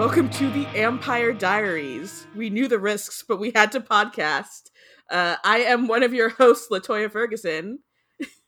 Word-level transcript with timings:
Hello, 0.00 0.08
and 0.08 0.16
welcome 0.16 0.38
to 0.38 0.50
the 0.50 0.66
Empire 0.78 1.30
Diaries. 1.30 2.26
We 2.34 2.48
knew 2.48 2.68
the 2.68 2.78
risks, 2.78 3.22
but 3.28 3.38
we 3.38 3.52
had 3.54 3.70
to 3.72 3.80
podcast. 3.80 4.70
Uh, 5.10 5.36
I 5.44 5.58
am 5.58 5.88
one 5.88 6.02
of 6.02 6.14
your 6.14 6.30
hosts, 6.30 6.68
Latoya 6.70 7.12
Ferguson. 7.12 7.80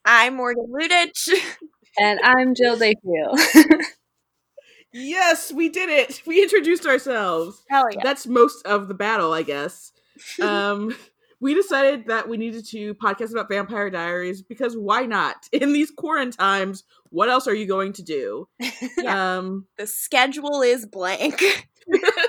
I'm 0.03 0.36
Morgan 0.36 0.73
Ludich. 0.73 1.29
And 2.00 2.18
I'm 2.25 2.54
Jill 2.54 2.79
Dayfield. 2.79 3.39
Yes, 4.95 5.53
we 5.53 5.68
did 5.68 5.91
it. 5.91 6.23
We 6.27 6.43
introduced 6.43 6.86
ourselves. 6.86 7.63
Hell 7.69 7.85
yeah. 7.93 8.00
That's 8.03 8.27
most 8.27 8.64
of 8.66 8.89
the 8.89 8.94
battle, 8.94 9.35
I 9.35 9.43
guess. 9.43 9.93
Um, 10.41 10.96
we 11.43 11.55
decided 11.55 12.07
that 12.07 12.29
we 12.29 12.37
needed 12.37 12.64
to 12.64 12.95
podcast 12.95 13.32
about 13.32 13.49
Vampire 13.49 13.91
Diaries 13.91 14.43
because 14.43 14.77
why 14.77 15.07
not? 15.07 15.49
In 15.53 15.73
these 15.73 15.91
quarantine 15.91 16.39
times, 16.39 16.85
what 17.11 17.29
else 17.29 17.49
are 17.49 17.55
you 17.55 17.67
going 17.67 17.93
to 17.95 18.03
do? 18.03 18.49
Yeah. 18.99 19.39
Um, 19.39 19.67
the 19.79 19.86
schedule 19.86 20.63
is 20.63 20.86
blank. 20.86 21.43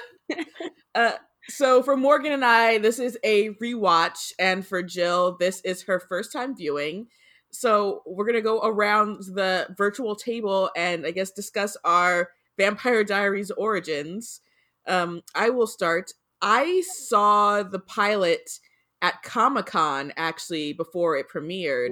uh, 0.96 1.12
so 1.48 1.84
for 1.84 1.96
Morgan 1.96 2.32
and 2.32 2.44
I, 2.44 2.80
this 2.80 2.98
is 2.98 3.18
a 3.24 3.50
rewatch, 3.56 4.32
and 4.40 4.66
for 4.66 4.82
Jill, 4.82 5.38
this 5.40 5.62
is 5.62 5.84
her 5.84 6.00
first 6.00 6.32
time 6.32 6.56
viewing. 6.56 7.08
So 7.52 8.02
we're 8.08 8.26
gonna 8.26 8.42
go 8.42 8.62
around 8.62 9.20
the 9.36 9.68
virtual 9.78 10.16
table 10.16 10.72
and 10.76 11.06
I 11.06 11.12
guess 11.12 11.32
discuss 11.32 11.78
our 11.84 12.30
Vampire 12.58 13.04
Diaries 13.04 13.52
origins. 13.52 14.42
Um, 14.88 15.22
I 15.36 15.50
will 15.52 15.68
start. 15.68 16.14
I 16.42 16.82
saw 16.82 17.62
the 17.62 17.80
pilot 17.80 18.60
at 19.04 19.22
Comic 19.22 19.68
Con 19.68 20.12
actually 20.18 20.74
before 20.74 21.18
it 21.18 21.28
premiered. 21.30 21.92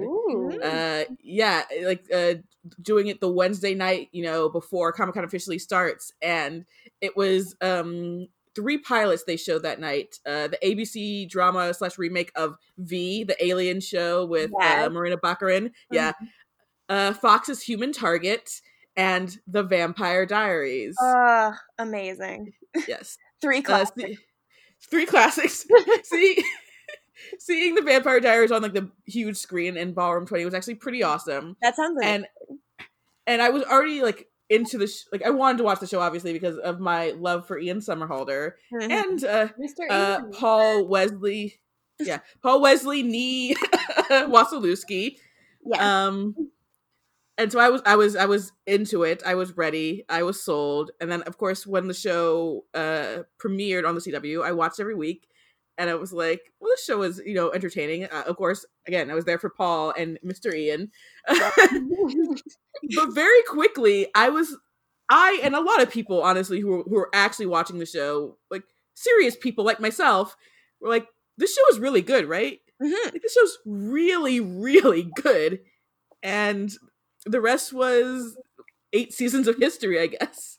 Uh, 0.64 1.04
yeah, 1.22 1.62
like 1.84 2.04
uh, 2.12 2.34
doing 2.80 3.06
it 3.08 3.20
the 3.20 3.30
Wednesday 3.30 3.74
night, 3.74 4.08
you 4.12 4.24
know, 4.24 4.48
before 4.48 4.92
Comic 4.92 5.14
Con 5.14 5.22
officially 5.24 5.58
starts, 5.60 6.12
and 6.22 6.64
it 7.00 7.16
was 7.16 7.54
um 7.60 8.26
three 8.54 8.78
pilots 8.78 9.24
they 9.24 9.36
showed 9.36 9.62
that 9.62 9.78
night. 9.78 10.18
Uh, 10.26 10.48
the 10.48 10.58
ABC 10.64 11.28
drama 11.28 11.72
slash 11.74 11.98
remake 11.98 12.32
of 12.34 12.56
V, 12.78 13.24
the 13.24 13.36
Alien 13.44 13.80
show 13.80 14.24
with 14.24 14.50
uh, 14.54 14.56
Yes. 14.60 14.90
Morena 14.90 15.16
Baccarin. 15.18 15.70
Yeah, 15.90 16.12
uh, 16.88 17.12
Fox's 17.12 17.62
Human 17.62 17.92
Target 17.92 18.50
and 18.96 19.36
The 19.46 19.62
Vampire 19.62 20.24
Diaries. 20.26 20.96
Uh, 20.98 21.52
amazing. 21.78 22.52
yes, 22.88 23.18
Three 23.42 23.58
uh, 23.58 23.62
classics. 23.62 24.20
three 24.90 25.04
classics. 25.06 25.66
See. 26.04 26.42
Seeing 27.38 27.74
the 27.74 27.82
Vampire 27.82 28.20
Diaries 28.20 28.52
on 28.52 28.62
like 28.62 28.72
the 28.74 28.90
huge 29.06 29.36
screen 29.36 29.76
in 29.76 29.92
Ballroom 29.94 30.26
20 30.26 30.44
was 30.44 30.54
actually 30.54 30.76
pretty 30.76 31.02
awesome. 31.02 31.56
that 31.62 31.76
sounds 31.76 31.96
like 31.96 32.06
and 32.06 32.26
and 33.26 33.40
I 33.42 33.50
was 33.50 33.62
already 33.64 34.02
like 34.02 34.28
into 34.50 34.76
the 34.78 34.86
sh- 34.86 35.04
like 35.12 35.22
I 35.24 35.30
wanted 35.30 35.58
to 35.58 35.64
watch 35.64 35.80
the 35.80 35.86
show 35.86 36.00
obviously 36.00 36.32
because 36.32 36.58
of 36.58 36.78
my 36.80 37.10
love 37.12 37.46
for 37.46 37.58
Ian 37.58 37.78
Somerhalder 37.78 38.52
Mhm. 38.72 38.90
and 38.90 39.24
uh, 39.24 39.48
Mr. 39.60 39.90
uh 39.90 40.18
Ian. 40.22 40.32
Paul 40.32 40.86
Wesley, 40.86 41.60
yeah 42.00 42.18
Paul 42.42 42.60
Wesley 42.60 43.02
Nee 43.02 43.54
Wasilewski. 44.10 45.16
yeah. 45.64 46.06
Um, 46.06 46.50
and 47.38 47.50
so 47.50 47.58
I 47.58 47.70
was 47.70 47.80
I 47.86 47.96
was 47.96 48.14
I 48.14 48.26
was 48.26 48.52
into 48.66 49.04
it. 49.04 49.22
I 49.24 49.34
was 49.36 49.56
ready. 49.56 50.04
I 50.08 50.22
was 50.22 50.42
sold. 50.42 50.90
And 51.00 51.10
then 51.10 51.22
of 51.22 51.38
course 51.38 51.66
when 51.66 51.88
the 51.88 51.94
show 51.94 52.66
uh 52.74 53.22
premiered 53.42 53.88
on 53.88 53.94
the 53.94 54.00
CW, 54.02 54.44
I 54.44 54.52
watched 54.52 54.80
every 54.80 54.94
week. 54.94 55.28
And 55.78 55.88
I 55.90 55.94
was 55.94 56.12
like, 56.12 56.40
well, 56.60 56.70
this 56.70 56.84
show 56.84 57.02
is, 57.02 57.20
you 57.24 57.34
know, 57.34 57.50
entertaining. 57.52 58.04
Uh, 58.04 58.24
of 58.26 58.36
course, 58.36 58.64
again, 58.86 59.10
I 59.10 59.14
was 59.14 59.24
there 59.24 59.38
for 59.38 59.50
Paul 59.50 59.92
and 59.96 60.18
Mr. 60.24 60.54
Ian. 60.54 60.90
but 62.96 63.14
very 63.14 63.42
quickly 63.48 64.08
i 64.14 64.28
was 64.28 64.56
i 65.08 65.38
and 65.42 65.54
a 65.54 65.60
lot 65.60 65.80
of 65.82 65.90
people 65.90 66.22
honestly 66.22 66.60
who 66.60 66.68
were, 66.68 66.82
who 66.82 66.94
were 66.96 67.10
actually 67.14 67.46
watching 67.46 67.78
the 67.78 67.86
show 67.86 68.36
like 68.50 68.64
serious 68.94 69.36
people 69.36 69.64
like 69.64 69.80
myself 69.80 70.36
were 70.80 70.88
like 70.88 71.06
this 71.38 71.54
show 71.54 71.62
is 71.70 71.78
really 71.78 72.02
good 72.02 72.28
right 72.28 72.58
Mhm. 72.82 73.12
like 73.12 73.22
this 73.22 73.34
show's 73.34 73.58
really 73.64 74.40
really 74.40 75.08
good 75.22 75.60
and 76.22 76.72
the 77.24 77.40
rest 77.40 77.72
was 77.72 78.36
eight 78.92 79.12
seasons 79.12 79.46
of 79.46 79.56
history 79.58 80.00
i 80.00 80.08
guess 80.08 80.58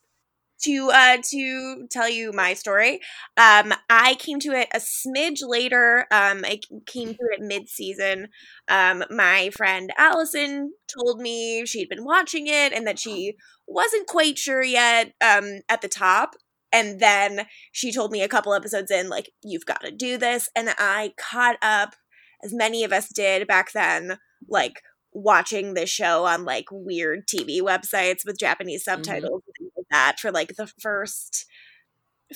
to 0.65 0.91
uh 0.93 1.17
to 1.31 1.87
tell 1.89 2.09
you 2.09 2.31
my 2.33 2.53
story. 2.53 2.99
Um 3.37 3.73
i 3.89 4.15
came 4.19 4.39
to 4.41 4.51
it 4.51 4.67
a 4.73 4.79
smidge 4.79 5.39
later. 5.41 6.05
Um 6.11 6.41
i 6.45 6.59
came 6.85 7.09
to 7.09 7.27
it 7.31 7.39
mid-season. 7.41 8.27
Um 8.69 9.03
my 9.09 9.49
friend 9.55 9.91
allison 9.97 10.73
told 10.93 11.19
me 11.19 11.65
she'd 11.65 11.89
been 11.89 12.05
watching 12.05 12.47
it 12.47 12.73
and 12.73 12.85
that 12.87 12.99
she 12.99 13.33
wasn't 13.67 14.07
quite 14.07 14.37
sure 14.37 14.63
yet 14.63 15.13
um 15.21 15.59
at 15.69 15.81
the 15.81 15.89
top. 15.89 16.35
And 16.71 16.99
then 16.99 17.45
she 17.71 17.91
told 17.91 18.11
me 18.11 18.21
a 18.23 18.27
couple 18.27 18.53
episodes 18.53 18.89
in 18.91 19.09
like 19.09 19.29
you've 19.43 19.65
got 19.65 19.81
to 19.81 19.91
do 19.91 20.17
this. 20.17 20.49
And 20.55 20.69
i 20.77 21.13
caught 21.19 21.57
up 21.61 21.95
as 22.43 22.53
many 22.53 22.83
of 22.83 22.91
us 22.91 23.07
did 23.09 23.47
back 23.47 23.71
then 23.73 24.17
like 24.49 24.81
watching 25.13 25.73
the 25.73 25.85
show 25.85 26.25
on 26.25 26.43
like 26.45 26.65
weird 26.71 27.27
TV 27.27 27.61
websites 27.61 28.25
with 28.25 28.39
Japanese 28.39 28.83
subtitles. 28.83 29.43
and 29.47 29.52
things 29.52 29.52
like 29.52 29.52
that 29.93 30.19
for 30.19 30.31
like 30.31 30.55
the 30.57 30.67
first 30.67 31.45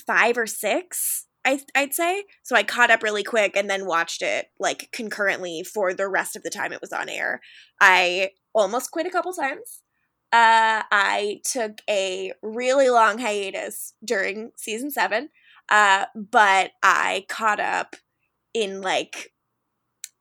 five 0.06 0.38
or 0.38 0.48
six, 0.48 1.26
I'd 1.44 1.94
say. 1.94 2.26
So 2.44 2.56
I 2.56 2.64
caught 2.64 2.92
up 2.92 3.04
really 3.04 3.24
quick 3.24 3.56
and 3.56 3.70
then 3.70 3.86
watched 3.86 4.22
it 4.22 4.48
like 4.60 4.90
concurrently 4.92 5.64
for 5.64 5.94
the 5.94 6.08
rest 6.08 6.36
of 6.36 6.44
the 6.44 6.50
time 6.50 6.72
it 6.72 6.82
was 6.82 6.92
on 6.94 7.10
air. 7.10 7.42
I 7.82 8.32
almost 8.54 8.92
quit 8.92 9.08
a 9.08 9.12
couple 9.12 9.34
times. 9.34 9.82
Uh, 10.34 10.84
I 10.92 11.40
took 11.46 11.82
a 11.90 12.34
really 12.42 12.90
long 12.90 13.18
hiatus 13.18 13.94
during 14.04 14.52
season 14.58 14.92
seven, 14.92 15.30
uh, 15.70 16.06
but 16.14 16.72
I 16.84 17.26
caught 17.30 17.62
up 17.62 17.96
in 18.54 18.82
like 18.82 19.32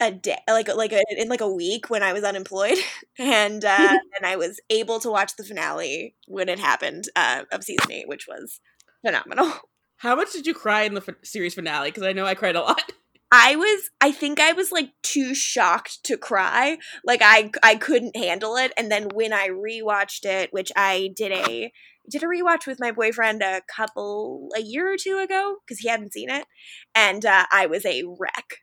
a 0.00 0.10
day 0.10 0.36
like 0.48 0.68
like 0.74 0.92
a, 0.92 1.02
in 1.16 1.28
like 1.28 1.40
a 1.40 1.50
week 1.52 1.88
when 1.88 2.02
I 2.02 2.12
was 2.12 2.24
unemployed 2.24 2.78
and 3.18 3.64
uh 3.64 3.98
and 4.16 4.26
I 4.26 4.36
was 4.36 4.60
able 4.70 5.00
to 5.00 5.10
watch 5.10 5.36
the 5.36 5.44
finale 5.44 6.14
when 6.26 6.48
it 6.48 6.58
happened 6.58 7.04
uh 7.16 7.44
of 7.52 7.64
season 7.64 7.90
8 7.90 8.08
which 8.08 8.26
was 8.28 8.60
phenomenal. 9.04 9.52
how 9.98 10.14
much 10.14 10.32
did 10.32 10.46
you 10.46 10.52
cry 10.52 10.82
in 10.82 10.94
the 10.94 11.02
f- 11.06 11.14
series 11.24 11.54
finale 11.54 11.88
because 11.88 12.02
i 12.02 12.12
know 12.12 12.26
i 12.26 12.34
cried 12.34 12.54
a 12.56 12.60
lot 12.60 12.92
I 13.32 13.56
was 13.56 13.90
I 14.00 14.12
think 14.12 14.38
I 14.38 14.52
was 14.52 14.70
like 14.70 14.90
too 15.02 15.34
shocked 15.34 16.04
to 16.04 16.16
cry. 16.16 16.78
Like 17.04 17.22
I 17.24 17.50
I 17.62 17.74
couldn't 17.74 18.16
handle 18.16 18.56
it 18.56 18.72
and 18.78 18.90
then 18.90 19.08
when 19.12 19.32
I 19.32 19.48
rewatched 19.48 20.24
it, 20.24 20.52
which 20.52 20.70
I 20.76 21.10
did 21.16 21.32
a 21.32 21.72
did 22.08 22.22
a 22.22 22.26
rewatch 22.26 22.66
with 22.68 22.78
my 22.78 22.92
boyfriend 22.92 23.42
a 23.42 23.62
couple 23.74 24.48
a 24.56 24.60
year 24.60 24.92
or 24.92 24.96
two 24.96 25.18
ago 25.18 25.56
cuz 25.68 25.78
he 25.80 25.88
hadn't 25.88 26.12
seen 26.12 26.30
it 26.30 26.46
and 26.94 27.26
uh 27.26 27.46
I 27.50 27.66
was 27.66 27.84
a 27.84 28.04
wreck 28.06 28.58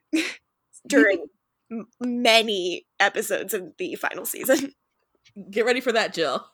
during 0.88 1.26
many 2.00 2.86
episodes 3.00 3.54
of 3.54 3.74
the 3.78 3.96
final 3.96 4.26
season. 4.26 4.74
get 5.50 5.66
ready 5.66 5.80
for 5.82 5.92
that 5.92 6.14
jill 6.14 6.46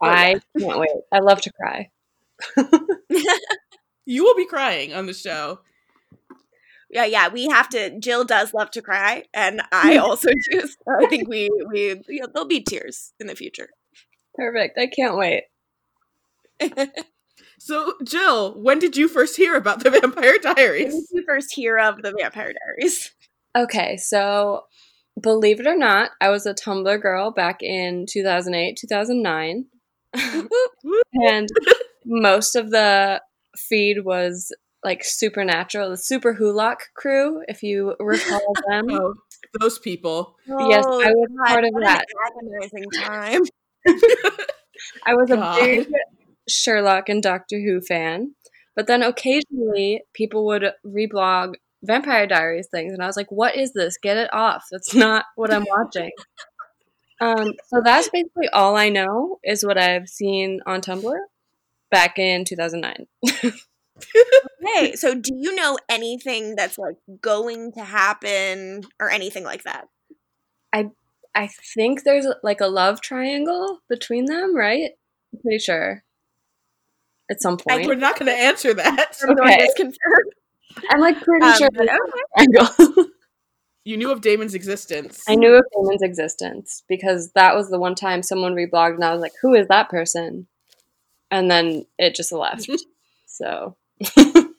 I 0.00 0.36
oh, 0.36 0.60
can't 0.60 0.78
wait. 0.78 0.90
I 1.12 1.18
love 1.18 1.40
to 1.42 1.52
cry. 1.52 1.90
you 4.06 4.24
will 4.24 4.36
be 4.36 4.46
crying 4.46 4.94
on 4.94 5.06
the 5.06 5.12
show 5.12 5.60
yeah, 6.90 7.04
yeah, 7.04 7.28
we 7.28 7.46
have 7.46 7.68
to. 7.70 7.98
Jill 8.00 8.24
does 8.24 8.52
love 8.52 8.72
to 8.72 8.82
cry, 8.82 9.24
and 9.32 9.62
I 9.70 9.96
also 9.98 10.30
do. 10.50 10.60
So 10.62 10.76
I 10.88 11.06
think 11.06 11.28
we 11.28 11.48
we 11.68 12.02
you 12.08 12.20
know, 12.20 12.26
there'll 12.32 12.48
be 12.48 12.62
tears 12.62 13.12
in 13.20 13.28
the 13.28 13.36
future. 13.36 13.70
Perfect. 14.34 14.76
I 14.78 14.88
can't 14.88 15.16
wait. 15.16 15.44
so 17.58 17.94
jill 18.04 18.60
when 18.60 18.78
did 18.78 18.94
you 18.94 19.08
first 19.08 19.36
hear 19.36 19.54
about 19.54 19.82
the 19.82 19.90
vampire 19.90 20.38
Diaries? 20.38 20.42
When 20.42 20.54
diaries 20.54 20.94
did 20.94 21.06
you 21.12 21.24
first 21.26 21.54
hear 21.54 21.78
of 21.78 22.02
the 22.02 22.12
Vampire 22.18 22.52
Diaries? 22.52 23.12
Okay, 23.56 23.96
so 23.96 24.64
believe 25.20 25.60
it 25.60 25.66
or 25.66 25.76
not, 25.76 26.10
I 26.20 26.30
was 26.30 26.46
a 26.46 26.54
Tumblr 26.54 27.02
girl 27.02 27.30
back 27.30 27.62
in 27.62 28.06
2008, 28.08 28.78
2009. 28.80 29.66
and 31.14 31.48
most 32.04 32.56
of 32.56 32.70
the 32.70 33.20
feed 33.56 34.04
was 34.04 34.52
like 34.84 35.04
Supernatural, 35.04 35.90
the 35.90 35.96
SuperWhoLock 35.96 36.76
crew, 36.94 37.42
if 37.48 37.62
you 37.62 37.94
recall 38.00 38.54
them. 38.68 38.86
oh 38.90 39.14
those 39.58 39.78
people 39.78 40.36
Yes, 40.46 40.84
I 40.86 40.88
oh, 40.88 40.98
was 40.98 41.28
part 41.46 41.64
of 41.64 41.70
what 41.72 41.82
that. 41.82 42.04
An 42.40 42.50
agonizing 42.52 42.90
time. 42.94 43.42
I 45.06 45.14
was 45.14 45.30
a 45.30 45.56
big 45.60 45.88
Sherlock 46.48 47.08
and 47.08 47.22
Doctor 47.22 47.58
Who 47.58 47.80
fan, 47.80 48.34
but 48.76 48.86
then 48.86 49.02
occasionally 49.02 50.02
people 50.14 50.46
would 50.46 50.72
reblog 50.86 51.54
Vampire 51.82 52.26
Diaries 52.26 52.68
things, 52.70 52.92
and 52.92 53.02
I 53.02 53.06
was 53.06 53.16
like, 53.16 53.30
"What 53.30 53.56
is 53.56 53.72
this? 53.72 53.96
Get 53.96 54.16
it 54.16 54.32
off! 54.32 54.64
That's 54.70 54.94
not 54.94 55.24
what 55.36 55.52
I'm 55.52 55.64
watching." 55.68 56.10
um, 57.20 57.52
so 57.68 57.80
that's 57.82 58.08
basically 58.08 58.48
all 58.52 58.76
I 58.76 58.88
know 58.88 59.38
is 59.42 59.64
what 59.64 59.78
I've 59.78 60.08
seen 60.08 60.60
on 60.66 60.80
Tumblr 60.80 61.18
back 61.90 62.18
in 62.18 62.44
2009. 62.44 63.06
Hey, 64.60 64.92
so 64.94 65.14
do 65.14 65.30
you 65.34 65.54
know 65.54 65.78
anything 65.88 66.56
that's 66.56 66.78
like 66.78 66.96
going 67.20 67.72
to 67.72 67.84
happen 67.84 68.82
or 69.00 69.10
anything 69.10 69.44
like 69.44 69.64
that? 69.64 69.88
I 70.72 70.90
I 71.34 71.48
think 71.74 72.04
there's 72.04 72.26
like 72.42 72.60
a 72.60 72.66
love 72.66 73.00
triangle 73.00 73.80
between 73.88 74.26
them, 74.26 74.56
right? 74.56 74.90
I'm 75.32 75.40
pretty 75.40 75.58
sure. 75.58 76.02
at 77.30 77.40
some 77.40 77.56
I 77.68 77.74
point. 77.74 77.86
We're 77.86 77.94
not 77.94 78.18
going 78.18 78.30
to 78.30 78.38
answer 78.38 78.74
that. 78.74 79.16
Nor 79.24 79.44
Okay. 79.44 79.68
Is 80.70 80.74
confirmed. 80.74 80.88
I'm 80.92 81.00
like 81.00 81.20
pretty 81.22 81.46
Um, 81.46 81.54
sure 81.58 81.68
but 81.72 81.86
there's 81.86 81.98
okay. 82.00 82.20
a 82.38 82.46
triangle. 82.46 83.04
You 83.82 83.96
knew 83.96 84.10
of 84.12 84.20
Damon's 84.20 84.52
existence. 84.54 85.24
I 85.26 85.34
knew 85.36 85.54
of 85.54 85.64
Damon's 85.74 86.02
existence 86.02 86.84
because 86.86 87.32
that 87.32 87.56
was 87.56 87.70
the 87.70 87.78
one 87.80 87.94
time 87.94 88.22
someone 88.22 88.54
reblogged 88.54 88.94
and 88.96 89.02
I 89.04 89.10
was 89.10 89.22
like, 89.22 89.32
who 89.40 89.54
is 89.54 89.68
that 89.68 89.88
person? 89.88 90.46
And 91.30 91.50
then 91.50 91.86
it 91.98 92.14
just 92.14 92.30
left. 92.30 92.68
so 93.26 93.76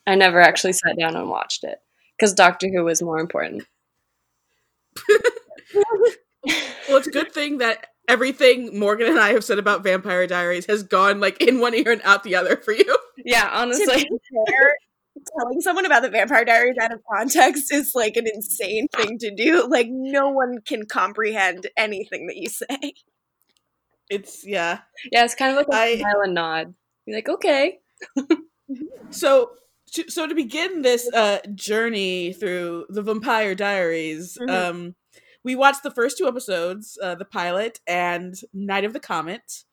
I 0.07 0.15
never 0.15 0.41
actually 0.41 0.73
sat 0.73 0.97
down 0.99 1.15
and 1.15 1.29
watched 1.29 1.63
it 1.63 1.77
because 2.17 2.33
Doctor 2.33 2.67
Who 2.67 2.83
was 2.83 3.01
more 3.01 3.19
important. 3.19 3.63
Well, 6.43 6.97
it's 6.97 7.07
a 7.07 7.11
good 7.11 7.31
thing 7.31 7.59
that 7.59 7.87
everything 8.09 8.77
Morgan 8.77 9.07
and 9.07 9.19
I 9.19 9.29
have 9.33 9.45
said 9.45 9.59
about 9.59 9.83
Vampire 9.83 10.27
Diaries 10.27 10.65
has 10.65 10.83
gone 10.83 11.19
like 11.19 11.39
in 11.41 11.61
one 11.61 11.73
ear 11.73 11.91
and 11.91 12.01
out 12.03 12.23
the 12.23 12.35
other 12.35 12.57
for 12.57 12.73
you. 12.73 12.97
Yeah, 13.23 13.43
to 13.49 13.57
honestly. 13.59 13.85
be 14.03 14.19
fair, 14.49 14.75
telling 15.37 15.61
someone 15.61 15.85
about 15.85 16.01
the 16.03 16.09
Vampire 16.09 16.45
Diaries 16.45 16.75
out 16.81 16.91
of 16.93 16.99
context 17.11 17.73
is 17.73 17.93
like 17.95 18.17
an 18.17 18.27
insane 18.27 18.87
thing 18.95 19.17
to 19.19 19.33
do. 19.33 19.67
Like 19.69 19.87
no 19.89 20.29
one 20.29 20.57
can 20.65 20.85
comprehend 20.85 21.67
anything 21.77 22.27
that 22.27 22.37
you 22.37 22.49
say. 22.49 22.93
It's 24.09 24.45
yeah. 24.45 24.79
Yeah, 25.11 25.23
it's 25.23 25.35
kind 25.35 25.51
of 25.51 25.57
like 25.57 25.67
a 25.71 25.75
I- 25.75 25.97
smile 25.99 26.21
and 26.23 26.33
nod. 26.33 26.73
You're 27.05 27.17
like, 27.17 27.29
okay. 27.29 27.79
So 29.09 29.51
to, 29.93 30.09
so 30.09 30.27
to 30.27 30.33
begin 30.35 30.81
this 30.81 31.11
uh 31.13 31.39
journey 31.53 32.33
through 32.33 32.85
the 32.89 33.01
Vampire 33.01 33.55
Diaries, 33.55 34.37
Mhm. 34.39 34.49
um 34.69 34.95
we 35.43 35.55
watched 35.55 35.83
the 35.83 35.91
first 35.91 36.17
two 36.17 36.27
episodes, 36.27 36.97
uh 37.01 37.15
the 37.15 37.25
pilot 37.25 37.79
and 37.87 38.35
Night 38.53 38.85
of 38.85 38.93
the 38.93 38.99
Comet. 38.99 39.63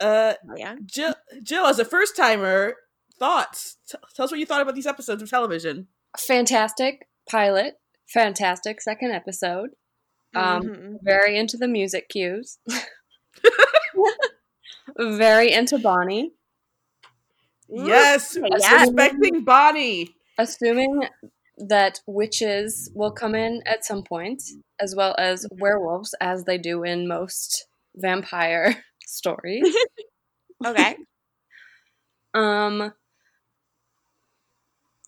Uh 0.00 0.34
Oh, 0.50 0.54
yeah. 0.56 0.74
Jill, 0.84 1.14
Jill 1.42 1.66
as 1.66 1.78
a 1.78 1.84
first 1.84 2.16
timer, 2.16 2.74
thoughts. 3.18 3.76
T- 3.88 3.98
tell 4.14 4.24
us 4.24 4.30
what 4.30 4.40
you 4.40 4.46
thought 4.46 4.62
about 4.62 4.74
these 4.74 4.86
episodes 4.86 5.22
of 5.22 5.30
television. 5.30 5.88
Fantastic 6.18 7.06
pilot. 7.30 7.74
Fantastic 8.08 8.80
second 8.80 9.12
episode. 9.12 9.70
Um, 10.34 10.62
Mhm. 10.62 10.96
Very 11.02 11.38
into 11.38 11.56
the 11.56 11.68
music 11.68 12.08
cues. 12.08 12.58
very 14.98 15.52
into 15.52 15.78
Bonnie. 15.78 16.32
Yes, 17.68 18.36
yeah. 18.40 18.82
respecting 18.82 19.44
Bonnie. 19.44 20.14
Assuming 20.38 21.08
that 21.58 22.00
witches 22.06 22.90
will 22.94 23.10
come 23.10 23.34
in 23.34 23.62
at 23.66 23.84
some 23.84 24.02
point, 24.02 24.42
as 24.78 24.94
well 24.94 25.14
as 25.18 25.46
werewolves, 25.50 26.14
as 26.20 26.44
they 26.44 26.58
do 26.58 26.82
in 26.84 27.08
most 27.08 27.66
vampire 27.94 28.84
stories. 29.06 29.74
Okay. 30.64 30.96
Um 32.32 32.90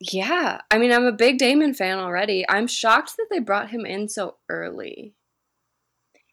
Yeah, 0.00 0.60
I 0.70 0.78
mean 0.78 0.92
I'm 0.92 1.04
a 1.06 1.12
big 1.12 1.38
Damon 1.38 1.74
fan 1.74 1.98
already. 1.98 2.44
I'm 2.48 2.66
shocked 2.66 3.16
that 3.16 3.26
they 3.30 3.38
brought 3.40 3.70
him 3.70 3.84
in 3.86 4.08
so 4.08 4.36
early. 4.48 5.14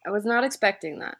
I 0.06 0.10
was 0.10 0.24
not 0.24 0.44
expecting 0.44 1.00
that. 1.00 1.18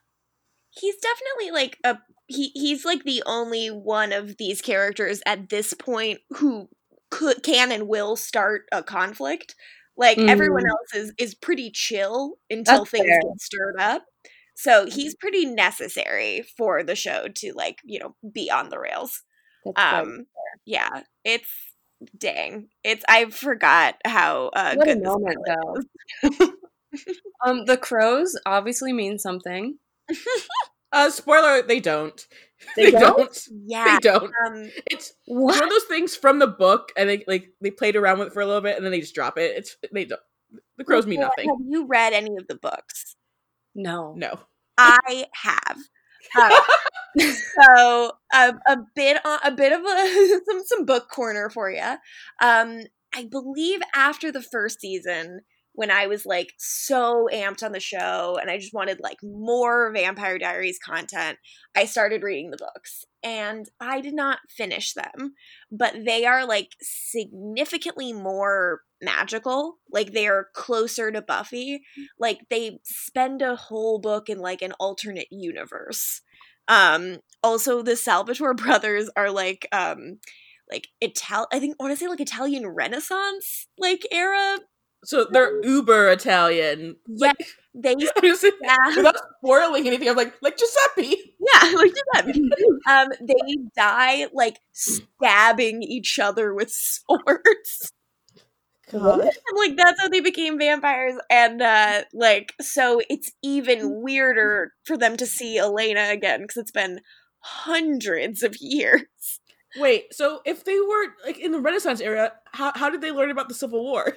he's 0.70 0.96
definitely 0.96 1.50
like 1.52 1.78
a 1.84 1.98
he 2.26 2.48
he's 2.54 2.84
like 2.84 3.04
the 3.04 3.22
only 3.26 3.68
one 3.68 4.12
of 4.12 4.36
these 4.36 4.60
characters 4.60 5.22
at 5.26 5.48
this 5.48 5.72
point 5.74 6.20
who 6.36 6.68
could 7.10 7.42
can 7.42 7.72
and 7.72 7.88
will 7.88 8.16
start 8.16 8.62
a 8.72 8.82
conflict. 8.82 9.54
Like 9.96 10.22
everyone 10.28 10.64
Mhm. 10.64 10.70
else 10.70 10.94
is 10.94 11.12
is 11.18 11.34
pretty 11.34 11.70
chill 11.70 12.38
until 12.50 12.84
That's 12.84 12.90
things 12.90 13.06
fair. 13.06 13.20
get 13.22 13.40
stirred 13.40 13.76
up. 13.80 14.04
So 14.54 14.86
he's 14.86 15.14
pretty 15.14 15.46
necessary 15.46 16.42
for 16.56 16.82
the 16.82 16.96
show 16.96 17.28
to 17.36 17.52
like, 17.54 17.78
you 17.84 17.98
know, 18.00 18.16
be 18.32 18.50
on 18.50 18.68
the 18.70 18.78
rails. 18.78 19.22
That's 19.64 19.84
fair. 19.90 20.02
Um 20.02 20.26
yeah, 20.66 21.02
it's 21.24 21.50
dang. 22.18 22.68
It's 22.84 23.04
I 23.08 23.26
forgot 23.26 23.96
how 24.04 24.48
uh 24.54 24.74
what 24.74 24.88
a 24.88 24.94
good 24.94 25.00
this 25.00 25.06
moment 25.08 25.38
pilot 25.46 25.84
though. 26.22 26.46
um 27.44 27.64
the 27.66 27.76
crows 27.76 28.38
obviously 28.46 28.92
mean 28.92 29.18
something. 29.18 29.78
Uh, 30.92 31.10
spoiler: 31.10 31.62
they 31.62 31.80
don't. 31.80 32.26
They 32.76 32.84
They, 32.90 32.90
don't? 32.92 33.16
don't. 33.18 33.48
Yeah. 33.66 33.98
They 33.98 34.08
don't. 34.08 34.32
Um 34.46 34.70
It's 34.86 35.12
What? 35.26 35.56
one 35.56 35.64
of 35.64 35.68
those 35.68 35.84
things 35.84 36.14
from 36.16 36.38
the 36.38 36.46
book, 36.46 36.90
and 36.96 37.08
they 37.10 37.24
like 37.26 37.50
they 37.60 37.72
played 37.72 37.96
around 37.96 38.20
with 38.20 38.28
it 38.28 38.32
for 38.32 38.40
a 38.40 38.46
little 38.46 38.62
bit, 38.62 38.76
and 38.76 38.84
then 38.84 38.92
they 38.92 39.00
just 39.00 39.14
drop 39.14 39.36
it. 39.36 39.56
It's 39.56 39.76
they 39.92 40.04
don't. 40.04 40.20
The 40.78 40.84
crows 40.84 41.04
mean 41.06 41.20
nothing. 41.20 41.48
Have 41.48 41.58
you 41.68 41.86
read 41.86 42.12
any 42.12 42.36
of 42.36 42.46
the 42.46 42.54
books? 42.54 43.16
No. 43.74 44.14
No. 44.16 44.38
I 44.78 45.26
have. 45.34 45.76
Uh, 46.34 46.50
so 47.18 48.12
a, 48.32 48.54
a 48.68 48.76
bit 48.94 49.24
on 49.24 49.38
a 49.44 49.50
bit 49.50 49.72
of 49.72 49.80
a 49.80 50.40
some 50.46 50.62
some 50.64 50.84
book 50.84 51.08
corner 51.10 51.50
for 51.50 51.70
you. 51.70 51.96
Um, 52.42 52.82
I 53.14 53.24
believe 53.30 53.80
after 53.94 54.30
the 54.30 54.42
first 54.42 54.80
season, 54.80 55.40
when 55.72 55.90
I 55.90 56.06
was 56.06 56.26
like 56.26 56.52
so 56.58 57.28
amped 57.32 57.62
on 57.62 57.72
the 57.72 57.80
show 57.80 58.38
and 58.40 58.50
I 58.50 58.58
just 58.58 58.74
wanted 58.74 58.98
like 59.00 59.18
more 59.22 59.92
Vampire 59.92 60.38
Diaries 60.38 60.78
content, 60.78 61.38
I 61.76 61.84
started 61.84 62.22
reading 62.22 62.50
the 62.50 62.56
books 62.56 63.04
and 63.26 63.68
I 63.80 64.00
did 64.00 64.14
not 64.14 64.38
finish 64.48 64.92
them, 64.94 65.34
but 65.72 65.96
they 66.06 66.24
are 66.26 66.46
like 66.46 66.76
significantly 66.80 68.12
more 68.12 68.82
magical. 69.02 69.78
Like 69.90 70.12
they 70.12 70.28
are 70.28 70.46
closer 70.54 71.10
to 71.10 71.20
Buffy. 71.20 71.82
Like 72.20 72.38
they 72.50 72.78
spend 72.84 73.42
a 73.42 73.56
whole 73.56 73.98
book 73.98 74.28
in 74.28 74.38
like 74.38 74.62
an 74.62 74.72
alternate 74.78 75.26
universe. 75.32 76.22
Um 76.68 77.16
also 77.42 77.82
the 77.82 77.96
Salvatore 77.96 78.54
brothers 78.64 79.10
are 79.16 79.32
like 79.32 79.66
um 79.72 80.20
like 80.70 80.86
Ital 81.02 81.48
I 81.52 81.58
think 81.58 81.74
I 81.80 81.82
want 81.82 81.98
to 81.98 82.00
say 82.00 82.08
like 82.08 82.20
Italian 82.20 82.64
Renaissance 82.68 83.66
like 83.76 84.06
era. 84.12 84.58
So 85.04 85.26
they're 85.28 85.60
uber 85.64 86.10
Italian. 86.10 86.96
Yeah, 87.08 87.28
Like, 87.28 87.48
they 87.74 87.94
yeah. 88.22 88.96
Without 88.96 89.16
spoiling 89.38 89.86
anything, 89.86 90.08
I'm 90.08 90.16
like 90.16 90.34
like 90.42 90.56
Giuseppe. 90.56 91.34
Yeah, 91.54 91.72
like 91.76 91.94
that. 92.14 92.26
um, 92.88 93.08
they 93.20 93.56
die 93.76 94.26
like 94.32 94.60
stabbing 94.72 95.82
each 95.82 96.18
other 96.18 96.54
with 96.54 96.70
swords. 96.70 97.92
God. 98.90 99.20
I'm 99.20 99.56
like, 99.56 99.76
that's 99.76 100.00
how 100.00 100.08
they 100.08 100.20
became 100.20 100.58
vampires, 100.58 101.14
and 101.30 101.60
uh, 101.60 102.02
like, 102.12 102.54
so 102.60 103.00
it's 103.10 103.32
even 103.42 104.00
weirder 104.02 104.72
for 104.84 104.96
them 104.96 105.16
to 105.16 105.26
see 105.26 105.58
Elena 105.58 106.08
again 106.10 106.42
because 106.42 106.56
it's 106.56 106.70
been 106.70 107.00
hundreds 107.40 108.42
of 108.42 108.56
years. 108.60 109.02
Wait, 109.76 110.14
so 110.14 110.40
if 110.46 110.64
they 110.64 110.78
were 110.80 111.06
like 111.24 111.38
in 111.38 111.52
the 111.52 111.60
Renaissance 111.60 112.00
era, 112.00 112.32
how 112.52 112.72
how 112.74 112.88
did 112.88 113.00
they 113.00 113.10
learn 113.10 113.30
about 113.30 113.48
the 113.48 113.54
Civil 113.54 113.82
War? 113.82 114.16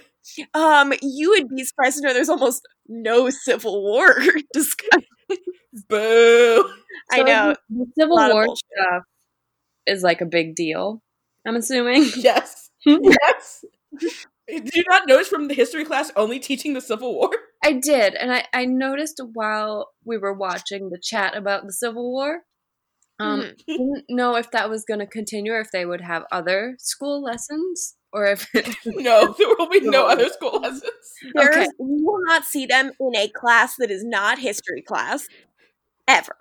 Um, 0.54 0.94
you 1.02 1.32
would 1.32 1.50
be 1.50 1.64
surprised 1.64 1.98
to 1.98 2.04
know 2.04 2.14
there's 2.14 2.30
almost 2.30 2.62
no 2.88 3.30
Civil 3.30 3.82
War 3.84 4.16
discussion. 4.54 5.04
Boo. 5.90 6.70
I 7.12 7.24
know. 7.24 7.56
The 7.70 7.86
Civil 7.98 8.16
War 8.18 8.48
stuff 8.56 9.04
is 9.86 10.04
like 10.04 10.22
a 10.22 10.26
big 10.26 10.56
deal. 10.56 11.02
I'm 11.46 11.56
assuming. 11.56 12.04
Yes. 12.18 12.70
yes. 12.86 13.66
Did 14.48 14.70
you 14.74 14.84
not 14.90 15.08
notice 15.08 15.28
from 15.28 15.48
the 15.48 15.54
history 15.54 15.84
class 15.86 16.12
only 16.16 16.40
teaching 16.40 16.74
the 16.74 16.82
Civil 16.82 17.14
War? 17.14 17.30
I 17.64 17.74
did, 17.74 18.16
and 18.16 18.32
I, 18.32 18.46
I 18.54 18.66
noticed 18.66 19.22
while 19.34 19.90
we 20.06 20.18
were 20.18 20.34
watching 20.34 20.90
the 20.90 21.00
chat 21.02 21.36
about 21.36 21.66
the 21.66 21.74
Civil 21.74 22.12
War. 22.12 22.44
Um, 23.20 23.42
Mhm. 23.42 23.58
didn't 23.68 24.06
know 24.10 24.38
if 24.38 24.50
that 24.52 24.70
was 24.70 24.86
going 24.86 25.02
to 25.02 25.06
continue, 25.06 25.52
or 25.52 25.60
if 25.60 25.72
they 25.72 25.86
would 25.86 26.00
have 26.02 26.24
other 26.32 26.76
school 26.80 27.22
lessons, 27.22 27.98
or 28.14 28.26
if 28.28 28.48
No, 28.86 29.36
there 29.38 29.48
will 29.58 29.68
be 29.68 29.82
no 29.82 30.06
other 30.08 30.30
school 30.30 30.60
lessons. 30.62 30.84
There's, 31.36 31.56
Okay. 31.56 31.66
You 31.80 32.06
will 32.06 32.22
not 32.28 32.46
see 32.46 32.66
them 32.66 32.92
in 32.98 33.16
a 33.18 33.28
class 33.28 33.76
that 33.78 33.92
is 33.92 34.06
not 34.06 34.40
history 34.40 34.82
class 34.82 35.28
ever. 36.08 36.36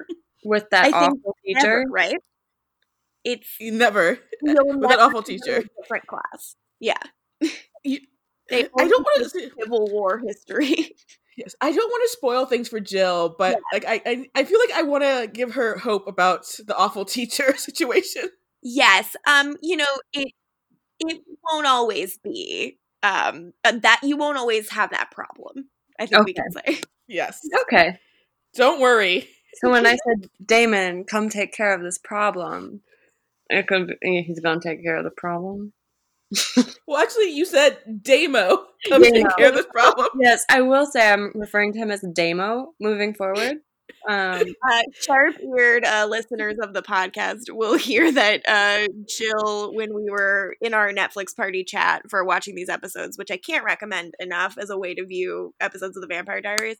With 0.45 0.68
that 0.71 0.85
I 0.87 0.92
think 0.92 1.18
awful 1.21 1.37
teacher. 1.45 1.80
Ever, 1.83 1.85
right? 1.90 2.16
It's 3.25 3.49
Never. 3.61 4.18
you'll 4.42 4.57
With 4.78 4.88
that 4.90 5.00
awful 5.00 5.23
teacher. 5.23 5.57
in 5.57 5.62
a 5.64 5.83
different 5.83 6.07
class. 6.07 6.54
Yeah, 6.80 6.99
You- 7.85 8.00
they 8.50 8.64
I 8.64 8.88
don't 8.88 9.04
want 9.04 9.30
to. 9.30 9.40
to 9.40 9.50
Civil 9.61 9.88
War 9.90 10.18
history. 10.18 10.95
Yes, 11.37 11.54
I 11.61 11.71
don't 11.71 11.88
want 11.88 12.02
to 12.02 12.09
spoil 12.09 12.47
things 12.47 12.68
for 12.68 12.80
Jill, 12.80 13.37
but 13.38 13.61
like 13.73 13.85
I, 13.87 14.02
I, 14.04 14.26
I 14.35 14.42
feel 14.42 14.59
like 14.59 14.73
I 14.76 14.83
want 14.83 15.04
to 15.04 15.30
give 15.33 15.52
her 15.54 15.78
hope 15.78 16.09
about 16.09 16.47
the 16.66 16.76
awful 16.76 17.04
teacher 17.04 17.57
situation. 17.57 18.25
yes, 18.61 19.14
um, 19.25 19.57
you 19.62 19.76
know 19.76 19.85
it. 20.12 20.33
It 20.99 21.23
won't 21.45 21.68
always 21.68 22.18
be 22.18 22.78
um 23.04 23.52
uh, 23.64 23.71
that 23.83 24.00
you 24.02 24.16
won't 24.16 24.37
always 24.37 24.68
have 24.71 24.90
that 24.90 25.12
problem. 25.12 25.68
I 26.00 26.07
think 26.07 26.26
we 26.26 26.33
can 26.33 26.50
say. 26.50 26.80
Yes, 27.07 27.40
Okay, 27.62 28.00
don't 28.57 28.80
worry. 28.80 29.28
So 29.61 29.71
when 29.71 29.87
I 29.87 29.97
said 30.07 30.31
Damon, 30.45 31.05
come 31.05 31.29
take 31.29 31.53
care 31.53 31.75
of 31.75 31.83
this 31.83 31.99
problem, 31.99 32.81
it 33.49 33.67
could 33.67 33.95
be, 34.00 34.23
he's 34.23 34.41
going 34.41 34.61
to 34.61 34.69
take 34.69 34.83
care 34.83 34.97
of 34.97 35.05
the 35.05 35.11
problem. 35.11 35.73
Well, 36.87 37.03
actually, 37.03 37.33
you 37.35 37.45
said 37.45 37.79
Damo. 38.03 38.65
Come 38.88 39.03
take 39.03 39.27
care 39.37 39.49
of 39.49 39.55
this 39.55 39.67
problem. 39.67 40.09
Yes, 40.21 40.45
I 40.49 40.62
will 40.62 40.87
say 40.87 41.11
I'm 41.11 41.33
referring 41.35 41.75
to 41.75 41.79
him 41.79 41.91
as 41.91 42.05
Damo 42.15 42.73
moving 42.81 43.12
forward. 43.12 43.59
Um, 44.09 44.42
Uh, 44.71 44.83
sharp-eared 45.00 45.85
uh, 45.85 46.07
listeners 46.11 46.57
of 46.62 46.75
the 46.75 46.83
podcast 46.83 47.45
will 47.49 47.76
hear 47.78 48.12
that 48.12 48.42
uh, 48.47 48.87
Jill, 49.09 49.73
when 49.75 49.95
we 49.95 50.11
were 50.11 50.57
in 50.61 50.75
our 50.75 50.90
Netflix 50.92 51.35
party 51.35 51.64
chat 51.64 52.02
for 52.11 52.23
watching 52.25 52.54
these 52.54 52.68
episodes, 52.68 53.16
which 53.16 53.30
I 53.30 53.38
can't 53.38 53.64
recommend 53.64 54.14
enough 54.21 54.59
as 54.59 54.68
a 54.68 54.76
way 54.76 54.95
to 54.95 55.07
view 55.07 55.54
episodes 55.61 55.97
of 55.97 56.02
the 56.02 56.07
Vampire 56.07 56.42
Diaries, 56.42 56.76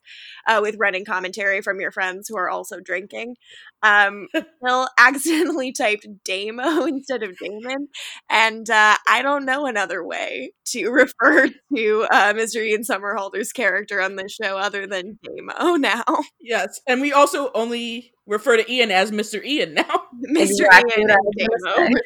uh, 0.47 0.59
with 0.61 0.75
running 0.77 1.03
commentary 1.05 1.61
from 1.61 1.79
your 1.79 1.91
friends 1.91 2.27
who 2.27 2.37
are 2.37 2.49
also 2.49 2.79
drinking, 2.79 3.35
um, 3.81 4.27
Jill 4.65 4.87
accidentally 4.97 5.71
typed 5.77 6.07
Damo 6.25 6.85
instead 6.85 7.23
of 7.23 7.37
Damon, 7.37 7.87
and 8.29 8.69
uh, 8.69 8.95
I 9.07 9.21
don't 9.21 9.45
know 9.45 9.65
another 9.65 10.03
way 10.05 10.51
to 10.67 10.89
refer 10.89 11.47
to 11.75 12.07
uh, 12.11 12.33
Mr. 12.33 12.63
Ian 12.63 12.83
Somerhalder's 12.83 13.51
character 13.51 14.01
on 14.01 14.15
this 14.15 14.33
show 14.41 14.57
other 14.57 14.85
than 14.85 15.19
Damo 15.23 15.75
now. 15.75 16.03
Yes, 16.39 16.79
and 16.87 16.98
we 17.01 17.13
also 17.13 17.51
only 17.53 18.13
refer 18.25 18.57
to 18.57 18.71
Ian 18.71 18.91
as 18.91 19.11
Mr. 19.11 19.43
Ian 19.43 19.73
now. 19.73 19.83
Mr. 20.29 20.41
Exactly 20.41 20.93
Ian 20.97 21.09
what 21.09 21.11
I 21.11 21.77
and 21.77 21.89
was 21.89 21.99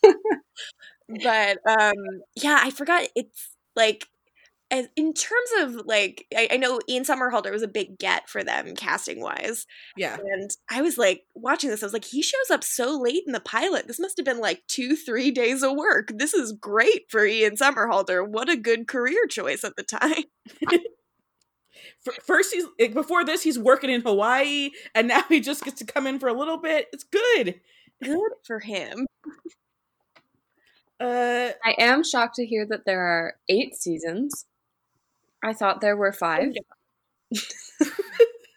Damo. 0.00 0.04
but 1.24 1.58
um 1.68 2.22
yeah, 2.36 2.60
I 2.62 2.70
forgot 2.70 3.08
it's 3.14 3.50
like 3.74 4.06
as 4.70 4.88
in 4.96 5.12
terms 5.12 5.50
of 5.60 5.86
like 5.86 6.26
I, 6.36 6.48
I 6.52 6.56
know 6.56 6.80
Ian 6.88 7.04
Somerhalder 7.04 7.50
was 7.50 7.62
a 7.62 7.68
big 7.68 7.98
get 7.98 8.28
for 8.28 8.42
them 8.42 8.74
casting 8.74 9.20
wise. 9.20 9.66
Yeah. 9.96 10.16
And 10.16 10.50
I 10.70 10.82
was 10.82 10.98
like 10.98 11.22
watching 11.34 11.70
this, 11.70 11.82
I 11.82 11.86
was 11.86 11.92
like, 11.92 12.04
he 12.04 12.22
shows 12.22 12.50
up 12.50 12.64
so 12.64 12.98
late 12.98 13.22
in 13.26 13.32
the 13.32 13.40
pilot. 13.40 13.86
This 13.86 14.00
must 14.00 14.16
have 14.16 14.26
been 14.26 14.40
like 14.40 14.62
two, 14.66 14.96
three 14.96 15.30
days 15.30 15.62
of 15.62 15.76
work. 15.76 16.10
This 16.14 16.34
is 16.34 16.52
great 16.52 17.04
for 17.08 17.24
Ian 17.24 17.56
Somerhalder. 17.56 18.26
What 18.26 18.48
a 18.48 18.56
good 18.56 18.88
career 18.88 19.26
choice 19.28 19.64
at 19.64 19.76
the 19.76 19.84
time. 19.84 20.24
F- 22.06 22.22
First, 22.24 22.52
he's 22.52 22.64
like, 22.78 22.94
before 22.94 23.24
this, 23.24 23.42
he's 23.42 23.58
working 23.58 23.90
in 23.90 24.00
Hawaii, 24.00 24.70
and 24.94 25.08
now 25.08 25.22
he 25.28 25.40
just 25.40 25.64
gets 25.64 25.78
to 25.78 25.84
come 25.84 26.06
in 26.06 26.18
for 26.18 26.28
a 26.28 26.34
little 26.34 26.58
bit. 26.58 26.88
It's 26.92 27.04
good. 27.04 27.60
Good 28.02 28.32
for 28.44 28.60
him. 28.60 29.06
Uh, 31.00 31.50
I 31.64 31.74
am 31.78 32.04
shocked 32.04 32.36
to 32.36 32.46
hear 32.46 32.66
that 32.66 32.86
there 32.86 33.00
are 33.00 33.34
eight 33.48 33.74
seasons. 33.74 34.46
I 35.42 35.52
thought 35.52 35.80
there 35.80 35.96
were 35.96 36.12
five. 36.12 36.52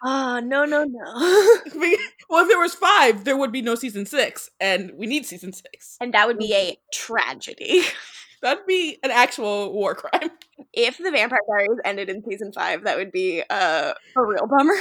Oh 0.04 0.40
no, 0.44 0.64
no, 0.66 0.84
no. 0.84 1.04
well, 2.30 2.44
if 2.44 2.48
there 2.48 2.60
was 2.60 2.76
five, 2.76 3.26
there 3.26 3.38
would 3.38 3.52
be 3.52 3.62
no 3.62 3.76
season 3.76 4.06
six, 4.06 4.50
and 4.60 4.92
we 4.96 5.08
need 5.08 5.26
season 5.26 5.52
six. 5.52 5.98
and 6.00 6.14
that 6.14 6.28
would 6.28 6.38
be 6.38 6.54
a 6.54 6.72
mm-hmm. 6.72 6.82
tragedy. 6.94 7.82
That'd 8.42 8.68
be 8.68 8.98
an 9.04 9.12
actual 9.12 9.74
war 9.74 9.96
crime. 9.96 10.30
If 10.78 10.98
the 10.98 11.12
Vampire 11.12 11.40
Diaries 11.50 11.80
ended 11.84 12.08
in 12.10 12.24
season 12.24 12.52
five, 12.54 12.84
that 12.84 12.98
would 12.98 13.12
be 13.12 13.42
uh, 13.50 13.94
a 14.16 14.22
real 14.24 14.48
bummer. 14.48 14.76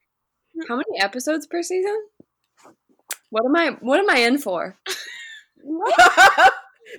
How 0.68 0.76
many 0.76 1.00
episodes 1.00 1.46
per 1.46 1.62
season? 1.62 1.96
What 3.30 3.44
am 3.44 3.56
I? 3.56 3.76
What 3.80 3.98
am 3.98 4.08
I 4.10 4.18
in 4.20 4.38
for? 4.38 4.78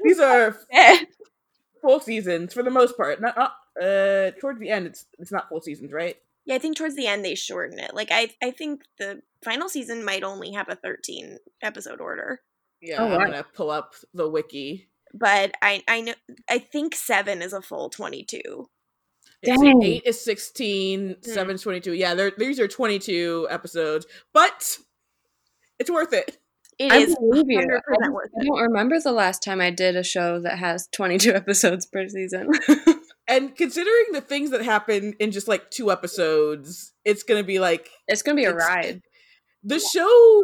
These 0.03 0.19
are 0.19 0.57
Eh. 0.71 1.05
full 1.81 1.99
seasons 1.99 2.53
for 2.53 2.63
the 2.63 2.71
most 2.71 2.97
part. 2.97 3.21
Not 3.21 3.37
uh, 3.37 3.49
uh 3.83 4.31
towards 4.41 4.59
the 4.59 4.69
end, 4.69 4.87
it's 4.87 5.05
it's 5.19 5.31
not 5.31 5.49
full 5.49 5.61
seasons, 5.61 5.91
right? 5.93 6.15
yeah, 6.45 6.55
I 6.55 6.59
think 6.59 6.75
towards 6.75 6.95
the 6.95 7.07
end 7.07 7.23
they 7.23 7.35
shorten 7.35 7.79
it. 7.79 7.93
Like 7.93 8.09
I, 8.11 8.29
I 8.41 8.51
think 8.51 8.81
the 8.99 9.21
final 9.43 9.69
season 9.69 10.03
might 10.03 10.23
only 10.23 10.51
have 10.53 10.67
a 10.69 10.75
thirteen 10.75 11.37
episode 11.61 12.01
order, 12.01 12.41
Yeah, 12.81 13.01
Oh, 13.01 13.05
I'm 13.05 13.11
wow. 13.11 13.25
gonna 13.25 13.45
pull 13.55 13.69
up 13.69 13.93
the 14.13 14.27
wiki. 14.29 14.89
But 15.13 15.51
I, 15.61 15.83
I 15.87 16.01
know, 16.01 16.13
I 16.49 16.59
think 16.59 16.95
seven 16.95 17.41
is 17.41 17.53
a 17.53 17.61
full 17.61 17.89
twenty 17.89 18.23
two. 18.23 18.67
It's 19.41 19.61
Dang. 19.61 19.83
eight 19.83 20.03
is 20.05 20.23
16, 20.23 21.07
Hmm. 21.09 21.13
seven 21.21 21.55
is 21.55 21.61
22. 21.63 21.91
Yeah, 21.93 22.13
they're, 22.13 22.31
these 22.37 22.61
are 22.61 22.67
22 22.69 23.47
episodes, 23.49 24.05
but 24.33 24.77
it's 25.79 25.89
worth 25.91 26.13
it. 26.13 26.37
It 26.79 26.91
I 26.93 26.97
is 26.99 27.15
believe 27.17 27.43
you. 27.49 27.59
I, 27.59 28.09
worth 28.09 28.29
I 28.39 28.45
don't 28.45 28.61
remember 28.61 29.01
the 29.01 29.11
last 29.11 29.43
time 29.43 29.59
I 29.59 29.69
did 29.69 29.97
a 29.97 30.03
show 30.03 30.39
that 30.39 30.59
has 30.59 30.87
22 30.93 31.31
episodes 31.35 31.85
per 31.85 32.07
season. 32.07 32.49
And 33.25 33.55
considering 33.55 34.05
the 34.11 34.19
things 34.19 34.49
that 34.51 34.63
happen 34.63 35.13
in 35.17 35.31
just 35.31 35.47
like 35.47 35.71
two 35.71 35.89
episodes, 35.91 36.91
it's 37.05 37.23
gonna 37.23 37.43
be 37.43 37.57
like 37.57 37.89
it's 38.05 38.21
gonna 38.21 38.35
be 38.35 38.43
a 38.43 38.53
ride. 38.53 39.01
the 39.63 39.79
show 39.79 40.43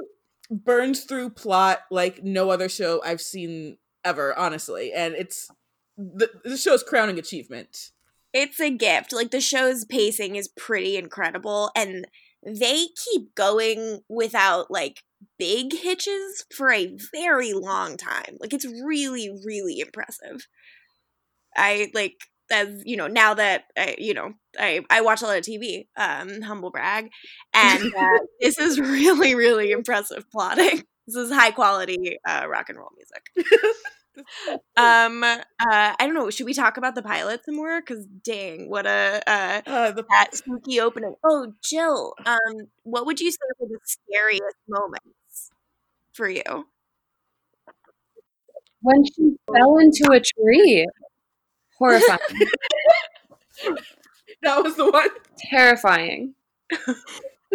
burns 0.49 1.03
through 1.03 1.31
plot 1.31 1.79
like 1.91 2.23
no 2.23 2.49
other 2.51 2.69
show 2.69 3.01
I've 3.03 3.19
seen 3.19 3.77
ever, 4.03 4.37
honestly. 4.37 4.91
And 4.93 5.13
it's 5.15 5.49
the, 5.97 6.29
the 6.43 6.57
show's 6.57 6.83
crowning 6.83 7.19
achievement. 7.19 7.91
It's 8.33 8.59
a 8.59 8.69
gift. 8.69 9.13
Like 9.13 9.31
the 9.31 9.41
show's 9.41 9.85
pacing 9.85 10.35
is 10.35 10.47
pretty 10.47 10.97
incredible, 10.97 11.71
and 11.75 12.05
they 12.45 12.85
keep 12.95 13.33
going 13.35 14.01
without 14.07 14.69
like 14.69 15.03
big 15.37 15.73
hitches 15.73 16.45
for 16.55 16.71
a 16.71 16.95
very 17.11 17.53
long 17.53 17.97
time. 17.97 18.37
Like 18.39 18.53
it's 18.53 18.65
really, 18.65 19.29
really 19.45 19.79
impressive. 19.79 20.47
I 21.55 21.91
like 21.93 22.15
as 22.51 22.81
you 22.85 22.97
know 22.97 23.07
now 23.07 23.33
that 23.33 23.65
I 23.77 23.95
you 23.97 24.13
know 24.13 24.33
I 24.59 24.81
I 24.89 25.01
watch 25.01 25.21
a 25.21 25.25
lot 25.25 25.37
of 25.37 25.43
TV. 25.43 25.87
Um, 25.97 26.41
humble 26.41 26.71
brag, 26.71 27.09
and 27.53 27.93
uh, 27.95 28.19
this 28.39 28.57
is 28.59 28.79
really, 28.79 29.35
really 29.35 29.71
impressive 29.71 30.29
plotting. 30.31 30.83
This 31.09 31.15
is 31.15 31.31
high 31.31 31.51
quality 31.51 32.17
uh, 32.27 32.45
rock 32.47 32.69
and 32.69 32.77
roll 32.77 32.91
music. 32.95 33.31
Um, 34.77 35.23
uh, 35.23 35.37
I 35.59 35.95
don't 35.99 36.13
know. 36.13 36.29
Should 36.29 36.45
we 36.45 36.53
talk 36.53 36.77
about 36.77 36.95
the 36.95 37.01
pilot 37.01 37.43
some 37.45 37.55
more? 37.55 37.81
Because 37.81 38.05
dang, 38.05 38.69
what 38.69 38.85
a 38.85 39.21
uh, 39.27 39.61
Uh, 39.65 39.91
the 39.91 40.05
that 40.09 40.35
spooky 40.35 40.79
opening. 40.79 41.15
Oh, 41.23 41.53
Jill, 41.63 42.13
um, 42.25 42.67
what 42.83 43.05
would 43.05 43.19
you 43.19 43.31
say 43.31 43.37
were 43.59 43.67
the 43.67 43.79
scariest 43.83 44.57
moments 44.67 45.51
for 46.13 46.29
you? 46.29 46.67
When 48.81 49.03
she 49.05 49.35
fell 49.53 49.77
into 49.77 50.09
a 50.11 50.19
tree. 50.19 50.85
Horrifying. 51.77 52.19
that 54.41 54.63
was 54.63 54.75
the 54.75 54.89
one. 54.89 55.09
Terrifying. 55.37 56.33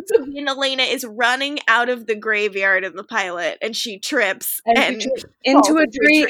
So 0.07 0.23
and 0.25 0.49
Elena 0.49 0.83
is 0.83 1.05
running 1.05 1.61
out 1.69 1.89
of 1.89 2.07
the 2.07 2.17
graveyard 2.17 2.85
in 2.85 2.97
the 2.97 3.05
pilot, 3.05 3.59
and 3.63 3.77
she 3.77 3.99
trips 3.99 4.61
And 4.67 4.77
and, 4.79 5.03
she 5.03 5.09
trips 5.09 5.25
into 5.45 5.77
a 5.77 5.87
tree. 5.87 6.27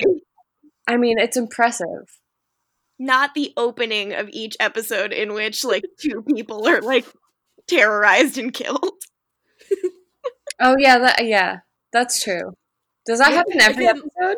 I 0.86 0.96
mean, 0.98 1.18
it's 1.18 1.36
impressive. 1.36 2.20
Not 2.98 3.34
the 3.34 3.52
opening 3.56 4.12
of 4.12 4.28
each 4.30 4.56
episode 4.60 5.12
in 5.12 5.32
which 5.32 5.64
like 5.64 5.84
two 5.98 6.22
people 6.22 6.68
are 6.68 6.80
like 6.82 7.06
terrorized 7.66 8.36
and 8.38 8.52
killed. 8.52 8.90
Oh 10.60 10.76
yeah, 10.78 10.98
that 10.98 11.24
yeah, 11.26 11.58
that's 11.92 12.22
true. 12.22 12.52
Does 13.06 13.18
that 13.18 13.30
Yeah, 13.30 13.36
happen 13.38 13.60
every 13.60 13.86
again- 13.86 14.02
episode? 14.20 14.36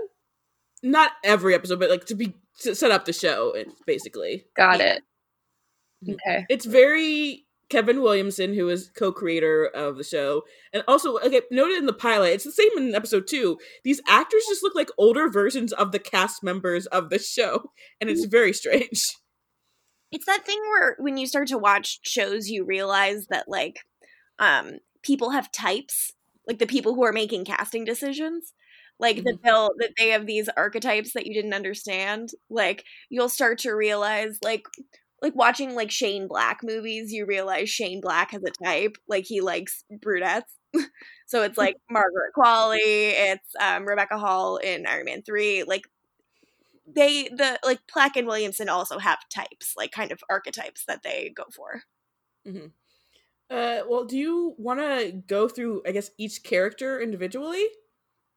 Not 0.83 1.13
every 1.25 1.55
episode, 1.55 1.81
but 1.81 1.91
like 1.91 2.07
to 2.07 2.15
be 2.15 2.35
to 2.61 2.75
set 2.75 2.91
up 2.91 3.05
the 3.05 3.13
show, 3.13 3.53
it, 3.53 3.69
basically. 3.87 4.47
Got 4.57 4.79
Yeah. 4.79 4.95
it. 4.95 5.03
Okay. 6.13 6.47
It's 6.49 6.65
very 6.65 7.46
Kevin 7.69 8.01
Williamson, 8.01 8.55
who 8.55 8.69
is 8.69 8.91
co-creator 8.97 9.67
of 9.67 9.97
the 9.97 10.05
show, 10.05 10.43
and 10.73 10.85
also 10.87 11.19
okay, 11.19 11.43
noted 11.51 11.79
in 11.79 11.87
the 11.87 11.93
pilot. 11.93 12.35
It's 12.35 12.45
the 12.45 12.53
same 12.53 12.71
in 12.77 12.95
episode 12.95 13.27
two. 13.27 13.59
These 13.85 14.01
actors 14.07 14.45
just 14.49 14.63
look 14.63 14.75
like 14.75 14.91
older 14.99 15.29
versions 15.29 15.73
of 15.73 15.93
the 15.93 15.99
cast 15.99 16.43
members 16.43 16.87
of 16.87 17.11
the 17.11 17.19
show, 17.19 17.73
and 18.01 18.09
it's 18.09 18.25
very 18.25 18.53
strange. 18.53 19.17
it's 20.13 20.27
that 20.27 20.47
thing 20.47 20.61
where 20.71 20.97
when 20.99 21.17
you 21.17 21.27
start 21.27 21.49
to 21.49 21.59
watch 21.59 21.99
shows 22.03 22.49
you 22.49 22.65
realize 22.65 23.27
that 23.29 23.49
like 23.49 23.81
um 24.39 24.75
people 25.03 25.31
have 25.31 25.51
types 25.53 26.13
like 26.47 26.59
the 26.59 26.67
people 26.67 26.95
who 26.95 27.05
are 27.05 27.13
making 27.13 27.45
casting 27.45 27.85
decisions 27.85 28.53
like 28.99 29.25
that 29.25 29.39
they'll 29.43 29.71
that 29.79 29.91
they 29.99 30.11
have 30.11 30.27
these 30.27 30.49
archetypes 30.57 31.13
that 31.13 31.27
you 31.27 31.35
didn't 31.35 31.55
understand 31.55 32.31
like 32.49 32.85
you'll 33.11 33.29
start 33.29 33.59
to 33.59 33.73
realize 33.73 34.39
like 34.43 34.67
like 35.23 35.35
watching 35.35 35.75
like 35.75 35.91
Shane 35.91 36.29
Black 36.29 36.61
movies 36.63 37.13
you 37.13 37.27
realize 37.27 37.69
Shane 37.71 38.01
Black 38.01 38.33
has 38.33 38.43
a 38.45 38.65
type 38.65 38.97
like 39.09 39.25
he 39.27 39.41
likes 39.41 39.85
brunettes 40.01 40.55
so 41.27 41.43
it's 41.43 41.59
like 41.59 41.77
Margaret 41.91 42.33
Qualley 42.37 42.79
it's 42.81 43.51
um 43.61 43.87
Rebecca 43.87 44.19
Hall 44.19 44.57
in 44.59 44.87
Iron 44.87 45.07
Man 45.07 45.23
3 45.23 45.65
like 45.65 45.83
they 46.87 47.25
the 47.25 47.59
like 47.65 47.81
Plec 47.87 48.17
and 48.17 48.27
Williamson 48.27 48.69
also 48.69 48.99
have 48.99 49.19
types, 49.29 49.75
like 49.77 49.91
kind 49.91 50.13
of 50.13 50.23
archetypes 50.31 50.85
that 50.87 51.03
they 51.03 51.33
go 51.35 51.45
for. 51.55 51.83
Mm-hmm. 52.47 52.67
Uh, 53.49 53.81
well, 53.89 54.05
do 54.05 54.17
you 54.17 54.55
want 54.59 54.81
to 54.81 55.23
go 55.27 55.49
through, 55.49 55.83
I 55.87 55.93
guess, 55.93 56.11
each 56.19 56.43
character 56.43 57.01
individually? 57.01 57.65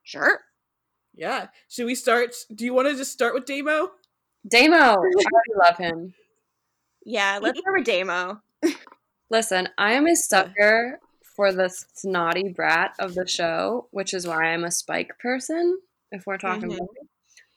Sure. 0.03 0.41
Yeah. 1.15 1.47
Should 1.67 1.85
we 1.85 1.95
start? 1.95 2.35
Do 2.53 2.65
you 2.65 2.73
want 2.73 2.87
to 2.89 2.95
just 2.95 3.11
start 3.11 3.33
with 3.33 3.45
Damo? 3.45 3.91
Damo, 4.47 4.75
I 4.75 5.65
love 5.65 5.77
him. 5.77 6.13
Yeah, 7.09 7.39
let's 7.41 7.59
start 7.59 7.75
with 7.79 7.87
Damo. 7.87 8.39
Listen, 9.31 9.67
I 9.79 9.93
am 9.93 10.05
a 10.05 10.15
sucker 10.15 10.99
for 11.35 11.51
the 11.51 11.67
snotty 11.95 12.49
brat 12.49 12.93
of 12.99 13.15
the 13.15 13.25
show, 13.27 13.87
which 13.89 14.13
is 14.13 14.27
why 14.27 14.51
I'm 14.51 14.63
a 14.63 14.69
Spike 14.69 15.17
person. 15.19 15.79
If 16.11 16.27
we're 16.27 16.37
talking 16.37 16.69
Mhm. 16.69 16.75
about, 16.75 16.89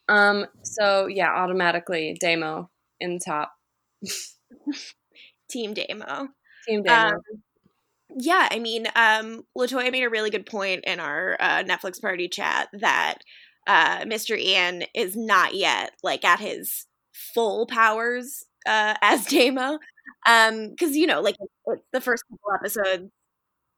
um, 0.08 0.46
so 0.62 1.06
yeah, 1.06 1.30
automatically 1.34 2.16
Damo 2.18 2.70
in 2.98 3.18
the 3.18 3.20
top. 3.20 3.52
Team 5.50 5.74
Damo. 5.74 6.28
Team 6.66 6.82
Damo. 6.82 7.16
Um, 7.16 7.20
yeah, 8.16 8.48
I 8.50 8.58
mean, 8.58 8.86
um, 8.96 9.46
Latoya 9.54 9.92
made 9.92 10.04
a 10.04 10.08
really 10.08 10.30
good 10.30 10.46
point 10.46 10.84
in 10.86 10.98
our 10.98 11.36
uh, 11.38 11.62
Netflix 11.62 12.00
party 12.00 12.26
chat 12.26 12.70
that 12.72 13.18
uh, 13.66 14.00
Mr. 14.04 14.34
Ian 14.38 14.84
is 14.94 15.14
not 15.14 15.54
yet 15.54 15.92
like 16.02 16.24
at 16.24 16.40
his 16.40 16.86
full 17.12 17.66
powers 17.66 18.46
uh, 18.66 18.94
as 19.02 19.26
Damo, 19.26 19.78
because 20.24 20.96
you 20.96 21.06
know, 21.06 21.20
like 21.20 21.36
it's 21.40 21.82
the 21.92 22.00
first 22.00 22.24
couple 22.30 22.52
episodes. 22.54 23.10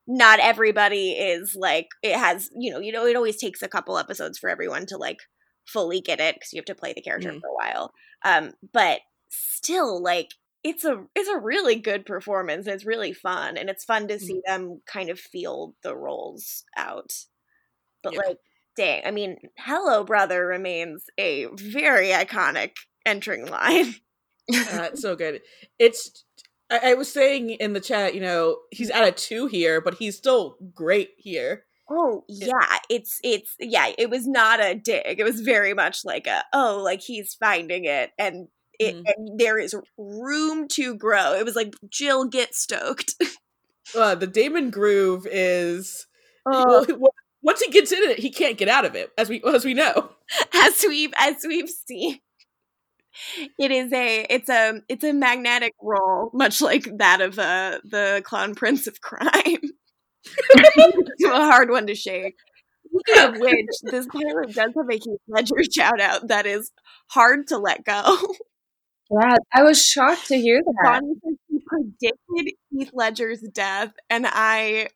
Not 0.07 0.39
everybody 0.41 1.13
is 1.13 1.55
like 1.57 1.89
it 2.03 2.17
has, 2.19 2.51
you 2.59 2.71
know, 2.73 2.79
you 2.81 2.93
know, 2.93 3.07
it 3.07 3.17
always 3.17 3.39
takes 3.39 3.63
a 3.63 3.69
couple 3.69 3.99
episodes 3.99 4.39
for 4.39 4.51
everyone 4.51 4.87
to 4.87 4.99
like 4.99 5.19
fully 5.67 6.01
get 6.01 6.21
it 6.21 6.37
because 6.37 6.53
you 6.53 6.59
have 6.59 6.67
to 6.67 6.75
play 6.75 6.93
the 6.93 7.01
character 7.03 7.33
Mhm. 7.33 7.41
for 7.41 7.49
a 7.49 7.55
while. 7.55 7.93
Um, 8.25 8.53
but 8.73 9.01
still, 9.31 10.03
like 10.03 10.29
it's 10.63 10.85
a 10.85 11.05
it's 11.15 11.29
a 11.31 11.39
really 11.39 11.77
good 11.77 12.05
performance. 12.07 12.67
It's 12.67 12.85
really 12.85 13.15
fun, 13.15 13.57
and 13.57 13.71
it's 13.71 13.85
fun 13.85 14.09
to 14.09 14.19
see 14.21 14.43
them 14.47 14.83
kind 14.87 15.09
of 15.11 15.19
feel 15.21 15.75
the 15.83 15.97
roles 15.97 16.65
out. 16.77 17.13
But 18.03 18.13
Yeah. 18.13 18.21
like, 18.27 18.39
dang, 18.77 19.03
I 19.07 19.11
mean, 19.11 19.39
"Hello, 19.59 20.05
brother" 20.05 20.47
remains 20.47 21.07
a 21.19 21.47
very 21.55 22.09
iconic 22.09 22.73
entering 23.07 23.47
line. 23.47 23.95
Uh, 24.53 24.89
it's 24.93 25.03
so 25.03 25.17
good. 25.17 25.41
It's. 25.79 26.25
I, 26.71 26.91
I 26.91 26.95
was 26.95 27.11
saying 27.13 27.51
in 27.51 27.73
the 27.73 27.81
chat, 27.81 28.15
you 28.15 28.21
know, 28.21 28.59
he's 28.71 28.91
at 28.91 29.07
a 29.07 29.13
two 29.13 29.47
here, 29.47 29.81
but 29.81 29.95
he's 29.95 30.17
still 30.17 30.57
great 30.75 31.11
here. 31.17 31.65
Oh 31.91 32.25
yeah, 32.29 32.79
it's 32.91 33.21
it's 33.23 33.55
yeah. 33.61 33.93
It 33.99 34.09
was 34.11 34.27
not 34.27 34.61
a 34.63 34.75
dig. 34.75 35.19
It 35.21 35.25
was 35.25 35.41
very 35.41 35.75
much 35.75 36.05
like 36.05 36.27
a 36.27 36.43
oh, 36.53 36.81
like 36.83 37.01
he's 37.03 37.35
finding 37.35 37.85
it, 37.85 38.11
and 38.19 38.49
it 38.79 38.97
Mhm. 38.97 39.03
and 39.07 39.39
there 39.41 39.59
is 39.59 39.75
room 39.99 40.67
to 40.69 40.95
grow. 40.97 41.35
It 41.35 41.45
was 41.45 41.55
like 41.57 41.75
Jill 41.91 42.25
get 42.27 42.55
stoked. 42.55 43.15
Uh, 43.95 44.15
the 44.15 44.27
Damon 44.27 44.71
groove 44.71 45.27
is 45.31 46.07
well, 46.47 46.87
once 47.43 47.61
he 47.61 47.71
gets 47.71 47.93
in 47.93 48.03
it, 48.03 48.19
he 48.19 48.31
can't 48.31 48.57
get 48.57 48.67
out 48.67 48.87
of 48.87 48.97
it, 48.97 49.11
as 49.19 49.29
we 49.29 49.43
as 49.45 49.63
we 49.63 49.75
know. 49.75 50.11
as 50.55 50.83
we've 50.89 51.13
as 51.19 51.45
we've 51.47 51.69
seen 51.69 52.19
it 53.59 53.71
is 53.71 53.93
a 53.93 54.27
it's 54.31 54.49
a 54.49 54.81
it's 54.89 55.05
a 55.05 55.13
magnetic 55.13 55.75
role 55.83 56.31
much 56.33 56.61
like 56.61 56.89
that 56.99 57.21
of 57.21 57.39
uh 57.39 57.79
the 57.85 58.23
clown 58.25 58.55
prince 58.55 58.87
of 58.87 59.01
crime 59.01 59.61
a 60.57 61.29
hard 61.29 61.71
one 61.71 61.87
to 61.87 61.95
shake 61.95 62.37
Speaking 62.95 63.25
of 63.25 63.41
which, 63.41 63.67
this 63.85 64.07
pilot 64.07 64.55
does 64.55 64.73
have 64.77 64.89
a 64.91 64.95
Heath 64.95 65.21
Ledger 65.29 65.55
shout 65.73 66.01
out 66.01 66.29
that 66.29 66.47
is 66.47 66.71
hard 67.09 67.49
to 67.49 67.59
let 67.59 67.85
go. 67.85 68.19
yeah, 69.11 69.37
I 69.53 69.63
was 69.63 69.85
shocked 69.85 70.29
to 70.29 70.37
hear 70.37 70.63
that. 70.83 71.03
He 71.49 71.59
predicted 71.67 72.55
Heath 72.71 72.91
Ledger's 72.93 73.41
death, 73.53 73.93
and 74.09 74.27
I 74.29 74.89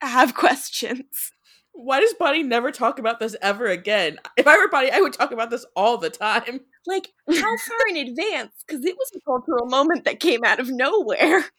have 0.00 0.34
questions. 0.34 1.32
Why 1.76 2.00
does 2.00 2.14
Bonnie 2.14 2.42
never 2.42 2.72
talk 2.72 2.98
about 2.98 3.20
this 3.20 3.36
ever 3.42 3.66
again? 3.66 4.18
If 4.36 4.46
I 4.46 4.56
were 4.56 4.68
Bonnie, 4.68 4.90
I 4.90 5.00
would 5.00 5.12
talk 5.12 5.30
about 5.30 5.50
this 5.50 5.64
all 5.76 5.98
the 5.98 6.10
time. 6.10 6.60
Like, 6.88 7.08
how 7.28 7.56
far 7.56 7.78
in 7.88 7.96
advance? 7.96 8.52
Because 8.64 8.84
it 8.84 8.94
was 8.96 9.10
a 9.16 9.20
cultural 9.22 9.66
moment 9.66 10.04
that 10.04 10.20
came 10.20 10.44
out 10.44 10.60
of 10.60 10.68
nowhere. 10.70 11.44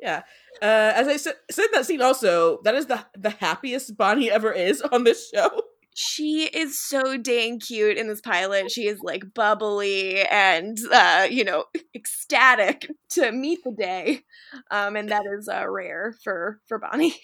Yeah. 0.00 0.22
Uh, 0.60 0.92
as 0.94 1.06
I 1.08 1.16
said, 1.16 1.34
said 1.50 1.66
that 1.72 1.86
scene 1.86 2.02
also, 2.02 2.60
that 2.64 2.74
is 2.74 2.86
the 2.86 3.04
the 3.16 3.30
happiest 3.30 3.96
Bonnie 3.96 4.30
ever 4.30 4.52
is 4.52 4.82
on 4.92 5.04
this 5.04 5.30
show. 5.32 5.62
she 5.94 6.44
is 6.52 6.78
so 6.78 7.16
dang 7.16 7.60
cute 7.60 7.96
in 7.98 8.08
this 8.08 8.20
pilot. 8.20 8.70
She 8.70 8.86
is 8.88 9.00
like 9.02 9.32
bubbly 9.34 10.22
and 10.22 10.76
uh, 10.92 11.26
you 11.30 11.44
know, 11.44 11.64
ecstatic 11.94 12.88
to 13.10 13.30
meet 13.32 13.62
the 13.64 13.72
day. 13.72 14.22
Um, 14.70 14.96
and 14.96 15.08
that 15.10 15.22
is 15.38 15.48
uh, 15.48 15.68
rare 15.68 16.14
for 16.24 16.60
for 16.66 16.78
Bonnie. 16.78 17.14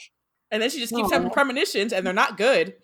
And 0.50 0.62
then 0.62 0.70
she 0.70 0.80
just 0.80 0.94
keeps 0.94 1.12
having 1.12 1.30
premonitions, 1.30 1.92
and 1.92 2.06
they're 2.06 2.14
not 2.14 2.38
good. 2.38 2.74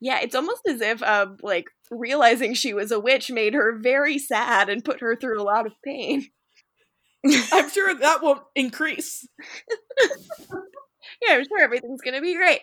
Yeah, 0.00 0.20
it's 0.20 0.34
almost 0.34 0.62
as 0.68 0.80
if 0.80 1.02
uh, 1.02 1.28
like 1.42 1.66
realizing 1.90 2.54
she 2.54 2.74
was 2.74 2.90
a 2.90 3.00
witch 3.00 3.30
made 3.30 3.54
her 3.54 3.78
very 3.78 4.18
sad 4.18 4.68
and 4.68 4.84
put 4.84 5.00
her 5.00 5.16
through 5.16 5.40
a 5.40 5.44
lot 5.44 5.66
of 5.66 5.72
pain. 5.84 6.26
I'm 7.52 7.70
sure 7.70 7.94
that 7.94 8.22
won't 8.22 8.42
increase. 8.54 9.26
Yeah, 11.22 11.34
I'm 11.34 11.44
sure 11.44 11.60
everything's 11.60 12.02
gonna 12.02 12.20
be 12.20 12.34
great. 12.34 12.60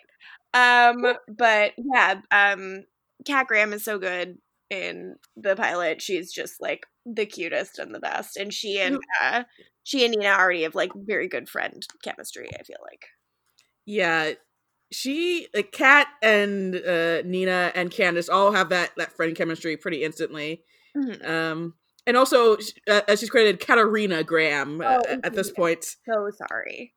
Um, 0.53 1.15
but 1.27 1.73
yeah, 1.77 2.21
um, 2.31 2.83
Kat 3.25 3.47
Graham 3.47 3.73
is 3.73 3.83
so 3.83 3.97
good 3.97 4.37
in 4.69 5.15
the 5.35 5.55
pilot. 5.55 6.01
She's 6.01 6.31
just 6.31 6.61
like 6.61 6.85
the 7.05 7.25
cutest 7.25 7.79
and 7.79 7.93
the 7.93 7.99
best, 7.99 8.37
and 8.37 8.53
she 8.53 8.79
and 8.79 8.99
uh, 9.21 9.43
she 9.83 10.05
and 10.05 10.13
Nina 10.13 10.29
already 10.29 10.63
have 10.63 10.75
like 10.75 10.91
very 10.95 11.27
good 11.27 11.49
friend 11.49 11.85
chemistry. 12.03 12.49
I 12.53 12.63
feel 12.63 12.77
like. 12.83 13.05
Yeah, 13.85 14.31
she, 14.91 15.47
like 15.53 15.71
Kat 15.71 16.07
and 16.21 16.75
uh, 16.75 17.21
Nina 17.23 17.71
and 17.75 17.89
Candace 17.91 18.29
all 18.29 18.51
have 18.51 18.69
that 18.69 18.91
that 18.97 19.11
friend 19.13 19.35
chemistry 19.35 19.75
pretty 19.77 20.03
instantly. 20.03 20.63
Mhm. 20.95 21.27
Um, 21.27 21.73
and 22.05 22.17
also, 22.17 22.57
sh- 22.57 22.73
uh, 22.87 23.01
uh, 23.07 23.15
she's 23.15 23.29
credited 23.29 23.59
Katerina 23.59 24.23
Graham 24.23 24.81
uh, 24.81 24.99
Oh, 25.07 25.17
at 25.23 25.33
this 25.33 25.51
point. 25.51 25.83
So 25.83 26.29
sorry. 26.47 26.93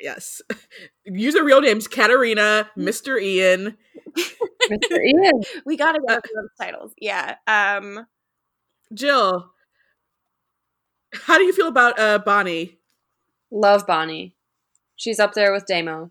Yes, 0.00 0.42
use 1.04 1.36
her 1.36 1.44
real 1.44 1.60
names: 1.60 1.88
Katerina, 1.88 2.70
Mister 2.76 3.18
Ian. 3.18 3.76
Mr. 4.70 4.98
Ian. 5.04 5.42
We 5.66 5.76
gotta 5.76 6.00
go 6.00 6.14
through 6.14 6.40
those 6.42 6.50
titles. 6.60 6.92
Yeah. 7.00 7.36
Um. 7.46 8.06
Jill, 8.94 9.50
how 11.12 11.38
do 11.38 11.44
you 11.44 11.52
feel 11.52 11.68
about 11.68 11.98
uh, 11.98 12.18
Bonnie? 12.18 12.78
Love 13.50 13.86
Bonnie. 13.86 14.35
She's 14.96 15.20
up 15.20 15.34
there 15.34 15.52
with 15.52 15.66
Damo. 15.66 16.10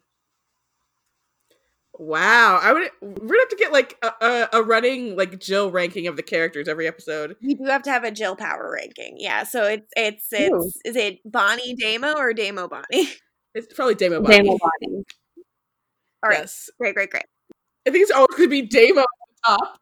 Wow, 1.98 2.60
I 2.62 2.74
would. 2.74 2.90
We're 3.02 3.28
gonna 3.28 3.40
have 3.40 3.50
to 3.50 3.56
get 3.58 3.72
like 3.72 3.98
a, 4.02 4.12
a, 4.22 4.50
a 4.60 4.64
running 4.64 5.16
like 5.16 5.40
Jill 5.40 5.72
ranking 5.72 6.08
of 6.08 6.18
the 6.18 6.24
characters 6.24 6.68
every 6.68 6.88
episode. 6.88 7.38
We 7.42 7.54
do 7.56 7.64
have 7.66 7.84
to 7.84 7.92
have 7.92 8.04
a 8.04 8.12
Jill 8.12 8.36
Power 8.36 8.70
ranking. 8.76 9.16
Yeah. 9.18 9.44
So 9.44 9.64
it's 9.64 9.88
it's 9.96 10.28
Ooh. 10.34 10.58
it's 10.66 10.80
is 10.84 10.96
it 10.98 11.20
Bonnie 11.24 11.76
Damo 11.76 12.14
or 12.18 12.34
Damo 12.34 12.68
Bonnie? 12.68 13.10
It's 13.58 13.74
probably 13.74 13.96
Damo 13.96 14.20
Bonnie. 14.20 14.40
Damo 14.40 14.58
Bonnie. 14.58 15.04
All 16.22 16.30
right. 16.30 16.40
Yes, 16.40 16.70
Great. 16.78 16.94
Great. 16.94 17.10
Great. 17.10 17.24
I 17.88 17.92
think 17.92 18.02
it's 18.02 18.12
always 18.12 18.36
gonna 18.36 18.50
be 18.50 18.64
Damo 18.64 19.00
on 19.00 19.58
top. 19.58 19.80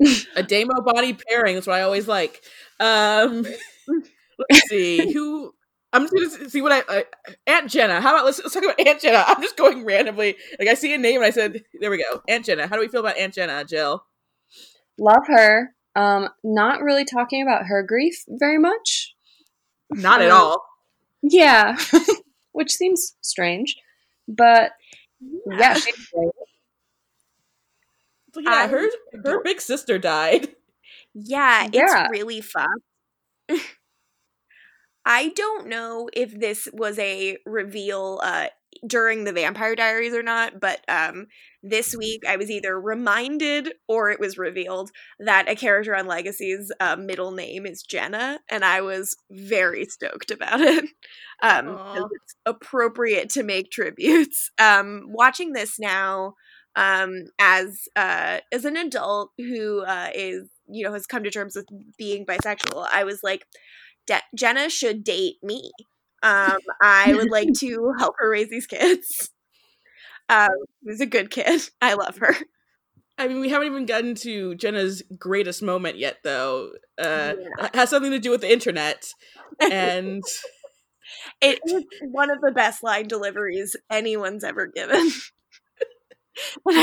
a 0.36 0.42
Damo 0.42 0.82
Bonnie 0.82 1.14
pairing. 1.14 1.56
is 1.56 1.66
what 1.66 1.76
I 1.76 1.80
always 1.82 2.06
like. 2.06 2.42
Um, 2.78 3.46
let's 4.50 4.68
see 4.68 5.10
who. 5.14 5.54
I'm 5.92 6.02
just 6.08 6.14
gonna 6.38 6.50
see 6.50 6.62
what 6.62 6.72
I 6.72 6.80
uh, 6.98 7.02
Aunt 7.46 7.70
Jenna. 7.70 8.00
How 8.00 8.14
about 8.14 8.24
let's, 8.24 8.38
let's 8.38 8.54
talk 8.54 8.62
about 8.64 8.78
Aunt 8.86 9.00
Jenna. 9.00 9.24
I'm 9.26 9.42
just 9.42 9.56
going 9.56 9.84
randomly. 9.84 10.36
Like 10.58 10.68
I 10.68 10.74
see 10.74 10.94
a 10.94 10.98
name 10.98 11.16
and 11.16 11.24
I 11.24 11.30
said, 11.30 11.64
"There 11.80 11.90
we 11.90 11.98
go, 11.98 12.22
Aunt 12.28 12.44
Jenna." 12.44 12.66
How 12.68 12.76
do 12.76 12.80
we 12.80 12.88
feel 12.88 13.00
about 13.00 13.16
Aunt 13.18 13.34
Jenna, 13.34 13.64
Jill? 13.64 14.04
Love 14.98 15.26
her. 15.26 15.74
Um, 15.96 16.28
not 16.44 16.82
really 16.82 17.04
talking 17.04 17.42
about 17.42 17.66
her 17.66 17.82
grief 17.82 18.24
very 18.28 18.58
much. 18.58 19.14
Not 19.90 20.22
at 20.22 20.30
Uh, 20.30 20.34
all. 20.36 20.64
Yeah, 21.22 21.76
which 22.52 22.70
seems 22.70 23.16
strange, 23.20 23.76
but 24.28 24.72
yeah, 25.46 25.74
she's 25.74 25.96
great. 26.14 26.30
So, 28.32 28.40
yeah, 28.40 28.50
I 28.50 28.66
her 28.68 28.88
her 29.24 29.42
big 29.42 29.60
sister 29.60 29.98
died. 29.98 30.50
Yeah, 31.14 31.68
Yeah. 31.72 32.02
it's 32.04 32.10
really 32.12 32.40
fucked. 32.40 32.68
I 35.04 35.28
don't 35.34 35.68
know 35.68 36.08
if 36.12 36.38
this 36.38 36.68
was 36.72 36.98
a 36.98 37.38
reveal 37.46 38.20
uh, 38.22 38.48
during 38.86 39.24
the 39.24 39.32
Vampire 39.32 39.74
Diaries 39.74 40.14
or 40.14 40.22
not, 40.22 40.60
but 40.60 40.80
um, 40.88 41.26
this 41.62 41.94
week 41.96 42.22
I 42.26 42.36
was 42.36 42.50
either 42.50 42.78
reminded 42.80 43.72
or 43.88 44.10
it 44.10 44.20
was 44.20 44.38
revealed 44.38 44.90
that 45.18 45.48
a 45.48 45.56
character 45.56 45.94
on 45.94 46.06
Legacy's 46.06 46.70
uh, 46.80 46.96
middle 46.96 47.32
name 47.32 47.66
is 47.66 47.82
Jenna, 47.82 48.40
and 48.48 48.64
I 48.64 48.80
was 48.80 49.16
very 49.30 49.84
stoked 49.86 50.30
about 50.30 50.60
it. 50.60 50.84
Um, 51.42 51.78
it's 51.96 52.34
appropriate 52.44 53.30
to 53.30 53.42
make 53.42 53.70
tributes. 53.70 54.50
Um, 54.58 55.06
watching 55.08 55.54
this 55.54 55.78
now 55.78 56.34
um, 56.76 57.24
as 57.38 57.88
uh, 57.96 58.38
as 58.52 58.64
an 58.66 58.76
adult 58.76 59.30
who 59.38 59.80
uh, 59.80 60.10
is 60.14 60.48
you 60.68 60.84
know 60.84 60.92
has 60.92 61.06
come 61.06 61.24
to 61.24 61.30
terms 61.30 61.56
with 61.56 61.66
being 61.98 62.26
bisexual, 62.26 62.86
I 62.92 63.04
was 63.04 63.20
like, 63.22 63.44
De- 64.10 64.22
Jenna 64.36 64.68
should 64.68 65.04
date 65.04 65.36
me. 65.42 65.70
Um, 66.22 66.58
I 66.82 67.14
would 67.14 67.30
like 67.30 67.48
to 67.60 67.92
help 67.98 68.16
her 68.18 68.28
raise 68.28 68.50
these 68.50 68.66
kids. 68.66 69.30
Um, 70.28 70.50
she's 70.86 71.00
a 71.00 71.06
good 71.06 71.30
kid. 71.30 71.62
I 71.80 71.94
love 71.94 72.18
her. 72.18 72.34
I 73.18 73.28
mean, 73.28 73.40
we 73.40 73.50
haven't 73.50 73.66
even 73.68 73.86
gotten 73.86 74.14
to 74.16 74.54
Jenna's 74.56 75.02
greatest 75.18 75.62
moment 75.62 75.98
yet, 75.98 76.18
though. 76.24 76.70
Uh, 76.98 77.34
Yeah. 77.58 77.68
has 77.74 77.90
something 77.90 78.10
to 78.12 78.18
do 78.18 78.30
with 78.30 78.40
the 78.40 78.52
internet, 78.52 79.06
and 79.60 80.22
It 81.42 81.58
is 81.66 81.84
one 82.02 82.30
of 82.30 82.40
the 82.40 82.52
best 82.52 82.82
line 82.82 83.08
deliveries 83.08 83.74
anyone's 83.90 84.44
ever 84.44 84.66
given. 84.66 85.10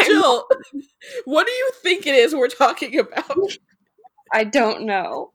Jill, 0.06 0.46
what 1.26 1.48
do 1.48 1.54
you 1.54 1.72
think 1.82 2.06
it 2.06 2.14
is 2.16 2.36
we're 2.36 2.48
talking 2.50 3.00
about? 3.00 3.58
I 4.34 4.44
don't 4.44 4.86
know. 4.86 5.32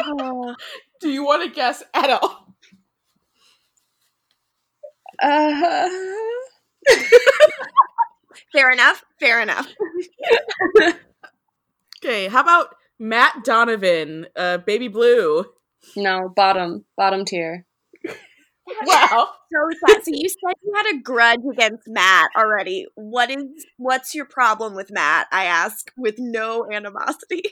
Oh, 0.00 0.54
Do 1.00 1.10
you 1.10 1.24
want 1.24 1.44
to 1.44 1.54
guess 1.54 1.82
at 1.92 2.10
all? 2.10 2.54
Uh, 5.22 5.88
Fair 8.52 8.70
enough. 8.70 9.04
Fair 9.20 9.40
enough. 9.40 9.68
Okay, 12.04 12.28
how 12.28 12.42
about 12.42 12.74
Matt 12.98 13.44
Donovan, 13.44 14.26
uh, 14.36 14.58
Baby 14.58 14.88
Blue? 14.88 15.46
no, 15.96 16.30
bottom, 16.36 16.84
bottom 16.96 17.24
tier. 17.24 17.64
Wow. 18.86 19.28
So 19.52 19.76
sad. 19.86 20.04
So 20.04 20.10
you 20.10 20.26
said 20.26 20.54
you 20.62 20.72
had 20.74 20.94
a 20.94 20.98
grudge 21.02 21.40
against 21.52 21.84
Matt 21.86 22.30
already. 22.34 22.86
What 22.94 23.30
is 23.30 23.44
what's 23.76 24.14
your 24.14 24.24
problem 24.24 24.74
with 24.74 24.90
Matt? 24.90 25.26
I 25.30 25.44
ask 25.44 25.90
with 25.98 26.14
no 26.18 26.66
animosity. 26.72 27.42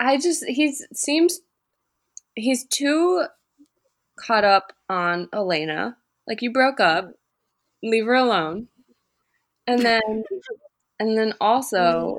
I 0.00 0.18
just 0.18 0.44
he 0.46 0.74
seems 0.94 1.40
he's 2.34 2.64
too 2.66 3.26
caught 4.18 4.44
up 4.44 4.72
on 4.88 5.28
Elena. 5.32 5.96
Like 6.26 6.42
you 6.42 6.52
broke 6.52 6.80
up, 6.80 7.10
leave 7.82 8.06
her 8.06 8.14
alone. 8.14 8.68
And 9.66 9.82
then 9.82 10.24
and 10.98 11.16
then 11.18 11.34
also 11.40 12.18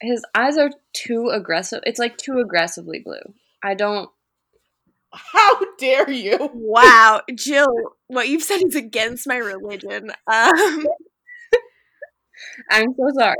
his 0.00 0.24
eyes 0.34 0.58
are 0.58 0.70
too 0.94 1.28
aggressive. 1.30 1.80
It's 1.84 1.98
like 1.98 2.16
too 2.18 2.38
aggressively 2.38 3.00
blue. 3.04 3.34
I 3.62 3.74
don't 3.74 4.10
How 5.12 5.60
dare 5.78 6.10
you? 6.10 6.50
Wow, 6.54 7.22
Jill, 7.34 7.74
what 8.08 8.28
you've 8.28 8.42
said 8.42 8.60
is 8.66 8.74
against 8.76 9.26
my 9.26 9.36
religion. 9.36 10.10
Um, 10.26 10.86
I'm 12.70 12.94
so 12.96 13.10
sorry. 13.18 13.36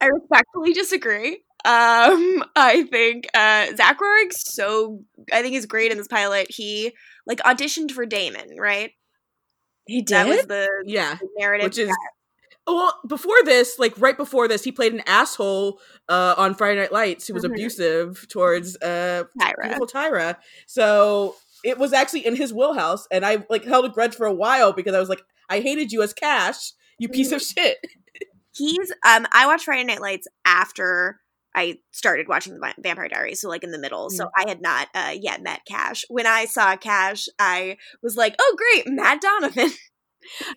I 0.00 0.06
respectfully 0.06 0.72
disagree. 0.72 1.42
Um, 1.66 2.44
I 2.54 2.84
think 2.90 3.26
uh, 3.34 3.74
Zach 3.76 3.98
Roerig's 3.98 4.54
so. 4.54 5.00
I 5.32 5.42
think 5.42 5.52
he's 5.54 5.66
great 5.66 5.90
in 5.90 5.98
this 5.98 6.08
pilot. 6.08 6.46
He 6.50 6.92
like 7.26 7.38
auditioned 7.40 7.90
for 7.90 8.06
Damon, 8.06 8.56
right? 8.58 8.92
He 9.86 10.02
That 10.02 10.26
was 10.28 10.38
did? 10.38 10.48
the, 10.48 10.68
Yeah, 10.86 11.16
the 11.20 11.28
narrative. 11.38 11.64
which 11.64 11.78
is 11.78 11.90
well 12.66 12.94
before 13.08 13.42
this, 13.44 13.78
like 13.78 13.94
right 13.98 14.16
before 14.16 14.48
this, 14.48 14.64
he 14.64 14.72
played 14.72 14.92
an 14.94 15.02
asshole 15.06 15.80
uh, 16.08 16.34
on 16.36 16.54
Friday 16.54 16.80
Night 16.80 16.92
Lights 16.92 17.26
who 17.26 17.34
was 17.34 17.44
Mhm. 17.44 17.52
abusive 17.52 18.26
towards 18.28 18.76
uh, 18.82 19.24
Tyra. 19.40 19.54
beautiful 19.62 19.86
Tyra. 19.86 20.36
So 20.66 21.36
it 21.64 21.78
was 21.78 21.92
actually 21.92 22.26
in 22.26 22.36
his 22.36 22.52
wheelhouse, 22.52 23.06
and 23.10 23.24
I 23.26 23.44
like 23.50 23.64
held 23.64 23.84
a 23.84 23.88
grudge 23.88 24.14
for 24.14 24.26
a 24.26 24.34
while 24.34 24.72
because 24.72 24.94
I 24.94 25.00
was 25.00 25.08
like, 25.08 25.22
I 25.48 25.60
hated 25.60 25.90
you 25.92 26.02
as 26.02 26.12
Cash, 26.12 26.72
you 26.98 27.08
piece 27.08 27.32
of 27.32 27.42
shit. 27.42 27.78
He's 28.54 28.90
um. 29.06 29.26
I 29.32 29.46
watched 29.46 29.64
Friday 29.64 29.84
Night 29.84 30.00
Lights 30.00 30.26
after 30.44 31.20
I 31.56 31.78
started 31.90 32.28
watching 32.28 32.52
the 32.52 32.74
Vampire 32.78 33.08
Diaries, 33.08 33.40
so 33.40 33.48
like 33.48 33.64
in 33.64 33.70
the 33.70 33.78
middle. 33.78 34.10
So 34.10 34.28
I 34.36 34.46
had 34.46 34.60
not 34.60 34.88
uh, 34.94 35.14
yet 35.18 35.42
met 35.42 35.62
Cash. 35.66 36.04
When 36.08 36.26
I 36.26 36.44
saw 36.44 36.76
Cash, 36.76 37.28
I 37.38 37.78
was 38.02 38.14
like, 38.14 38.36
"Oh, 38.38 38.56
great, 38.56 38.86
Matt 38.86 39.20
Donovan." 39.20 39.70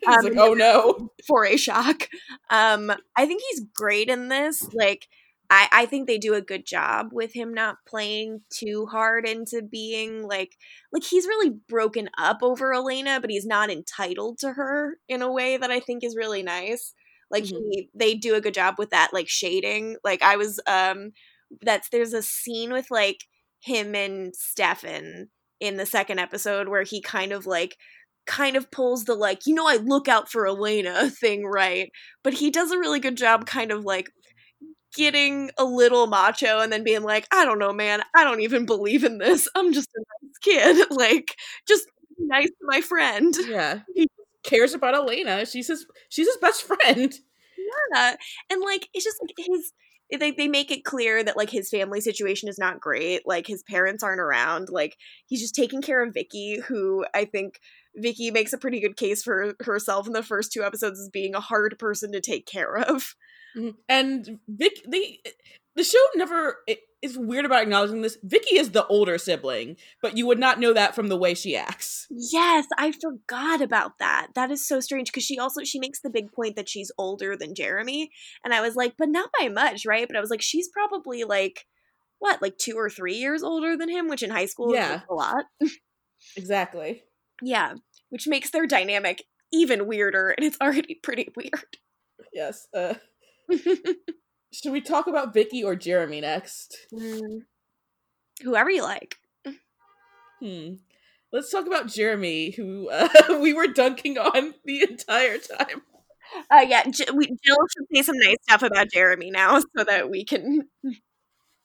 Um, 0.07 0.23
like, 0.23 0.33
oh 0.35 0.55
no. 0.55 1.11
for 1.27 1.45
a 1.45 1.55
shock. 1.55 2.07
Um, 2.49 2.91
I 3.15 3.27
think 3.27 3.43
he's 3.51 3.61
great 3.75 4.09
in 4.09 4.27
this. 4.27 4.67
Like, 4.73 5.07
I, 5.51 5.67
I 5.71 5.85
think 5.85 6.07
they 6.07 6.17
do 6.17 6.33
a 6.35 6.41
good 6.41 6.65
job 6.65 7.09
with 7.11 7.33
him 7.33 7.53
not 7.53 7.77
playing 7.87 8.41
too 8.51 8.87
hard 8.87 9.27
into 9.27 9.61
being 9.61 10.27
like, 10.27 10.55
like 10.91 11.03
he's 11.03 11.25
really 11.25 11.51
broken 11.67 12.09
up 12.17 12.39
over 12.41 12.73
Elena, 12.73 13.19
but 13.19 13.29
he's 13.29 13.45
not 13.45 13.69
entitled 13.69 14.39
to 14.39 14.53
her 14.53 14.97
in 15.07 15.21
a 15.21 15.31
way 15.31 15.57
that 15.57 15.71
I 15.71 15.79
think 15.79 16.03
is 16.03 16.15
really 16.15 16.41
nice. 16.43 16.93
Like 17.31 17.43
Mhm. 17.45 17.61
he, 17.71 17.89
they 17.93 18.15
do 18.15 18.35
a 18.35 18.41
good 18.41 18.53
job 18.53 18.75
with 18.77 18.89
that, 18.91 19.11
like 19.13 19.29
shading. 19.29 19.97
Like 20.03 20.21
I 20.23 20.35
was, 20.37 20.59
um, 20.67 21.11
that's 21.61 21.89
there's 21.89 22.13
a 22.13 22.21
scene 22.23 22.71
with 22.71 22.89
like 22.91 23.25
him 23.61 23.95
and 23.95 24.35
Stefan 24.35 25.29
in 25.59 25.77
the 25.77 25.85
second 25.85 26.19
episode 26.19 26.67
where 26.69 26.83
he 26.83 27.01
kind 27.01 27.31
of 27.31 27.45
like 27.45 27.77
kind 28.27 28.55
of 28.55 28.69
pulls 28.71 29.05
the 29.05 29.15
like 29.15 29.47
you 29.47 29.55
know 29.55 29.67
i 29.67 29.77
look 29.77 30.07
out 30.07 30.29
for 30.29 30.45
elena 30.45 31.09
thing 31.19 31.45
right 31.45 31.89
but 32.23 32.33
he 32.33 32.51
does 32.51 32.71
a 32.71 32.77
really 32.77 32.99
good 32.99 33.17
job 33.17 33.45
kind 33.47 33.71
of 33.71 33.83
like 33.85 34.11
getting 34.95 35.51
a 35.57 35.63
little 35.65 36.07
macho 36.07 36.59
and 36.59 36.71
then 36.73 36.83
being 36.83 37.03
like 37.03 37.27
i 37.31 37.45
don't 37.45 37.59
know 37.59 37.71
man 37.73 38.01
i 38.15 38.23
don't 38.23 38.41
even 38.41 38.65
believe 38.65 39.03
in 39.03 39.19
this 39.19 39.47
i'm 39.55 39.71
just 39.73 39.89
a 39.95 39.99
nice 40.23 40.37
kid 40.41 40.87
like 40.91 41.35
just 41.67 41.85
nice 42.19 42.47
to 42.49 42.55
my 42.63 42.81
friend 42.81 43.35
Yeah, 43.47 43.81
he 43.95 44.07
cares 44.49 44.73
about 44.73 44.95
Elena. 44.95 45.45
She's 45.45 45.67
his 45.67 45.85
she's 46.09 46.27
his 46.27 46.37
best 46.37 46.63
friend. 46.63 47.13
yeah. 47.93 48.15
And 48.49 48.61
like 48.61 48.89
it's 48.93 49.05
just 49.05 49.21
like 49.21 49.47
his 49.47 49.73
they, 50.11 50.31
they 50.31 50.47
make 50.47 50.71
it 50.71 50.85
clear 50.85 51.23
that 51.23 51.37
like 51.37 51.51
his 51.51 51.69
family 51.69 52.01
situation 52.01 52.49
is 52.49 52.57
not 52.57 52.79
great. 52.79 53.27
Like 53.27 53.45
his 53.45 53.61
parents 53.61 54.03
aren't 54.03 54.21
around. 54.21 54.69
Like 54.69 54.97
he's 55.27 55.41
just 55.41 55.55
taking 55.55 55.81
care 55.81 56.03
of 56.03 56.13
vicky 56.13 56.59
who 56.67 57.05
i 57.13 57.25
think 57.25 57.59
vicky 57.95 58.31
makes 58.31 58.53
a 58.53 58.57
pretty 58.57 58.79
good 58.79 58.97
case 58.97 59.23
for 59.23 59.53
herself 59.61 60.07
in 60.07 60.13
the 60.13 60.23
first 60.23 60.51
two 60.51 60.63
episodes 60.63 60.99
as 60.99 61.09
being 61.09 61.35
a 61.35 61.39
hard 61.39 61.77
person 61.79 62.11
to 62.11 62.21
take 62.21 62.45
care 62.45 62.77
of. 62.77 63.15
Mm-hmm. 63.57 63.69
And 63.87 64.39
Vic, 64.47 64.83
they 64.87 65.19
the 65.75 65.83
show 65.83 66.03
never 66.15 66.57
it, 66.67 66.79
is 67.01 67.17
weird 67.17 67.45
about 67.45 67.63
acknowledging 67.63 68.01
this. 68.01 68.17
Vicky 68.23 68.57
is 68.57 68.71
the 68.71 68.85
older 68.87 69.17
sibling, 69.17 69.77
but 70.01 70.17
you 70.17 70.25
would 70.27 70.39
not 70.39 70.59
know 70.59 70.73
that 70.73 70.93
from 70.95 71.07
the 71.07 71.17
way 71.17 71.33
she 71.33 71.55
acts. 71.55 72.07
yes 72.11 72.65
i 72.77 72.91
forgot 72.91 73.61
about 73.61 73.99
that 73.99 74.27
that 74.35 74.49
is 74.51 74.67
so 74.67 74.79
strange 74.79 75.09
because 75.11 75.23
she 75.23 75.37
also 75.39 75.63
she 75.63 75.79
makes 75.79 76.01
the 76.01 76.09
big 76.09 76.31
point 76.31 76.55
that 76.55 76.67
she's 76.67 76.91
older 76.97 77.35
than 77.37 77.53
jeremy 77.53 78.09
and 78.43 78.53
i 78.53 78.61
was 78.61 78.75
like 78.75 78.93
but 78.97 79.07
not 79.09 79.29
by 79.39 79.47
much 79.47 79.85
right 79.85 80.07
but 80.07 80.17
i 80.17 80.19
was 80.19 80.29
like 80.31 80.41
she's 80.41 80.67
probably 80.69 81.23
like 81.23 81.65
what 82.17 82.41
like 82.41 82.57
two 82.57 82.73
or 82.75 82.89
three 82.89 83.13
years 83.15 83.43
older 83.43 83.77
than 83.77 83.89
him 83.89 84.07
which 84.09 84.23
in 84.23 84.29
high 84.31 84.47
school 84.47 84.73
Yeah. 84.73 84.95
is 84.95 85.01
a 85.09 85.13
lot 85.13 85.45
Exactly. 86.35 87.03
Yeah, 87.41 87.75
which 88.09 88.27
makes 88.27 88.49
their 88.51 88.65
dynamic 88.67 89.23
even 89.53 89.87
weirder, 89.87 90.31
and 90.31 90.45
it's 90.45 90.57
already 90.61 90.95
pretty 91.01 91.29
weird. 91.35 91.77
Yes. 92.33 92.67
Uh, 92.75 92.95
should 94.51 94.71
we 94.71 94.81
talk 94.81 95.07
about 95.07 95.33
Vicky 95.33 95.63
or 95.63 95.75
Jeremy 95.75 96.21
next? 96.21 96.77
Mm. 96.93 97.41
Whoever 98.43 98.69
you 98.69 98.83
like. 98.83 99.17
Hmm. 100.39 100.75
Let's 101.31 101.51
talk 101.51 101.67
about 101.67 101.87
Jeremy, 101.87 102.51
who 102.51 102.89
uh, 102.89 103.07
we 103.41 103.53
were 103.53 103.67
dunking 103.67 104.17
on 104.17 104.55
the 104.65 104.81
entire 104.81 105.37
time. 105.37 105.81
Uh, 106.51 106.65
yeah, 106.67 106.83
J- 106.89 107.11
we, 107.13 107.25
Jill 107.25 107.57
should 107.75 107.87
say 107.93 108.01
some 108.01 108.17
nice 108.17 108.37
stuff 108.43 108.63
about 108.63 108.89
Jeremy 108.91 109.31
now, 109.31 109.59
so 109.77 109.83
that 109.83 110.09
we 110.09 110.25
can 110.25 110.67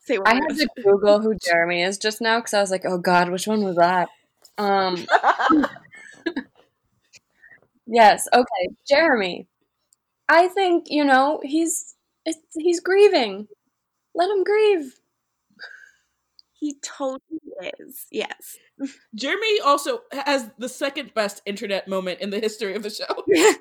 say 0.00 0.18
what 0.18 0.28
I 0.28 0.34
we 0.34 0.40
had 0.40 0.56
to 0.56 0.68
Google 0.82 1.20
who 1.20 1.34
Jeremy 1.36 1.82
is 1.82 1.98
just 1.98 2.20
now 2.20 2.38
because 2.38 2.54
I 2.54 2.60
was 2.60 2.70
like, 2.70 2.84
oh 2.84 2.98
god, 2.98 3.30
which 3.30 3.46
one 3.46 3.64
was 3.64 3.76
that? 3.76 4.08
Um, 4.58 5.06
yes, 7.86 8.28
okay, 8.32 8.68
Jeremy. 8.86 9.48
I 10.28 10.48
think 10.48 10.86
you 10.88 11.04
know 11.04 11.40
he's 11.42 11.94
it's, 12.24 12.38
he's 12.56 12.80
grieving. 12.80 13.48
Let 14.14 14.30
him 14.30 14.44
grieve. 14.44 14.94
He 16.52 16.76
totally 16.82 17.20
is. 17.80 18.06
Yes. 18.10 18.56
Jeremy 19.14 19.60
also 19.64 20.00
has 20.12 20.50
the 20.58 20.68
second 20.68 21.12
best 21.14 21.42
internet 21.44 21.88
moment 21.88 22.20
in 22.20 22.30
the 22.30 22.40
history 22.40 22.74
of 22.74 22.82
the 22.82 22.90
show. 22.90 23.24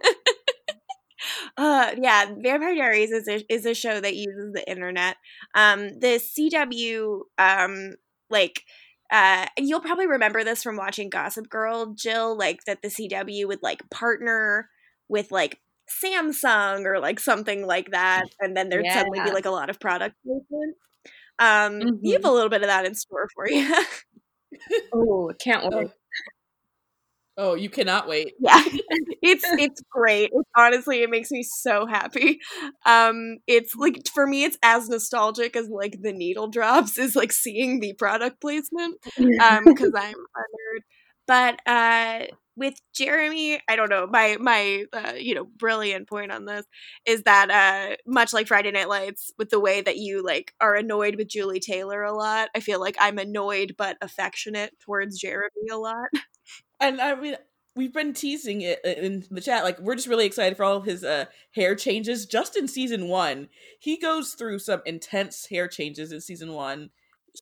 uh 1.57 1.91
yeah 1.97 2.25
vampire 2.37 2.75
diaries 2.75 3.11
is 3.11 3.27
a, 3.27 3.53
is 3.53 3.65
a 3.65 3.73
show 3.73 3.99
that 3.99 4.15
uses 4.15 4.51
the 4.53 4.69
internet 4.69 5.15
um 5.55 5.99
the 5.99 6.19
cw 6.19 7.21
um 7.37 7.93
like 8.29 8.63
uh 9.11 9.45
you'll 9.57 9.79
probably 9.79 10.07
remember 10.07 10.43
this 10.43 10.63
from 10.63 10.75
watching 10.75 11.09
gossip 11.09 11.49
girl 11.49 11.93
jill 11.95 12.37
like 12.37 12.59
that 12.65 12.81
the 12.81 12.89
cw 12.89 13.47
would 13.47 13.61
like 13.61 13.89
partner 13.89 14.69
with 15.07 15.31
like 15.31 15.59
samsung 16.03 16.85
or 16.85 16.99
like 16.99 17.19
something 17.19 17.65
like 17.65 17.91
that 17.91 18.25
and 18.39 18.55
then 18.55 18.69
there'd 18.69 18.85
suddenly 18.91 19.19
be 19.21 19.31
like 19.31 19.45
a 19.45 19.51
lot 19.51 19.69
of 19.69 19.79
product 19.79 20.15
placement. 20.25 20.75
Um 21.39 21.99
you 22.01 22.13
have 22.13 22.25
a 22.25 22.31
little 22.31 22.49
bit 22.49 22.61
of 22.61 22.67
that 22.67 22.85
in 22.85 22.95
store 22.95 23.27
for 23.35 23.49
you. 23.49 23.73
Oh, 24.93 25.31
can't 25.39 25.67
wait. 25.73 25.89
Oh, 27.35 27.55
you 27.55 27.69
cannot 27.69 28.07
wait. 28.07 28.33
yeah. 28.39 28.63
It's 29.25 29.45
it's 29.45 29.81
great. 29.89 30.31
It's, 30.33 30.49
honestly 30.55 31.01
it 31.01 31.09
makes 31.09 31.31
me 31.31 31.43
so 31.43 31.85
happy. 31.85 32.39
Um 32.85 33.37
it's 33.47 33.73
like 33.73 34.01
for 34.13 34.27
me 34.27 34.43
it's 34.43 34.57
as 34.61 34.89
nostalgic 34.89 35.55
as 35.55 35.69
like 35.69 35.97
the 36.01 36.11
needle 36.11 36.49
drops 36.49 36.97
is 36.97 37.15
like 37.15 37.31
seeing 37.31 37.79
the 37.79 37.93
product 37.93 38.41
placement 38.41 38.97
um 39.41 39.63
because 39.65 39.93
i'm 39.95 40.13
a 40.13 40.39
nerd. 40.39 40.81
But 41.25 41.59
uh 41.65 42.25
with 42.55 42.79
jeremy 42.93 43.59
i 43.67 43.75
don't 43.75 43.89
know 43.89 44.05
my 44.07 44.37
my 44.39 44.85
uh, 44.93 45.13
you 45.17 45.33
know 45.33 45.45
brilliant 45.57 46.07
point 46.07 46.31
on 46.31 46.45
this 46.45 46.65
is 47.05 47.23
that 47.23 47.49
uh 47.49 47.95
much 48.05 48.33
like 48.33 48.47
friday 48.47 48.71
night 48.71 48.89
lights 48.89 49.31
with 49.37 49.49
the 49.49 49.59
way 49.59 49.81
that 49.81 49.97
you 49.97 50.23
like 50.23 50.53
are 50.61 50.75
annoyed 50.75 51.15
with 51.15 51.27
julie 51.27 51.59
taylor 51.59 52.03
a 52.03 52.13
lot 52.13 52.49
i 52.55 52.59
feel 52.59 52.79
like 52.79 52.95
i'm 52.99 53.17
annoyed 53.17 53.75
but 53.77 53.97
affectionate 54.01 54.73
towards 54.79 55.19
jeremy 55.19 55.49
a 55.71 55.77
lot 55.77 56.07
And 56.79 56.99
I 56.99 57.15
mean, 57.15 57.35
we've 57.75 57.93
been 57.93 58.13
teasing 58.13 58.61
it 58.61 58.79
uh, 58.85 58.89
in 58.89 59.23
the 59.31 59.41
chat. 59.41 59.63
Like, 59.63 59.79
we're 59.79 59.95
just 59.95 60.07
really 60.07 60.25
excited 60.25 60.57
for 60.57 60.63
all 60.63 60.77
of 60.77 60.85
his 60.85 61.03
uh, 61.03 61.25
hair 61.55 61.75
changes. 61.75 62.25
Just 62.25 62.57
in 62.57 62.67
season 62.67 63.07
one, 63.07 63.47
he 63.79 63.97
goes 63.97 64.33
through 64.33 64.59
some 64.59 64.81
intense 64.85 65.47
hair 65.49 65.67
changes 65.67 66.11
in 66.11 66.21
season 66.21 66.53
one. 66.53 66.89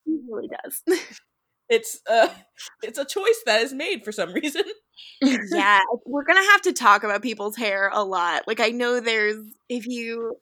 he 0.05 0.19
really 0.29 0.49
does 0.63 0.83
It's 1.69 2.01
uh, 2.09 2.27
it's 2.83 2.97
a 2.97 3.05
choice 3.05 3.41
that 3.45 3.61
is 3.61 3.71
made 3.73 4.03
for 4.03 4.11
some 4.11 4.33
reason. 4.33 4.63
yeah, 5.21 5.81
we're 6.05 6.23
gonna 6.23 6.43
have 6.51 6.61
to 6.63 6.73
talk 6.73 7.03
about 7.03 7.21
people's 7.21 7.55
hair 7.55 7.89
a 7.93 8.03
lot. 8.03 8.43
Like 8.47 8.59
I 8.59 8.69
know 8.69 8.99
there's 8.99 9.37
if 9.69 9.87
you 9.87 10.37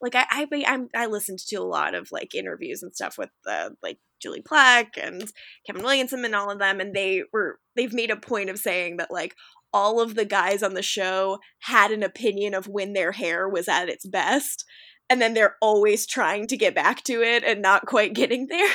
like 0.00 0.14
I 0.14 0.26
I 0.30 0.64
I'm, 0.66 0.88
I 0.94 1.06
listened 1.06 1.40
to 1.48 1.56
a 1.56 1.62
lot 1.62 1.94
of 1.94 2.12
like 2.12 2.34
interviews 2.34 2.82
and 2.82 2.94
stuff 2.94 3.18
with 3.18 3.30
uh, 3.46 3.70
like 3.82 3.98
Julie 4.20 4.42
Plec 4.42 4.96
and 5.00 5.30
Kevin 5.66 5.82
Williamson 5.82 6.24
and 6.24 6.34
all 6.34 6.50
of 6.50 6.58
them, 6.58 6.80
and 6.80 6.94
they 6.94 7.24
were 7.32 7.58
they've 7.76 7.94
made 7.94 8.10
a 8.10 8.16
point 8.16 8.50
of 8.50 8.58
saying 8.58 8.98
that 8.98 9.10
like 9.10 9.34
all 9.72 10.00
of 10.00 10.14
the 10.14 10.24
guys 10.24 10.62
on 10.62 10.74
the 10.74 10.82
show 10.82 11.38
had 11.60 11.90
an 11.90 12.02
opinion 12.02 12.54
of 12.54 12.68
when 12.68 12.92
their 12.92 13.12
hair 13.12 13.48
was 13.48 13.68
at 13.68 13.88
its 13.88 14.06
best, 14.06 14.64
and 15.10 15.20
then 15.20 15.34
they're 15.34 15.56
always 15.60 16.06
trying 16.06 16.46
to 16.48 16.56
get 16.56 16.74
back 16.74 17.02
to 17.04 17.22
it 17.22 17.44
and 17.44 17.62
not 17.62 17.86
quite 17.86 18.14
getting 18.14 18.46
there. 18.46 18.70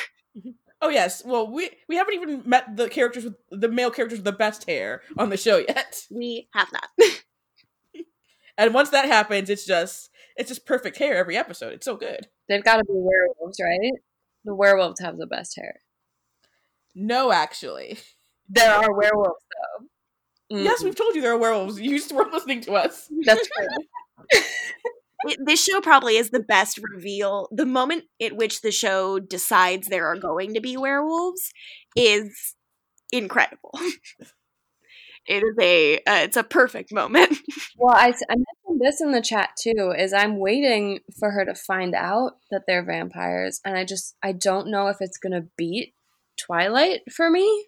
Oh 0.84 0.90
yes. 0.90 1.24
Well, 1.26 1.50
we 1.50 1.70
we 1.88 1.96
haven't 1.96 2.14
even 2.14 2.44
met 2.46 2.76
the 2.76 2.90
characters 2.90 3.24
with 3.24 3.36
the 3.50 3.70
male 3.70 3.90
characters 3.90 4.20
with 4.20 4.26
the 4.26 4.34
best 4.34 4.68
hair 4.68 5.02
on 5.18 5.30
the 5.30 5.38
show 5.38 5.58
yet. 5.58 6.06
We 6.12 6.50
have 6.54 6.68
not. 6.74 6.90
and 8.58 8.74
once 8.74 8.90
that 8.90 9.06
happens, 9.06 9.50
it's 9.50 9.66
just 9.66 10.10
it's 10.36 10.50
just 10.50 10.66
perfect 10.66 10.98
hair 10.98 11.16
every 11.16 11.38
episode. 11.38 11.72
It's 11.72 11.86
so 11.86 11.96
good. 11.96 12.28
They've 12.50 12.64
got 12.64 12.78
to 12.78 12.84
be 12.84 12.94
werewolves, 12.94 13.62
right? 13.64 13.94
The 14.44 14.54
werewolves 14.54 15.00
have 15.00 15.18
the 15.18 15.26
best 15.26 15.56
hair. 15.56 15.80
No, 16.94 17.32
actually. 17.32 17.98
There 18.50 18.70
are 18.70 18.94
werewolves 18.94 19.46
though. 19.54 20.58
Mm-hmm. 20.58 20.66
Yes, 20.66 20.84
we've 20.84 20.96
told 20.96 21.16
you 21.16 21.22
there 21.22 21.32
are 21.32 21.38
werewolves. 21.38 21.80
You 21.80 21.98
just 21.98 22.12
weren't 22.12 22.34
listening 22.34 22.60
to 22.62 22.74
us. 22.74 23.10
That's 23.24 23.48
true. 23.48 24.42
it, 25.26 25.40
this 25.46 25.64
show 25.64 25.82
probably 25.82 26.18
is 26.18 26.30
the 26.30 26.40
best 26.40 26.80
reveal. 26.82 27.48
The 27.52 27.66
moment 27.66 28.06
at 28.22 28.36
which 28.36 28.62
the 28.62 28.72
show 28.72 29.20
decides 29.20 29.88
there 29.88 30.08
are 30.08 30.18
going 30.18 30.54
to 30.54 30.62
be 30.62 30.78
werewolves 30.78 31.52
is 31.96 32.56
incredible. 33.12 33.72
it 35.26 35.44
is 35.44 35.56
a 35.60 35.98
uh, 35.98 36.24
it's 36.24 36.38
a 36.38 36.44
perfect 36.44 36.92
moment. 36.92 37.38
well, 37.78 37.96
I, 37.96 38.14
I 38.30 38.36
mentioned 38.36 38.82
this 38.82 39.02
in 39.02 39.12
the 39.12 39.22
chat 39.22 39.52
too. 39.60 39.94
Is 39.98 40.14
I'm 40.14 40.40
waiting 40.40 41.00
for 41.20 41.32
her 41.32 41.46
to 41.46 41.56
find 41.56 41.96
out 41.96 42.34
that 42.52 42.64
they're 42.68 42.86
vampires, 42.86 43.62
and 43.64 43.78
I 43.78 43.86
just 43.86 44.16
I 44.22 44.34
don't 44.34 44.70
know 44.70 44.88
if 44.88 44.98
it's 45.00 45.18
gonna 45.18 45.46
beat 45.58 45.94
Twilight 46.38 47.02
for 47.12 47.30
me. 47.30 47.68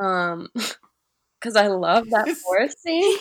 Um, 0.00 0.48
because 1.40 1.56
I 1.56 1.68
love 1.68 2.10
that 2.10 2.28
forest 2.28 2.82
scene. 2.82 3.18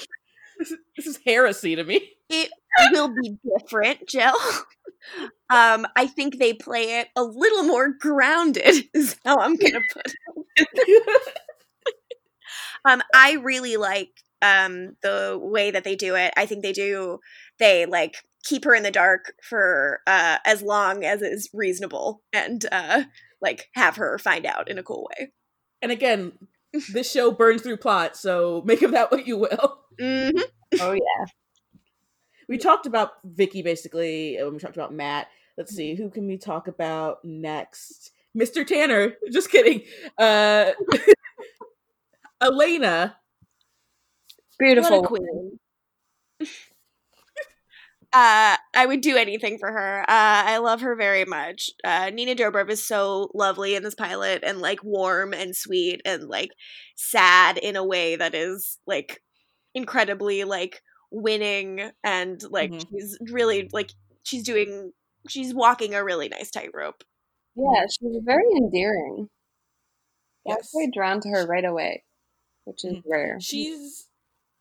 This 0.60 1.06
is 1.08 1.20
heresy 1.26 1.76
to 1.76 1.84
me. 1.84 2.14
It 2.30 2.50
will 2.92 3.10
be 3.10 3.38
different, 3.58 4.08
Jill. 4.08 4.34
Um, 5.50 5.86
I 5.96 6.08
think 6.08 6.40
they 6.40 6.54
play 6.54 7.00
it 7.00 7.10
a 7.16 7.24
little 7.24 7.64
more 7.64 7.90
grounded, 8.00 8.86
is 8.94 9.16
how 9.24 9.38
I'm 9.38 9.56
gonna 9.56 9.82
put 9.94 10.14
it. 10.58 11.34
um, 12.86 13.02
I 13.14 13.34
really 13.34 13.78
like 13.78 14.10
um 14.42 14.96
the 15.02 15.38
way 15.42 15.72
that 15.72 15.84
they 15.84 15.96
do 15.96 16.16
it. 16.16 16.34
I 16.38 16.46
think 16.46 16.64
they 16.64 16.74
do 16.74 17.20
they 17.60 17.86
like 17.86 18.18
keep 18.44 18.64
her 18.66 18.76
in 18.76 18.84
the 18.84 18.92
dark 18.92 19.34
for 19.48 20.02
uh 20.08 20.38
as 20.46 20.62
long 20.62 21.04
as 21.04 21.22
is 21.22 21.50
reasonable 21.54 22.22
and 22.34 22.66
uh 22.72 23.04
like 23.42 23.70
have 23.76 23.96
her 23.98 24.18
find 24.18 24.46
out 24.46 24.70
in 24.70 24.78
a 24.78 24.84
cool 24.84 25.08
way. 25.12 25.32
And 25.82 25.92
again, 25.92 26.34
this 26.92 27.12
show 27.12 27.32
burns 27.32 27.62
through 27.62 27.78
plot, 27.78 28.18
so 28.18 28.62
make 28.66 28.82
of 28.82 28.92
that 28.92 29.12
what 29.12 29.28
you 29.28 29.38
will. 29.38 29.85
Mm-hmm. 30.00 30.40
Oh 30.82 30.94
yeah. 30.94 31.26
We 32.48 32.58
talked 32.58 32.86
about 32.86 33.14
Vicky 33.24 33.62
basically, 33.62 34.38
and 34.38 34.52
we 34.54 34.60
talked 34.60 34.76
about 34.76 34.94
Matt. 34.94 35.28
Let's 35.58 35.74
see, 35.74 35.96
who 35.96 36.10
can 36.10 36.28
we 36.28 36.38
talk 36.38 36.68
about 36.68 37.24
next? 37.24 38.12
Mr. 38.38 38.66
Tanner. 38.66 39.16
Just 39.32 39.50
kidding. 39.52 39.82
Uh 40.18 40.72
Elena. 42.42 43.18
Beautiful 44.60 45.04
queen. 45.04 45.60
Uh, 48.14 48.56
I 48.74 48.86
would 48.86 49.02
do 49.02 49.18
anything 49.18 49.58
for 49.58 49.70
her. 49.70 50.00
Uh, 50.04 50.06
I 50.08 50.60
love 50.60 50.80
her 50.80 50.96
very 50.96 51.26
much. 51.26 51.70
Uh, 51.84 52.12
Nina 52.12 52.34
Dobrev 52.34 52.70
is 52.70 52.88
so 52.88 53.30
lovely 53.34 53.76
in 53.76 53.84
this 53.84 53.94
pilot 53.94 54.42
and 54.42 54.62
like 54.62 54.82
warm 54.86 55.34
and 55.34 55.54
sweet 55.54 56.02
and 56.06 56.30
like 56.30 56.52
sad 56.96 57.58
in 57.58 57.76
a 57.76 57.84
way 57.84 58.16
that 58.16 58.34
is 58.34 58.80
like 58.88 59.22
incredibly 59.76 60.44
like 60.44 60.82
winning 61.12 61.92
and 62.04 62.42
like 62.50 62.72
mm-hmm. 62.72 62.98
she's 62.98 63.18
really 63.32 63.70
like 63.72 63.92
she's 64.24 64.44
doing 64.44 64.92
she's 65.30 65.54
walking 65.54 65.94
a 65.94 66.04
really 66.04 66.30
nice 66.30 66.50
tightrope. 66.50 67.04
Yeah, 67.56 67.86
she's 67.86 68.18
very 68.24 68.44
endearing. 68.58 69.30
Yes. 70.46 70.72
I 70.76 70.78
was 70.78 70.90
drawn 70.94 71.22
to 71.22 71.30
her 71.30 71.46
right 71.46 71.66
away, 71.66 72.04
which 72.66 72.84
is 72.84 72.94
mm-hmm. 72.94 73.12
rare. 73.12 73.38
She's 73.40 74.08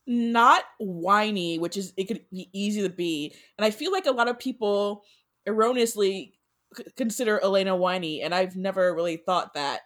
not 0.07 0.63
whiny, 0.79 1.59
which 1.59 1.77
is 1.77 1.93
it 1.97 2.05
could 2.05 2.21
be 2.31 2.49
easy 2.53 2.81
to 2.81 2.89
be. 2.89 3.35
And 3.57 3.65
I 3.65 3.71
feel 3.71 3.91
like 3.91 4.05
a 4.05 4.11
lot 4.11 4.27
of 4.27 4.39
people 4.39 5.03
erroneously 5.45 6.33
c- 6.75 6.83
consider 6.95 7.39
Elena 7.43 7.75
whiny, 7.75 8.21
and 8.21 8.33
I've 8.33 8.55
never 8.55 8.93
really 8.93 9.17
thought 9.17 9.53
that. 9.55 9.81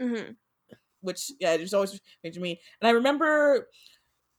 Mm-hmm. 0.00 0.32
Which 1.00 1.32
yeah, 1.40 1.54
it's 1.54 1.74
always 1.74 2.00
strange 2.18 2.36
to 2.36 2.40
me. 2.40 2.60
And 2.80 2.88
I 2.88 2.92
remember, 2.92 3.68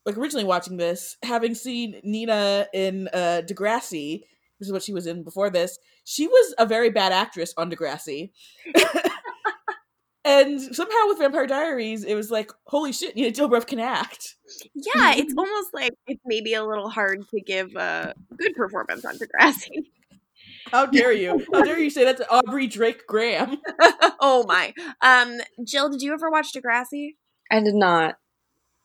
like 0.05 0.17
originally 0.17 0.45
watching 0.45 0.77
this, 0.77 1.17
having 1.23 1.55
seen 1.55 1.99
Nina 2.03 2.67
in 2.73 3.07
uh, 3.13 3.41
Degrassi, 3.45 4.21
which 4.59 4.67
is 4.67 4.71
what 4.71 4.83
she 4.83 4.93
was 4.93 5.07
in 5.07 5.23
before 5.23 5.49
this. 5.49 5.77
She 6.03 6.27
was 6.27 6.55
a 6.57 6.65
very 6.65 6.89
bad 6.89 7.11
actress 7.11 7.53
on 7.57 7.71
Degrassi. 7.71 8.31
And 10.25 10.61
somehow 10.73 11.07
with 11.07 11.17
Vampire 11.17 11.47
Diaries, 11.47 12.05
it 12.05 12.15
was 12.15 12.31
like, 12.31 12.51
holy 12.67 12.93
shit, 12.93 13.15
Nina 13.15 13.31
Dobrev 13.31 13.67
can 13.67 13.79
act. 13.79 14.35
Yeah, 14.73 15.15
it's 15.15 15.33
almost 15.37 15.73
like 15.73 15.91
it's 16.07 16.21
maybe 16.25 16.53
a 16.53 16.63
little 16.63 16.89
hard 16.89 17.27
to 17.29 17.41
give 17.41 17.75
a 17.75 18.13
good 18.37 18.55
performance 18.55 19.03
on 19.03 19.17
Degrassi. 19.17 19.85
How 20.71 20.85
dare 20.85 21.11
you? 21.11 21.45
How 21.51 21.63
dare 21.63 21.77
you 21.77 21.89
say 21.89 22.05
that 22.05 22.17
to 22.17 22.31
Aubrey 22.31 22.67
Drake 22.67 23.05
Graham? 23.05 23.57
oh 24.21 24.45
my. 24.47 24.73
Um, 25.01 25.39
Jill, 25.65 25.89
did 25.89 26.01
you 26.01 26.13
ever 26.13 26.29
watch 26.29 26.53
Degrassi? 26.53 27.15
I 27.51 27.59
did 27.61 27.75
not. 27.75 28.15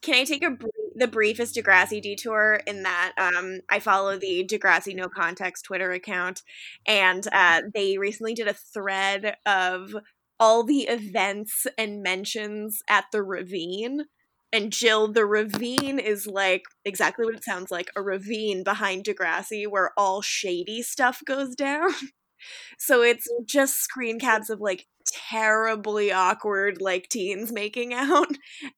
Can 0.02 0.16
I 0.16 0.24
take 0.24 0.42
a 0.42 0.50
br- 0.50 0.66
the 0.98 1.08
briefest 1.08 1.54
Degrassi 1.54 2.02
detour 2.02 2.60
in 2.66 2.82
that 2.82 3.12
um, 3.18 3.60
I 3.68 3.78
follow 3.78 4.18
the 4.18 4.46
Degrassi 4.46 4.94
No 4.94 5.08
Context 5.08 5.64
Twitter 5.64 5.92
account, 5.92 6.42
and 6.86 7.26
uh, 7.32 7.62
they 7.74 7.98
recently 7.98 8.34
did 8.34 8.48
a 8.48 8.54
thread 8.54 9.36
of 9.46 9.94
all 10.40 10.64
the 10.64 10.82
events 10.82 11.66
and 11.76 12.02
mentions 12.02 12.80
at 12.88 13.06
the 13.12 13.22
ravine. 13.22 14.04
And 14.52 14.72
Jill, 14.72 15.12
the 15.12 15.26
ravine 15.26 15.98
is 15.98 16.26
like 16.26 16.62
exactly 16.84 17.24
what 17.24 17.34
it 17.34 17.44
sounds 17.44 17.70
like 17.70 17.90
a 17.96 18.02
ravine 18.02 18.64
behind 18.64 19.04
Degrassi 19.04 19.66
where 19.66 19.90
all 19.96 20.22
shady 20.22 20.82
stuff 20.82 21.22
goes 21.26 21.54
down. 21.54 21.90
so 22.78 23.02
it's 23.02 23.28
just 23.46 23.82
screen 23.82 24.18
caps 24.18 24.48
of 24.48 24.60
like 24.60 24.86
terribly 25.06 26.12
awkward 26.12 26.80
like 26.80 27.08
teens 27.08 27.52
making 27.52 27.92
out. 27.92 28.28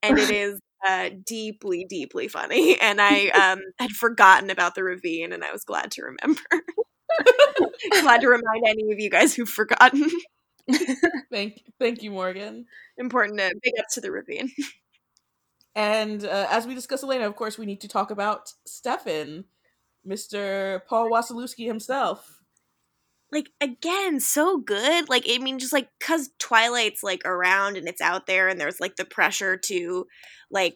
And 0.02 0.18
it 0.18 0.30
is 0.30 0.60
uh, 0.86 1.10
deeply, 1.24 1.84
deeply 1.88 2.28
funny. 2.28 2.78
And 2.80 3.00
I 3.00 3.28
um, 3.52 3.60
had 3.78 3.90
forgotten 3.92 4.50
about 4.50 4.74
the 4.74 4.84
ravine 4.84 5.32
and 5.32 5.44
I 5.44 5.52
was 5.52 5.64
glad 5.64 5.90
to 5.92 6.02
remember. 6.02 6.40
glad 8.02 8.20
to 8.20 8.28
remind 8.28 8.64
any 8.66 8.92
of 8.92 8.98
you 8.98 9.10
guys 9.10 9.34
who've 9.34 9.48
forgotten. 9.48 10.08
thank, 11.32 11.62
thank 11.78 12.02
you, 12.02 12.10
Morgan. 12.10 12.66
Important 12.98 13.38
to 13.38 13.54
big 13.62 13.74
up 13.78 13.86
to 13.94 14.00
the 14.00 14.10
ravine. 14.10 14.50
And 15.74 16.24
uh, 16.24 16.48
as 16.50 16.66
we 16.66 16.74
discuss 16.74 17.04
Elena, 17.04 17.26
of 17.26 17.36
course, 17.36 17.56
we 17.58 17.66
need 17.66 17.80
to 17.82 17.88
talk 17.88 18.10
about 18.10 18.52
Stefan, 18.66 19.44
Mr. 20.06 20.80
Paul 20.88 21.10
Wasilewski 21.10 21.66
himself. 21.66 22.39
Like 23.32 23.50
again, 23.60 24.20
so 24.20 24.58
good. 24.58 25.08
Like 25.08 25.24
I 25.28 25.38
mean, 25.38 25.58
just 25.58 25.72
like 25.72 25.88
cause 26.00 26.30
Twilight's 26.38 27.02
like 27.02 27.22
around 27.24 27.76
and 27.76 27.88
it's 27.88 28.00
out 28.00 28.26
there, 28.26 28.48
and 28.48 28.60
there's 28.60 28.80
like 28.80 28.96
the 28.96 29.04
pressure 29.04 29.56
to 29.66 30.06
like 30.50 30.74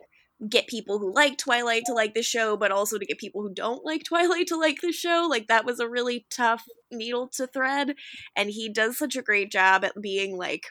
get 0.49 0.67
people 0.67 0.99
who 0.99 1.15
like 1.15 1.39
Twilight 1.39 1.83
to 1.87 1.93
like 1.95 2.15
the 2.15 2.23
show, 2.23 2.57
but 2.57 2.71
also 2.71 2.99
to 2.99 3.07
get 3.07 3.19
people 3.19 3.43
who 3.43 3.53
don't 3.53 3.85
like 3.85 4.05
Twilight 4.05 4.47
to 4.49 4.57
like 4.57 4.81
the 4.81 4.93
show. 4.93 5.27
Like 5.29 5.49
that 5.49 5.65
was 5.65 5.81
a 5.81 5.89
really 5.89 6.27
tough 6.31 6.65
needle 6.93 7.29
to 7.35 7.47
thread. 7.47 7.95
And 8.37 8.51
he 8.51 8.69
does 8.69 8.99
such 8.99 9.17
a 9.17 9.23
great 9.23 9.51
job 9.51 9.85
at 9.85 10.01
being 10.01 10.37
like 10.37 10.67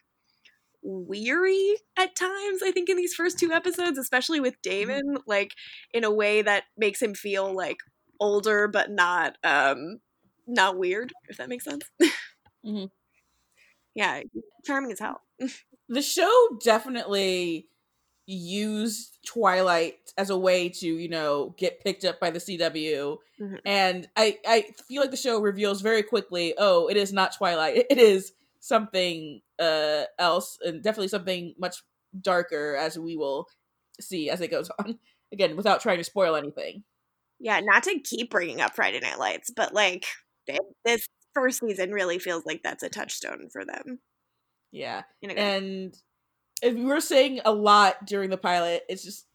weary 0.82 1.76
at 1.98 2.16
times, 2.16 2.62
I 2.64 2.72
think, 2.72 2.90
in 2.90 2.98
these 2.98 3.14
first 3.14 3.40
two 3.40 3.52
episodes, 3.52 3.98
especially 3.98 4.40
with 4.40 4.56
mm-hmm. 4.62 4.70
Damon, 4.70 5.18
like 5.28 5.52
in 5.94 6.04
a 6.04 6.12
way 6.12 6.42
that 6.42 6.66
makes 6.78 7.02
him 7.02 7.14
feel 7.14 7.54
like 7.56 7.78
older 8.20 8.68
but 8.68 8.90
not 8.92 9.38
um 9.44 9.98
not 10.48 10.78
weird, 10.78 11.12
if 11.30 11.38
that 11.38 11.50
makes 11.50 11.66
sense. 11.66 11.90
mm-hmm. 12.66 12.86
Yeah, 13.96 14.22
charming 14.66 14.92
as 14.92 15.00
hell. 15.00 15.22
the 15.90 16.02
show 16.02 16.58
definitely 16.64 17.68
used 18.26 19.20
Twilight 19.26 20.14
as 20.18 20.30
a 20.30 20.38
way 20.38 20.70
to, 20.70 20.88
you 20.88 21.10
know, 21.10 21.54
get 21.58 21.84
picked 21.84 22.06
up 22.06 22.20
by 22.20 22.32
the 22.32 22.40
CW. 22.40 23.18
Mm-hmm. 23.40 23.56
And 23.66 24.08
I, 24.16 24.40
I 24.48 24.68
feel 24.88 25.02
like 25.02 25.12
the 25.12 25.18
show 25.18 25.40
reveals 25.42 25.82
very 25.82 26.04
quickly, 26.04 26.54
oh, 26.58 26.88
it 26.88 26.98
is 26.98 27.12
not 27.12 27.36
Twilight. 27.36 27.86
It 27.90 27.98
is 27.98 28.34
something 28.60 29.42
uh 29.60 30.04
else 30.18 30.58
and 30.64 30.82
definitely 30.82 31.10
something 31.10 31.54
much 31.60 31.84
darker 32.22 32.78
as 32.78 32.98
we 32.98 33.18
will 33.18 33.46
see 34.00 34.30
as 34.30 34.40
it 34.40 34.50
goes 34.50 34.70
on. 34.80 34.98
again, 35.32 35.56
without 35.58 35.82
trying 35.82 35.98
to 35.98 36.04
spoil 36.04 36.36
anything. 36.36 36.84
Yeah, 37.40 37.60
not 37.60 37.84
to 37.84 38.00
keep 38.00 38.32
bringing 38.32 38.62
up 38.62 38.74
Friday 38.74 39.02
Night 39.02 39.20
Lights, 39.20 39.52
but 39.54 39.74
like 39.74 40.06
th- 40.48 40.60
this 40.86 41.08
first 41.34 41.60
season 41.60 41.92
really 41.92 42.20
feels 42.20 42.46
like 42.46 42.62
that's 42.64 42.84
a 42.84 42.90
touchstone 42.90 43.50
for 43.52 43.66
them. 43.66 44.00
Yeah, 44.72 45.04
a 45.24 45.28
good- 45.28 45.38
and 45.38 45.98
if 46.62 46.74
we 46.76 46.86
were 46.86 47.02
saying 47.02 47.42
a 47.46 47.52
lot 47.52 48.06
during 48.06 48.30
the 48.30 48.38
pilot, 48.38 48.84
it's 48.90 49.04
just 49.04 49.28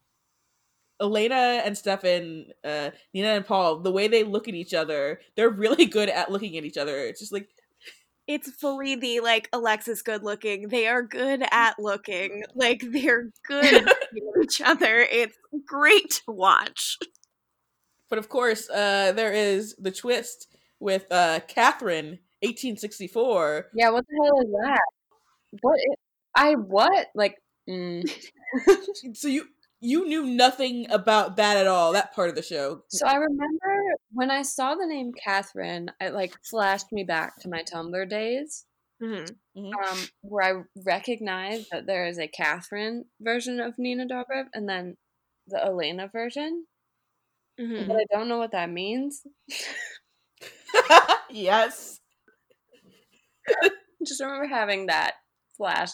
Elena 1.01 1.63
and 1.65 1.79
Stefan, 1.79 2.47
uh, 2.65 2.91
Nina 3.15 3.29
and 3.29 3.47
Paul, 3.47 3.81
the 3.81 3.93
way 3.93 4.09
they 4.09 4.25
look 4.25 4.49
at 4.49 4.55
each 4.55 4.75
other, 4.75 5.21
they're 5.37 5.51
really 5.51 5.87
good 5.87 6.09
at 6.09 6.31
looking 6.31 6.57
at 6.57 6.65
each 6.65 6.77
other. 6.77 6.97
It's 6.99 7.21
just 7.21 7.33
like 7.33 7.49
it's 8.27 8.51
fully 8.51 8.95
the 8.95 9.21
like 9.21 9.49
Alexis 9.53 10.03
good 10.03 10.23
looking. 10.23 10.69
They 10.69 10.87
are 10.87 11.03
good 11.03 11.43
at 11.51 11.79
looking. 11.79 12.43
Like 12.55 12.83
they're 12.93 13.31
good 13.47 13.65
at 13.65 13.89
at 13.89 14.09
each 14.43 14.61
other. 14.61 14.99
It's 15.11 15.37
great 15.67 16.11
to 16.27 16.33
watch. 16.33 16.99
But 18.11 18.19
of 18.19 18.29
course, 18.29 18.69
uh, 18.71 19.13
there 19.13 19.33
is 19.33 19.77
the 19.79 19.91
twist 19.93 20.49
with 20.81 21.07
uh, 21.11 21.41
Katherine, 21.49 22.19
1864. 22.43 23.69
Yeah, 23.75 23.91
what 23.91 24.05
the 24.09 24.15
hell 24.25 24.41
is 24.41 24.53
that? 24.63 24.81
What? 25.61 25.79
I 26.37 26.53
what? 26.55 27.09
Like, 27.15 27.37
mm. 27.69 28.09
So 29.15 29.29
you 29.29 29.47
you 29.81 30.07
knew 30.07 30.25
nothing 30.27 30.91
about 30.91 31.37
that 31.37 31.57
at 31.57 31.67
all, 31.67 31.93
that 31.93 32.15
part 32.15 32.29
of 32.31 32.35
the 32.35 32.43
show. 32.43 32.83
so 32.89 33.07
I 33.07 33.15
remember 33.17 33.95
when 34.13 34.31
I 34.31 34.43
saw 34.43 34.75
the 34.75 34.87
name 34.87 35.13
Katherine, 35.13 35.91
it 36.01 36.15
like 36.15 36.35
flashed 36.45 36.91
me 36.93 37.05
back 37.05 37.39
to 37.41 37.49
my 37.49 37.63
Tumblr 37.63 38.09
days, 38.09 38.65
Mhm. 39.01 39.37
um, 39.57 40.09
where 40.23 40.45
I 40.45 40.63
recognized 40.85 41.69
that 41.71 41.87
there 41.87 42.07
is 42.07 42.19
a 42.19 42.27
Katherine 42.27 43.05
version 43.21 43.61
of 43.61 43.79
Nina 43.79 44.07
Dobrev 44.07 44.47
and 44.53 44.69
then 44.69 44.97
the 45.47 45.63
Elena 45.65 46.09
version, 46.09 46.67
Mhm. 47.61 47.87
but 47.87 47.97
I 47.97 48.05
don't 48.11 48.29
know 48.29 48.39
what 48.39 48.53
that 48.53 48.71
means. 48.71 49.23
yes. 51.31 52.01
Just 54.07 54.21
remember 54.21 54.47
having 54.47 54.87
that 54.87 55.15
flash. 55.57 55.91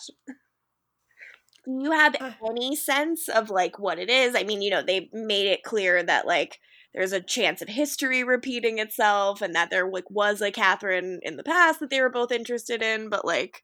Do 1.65 1.73
you 1.83 1.93
have 1.93 2.15
Uh. 2.21 2.33
any 2.47 2.77
sense 2.77 3.29
of 3.29 3.51
like 3.51 3.79
what 3.79 3.99
it 3.99 4.11
is? 4.11 4.35
I 4.35 4.43
mean, 4.45 4.61
you 4.63 4.71
know, 4.71 4.83
they 4.83 5.09
made 5.13 5.47
it 5.47 5.63
clear 5.63 6.03
that 6.03 6.27
like 6.27 6.59
there's 6.93 7.13
a 7.13 7.21
chance 7.21 7.63
of 7.63 7.69
history 7.69 8.23
repeating 8.23 8.79
itself 8.79 9.41
and 9.43 9.55
that 9.55 9.71
there 9.71 9.89
like 9.91 10.09
was 10.11 10.41
a 10.43 10.51
Katherine 10.53 11.21
in 11.23 11.37
the 11.37 11.45
past 11.45 11.81
that 11.81 11.91
they 11.91 12.01
were 12.01 12.11
both 12.11 12.31
interested 12.33 12.83
in, 12.83 13.09
but 13.09 13.25
like 13.25 13.63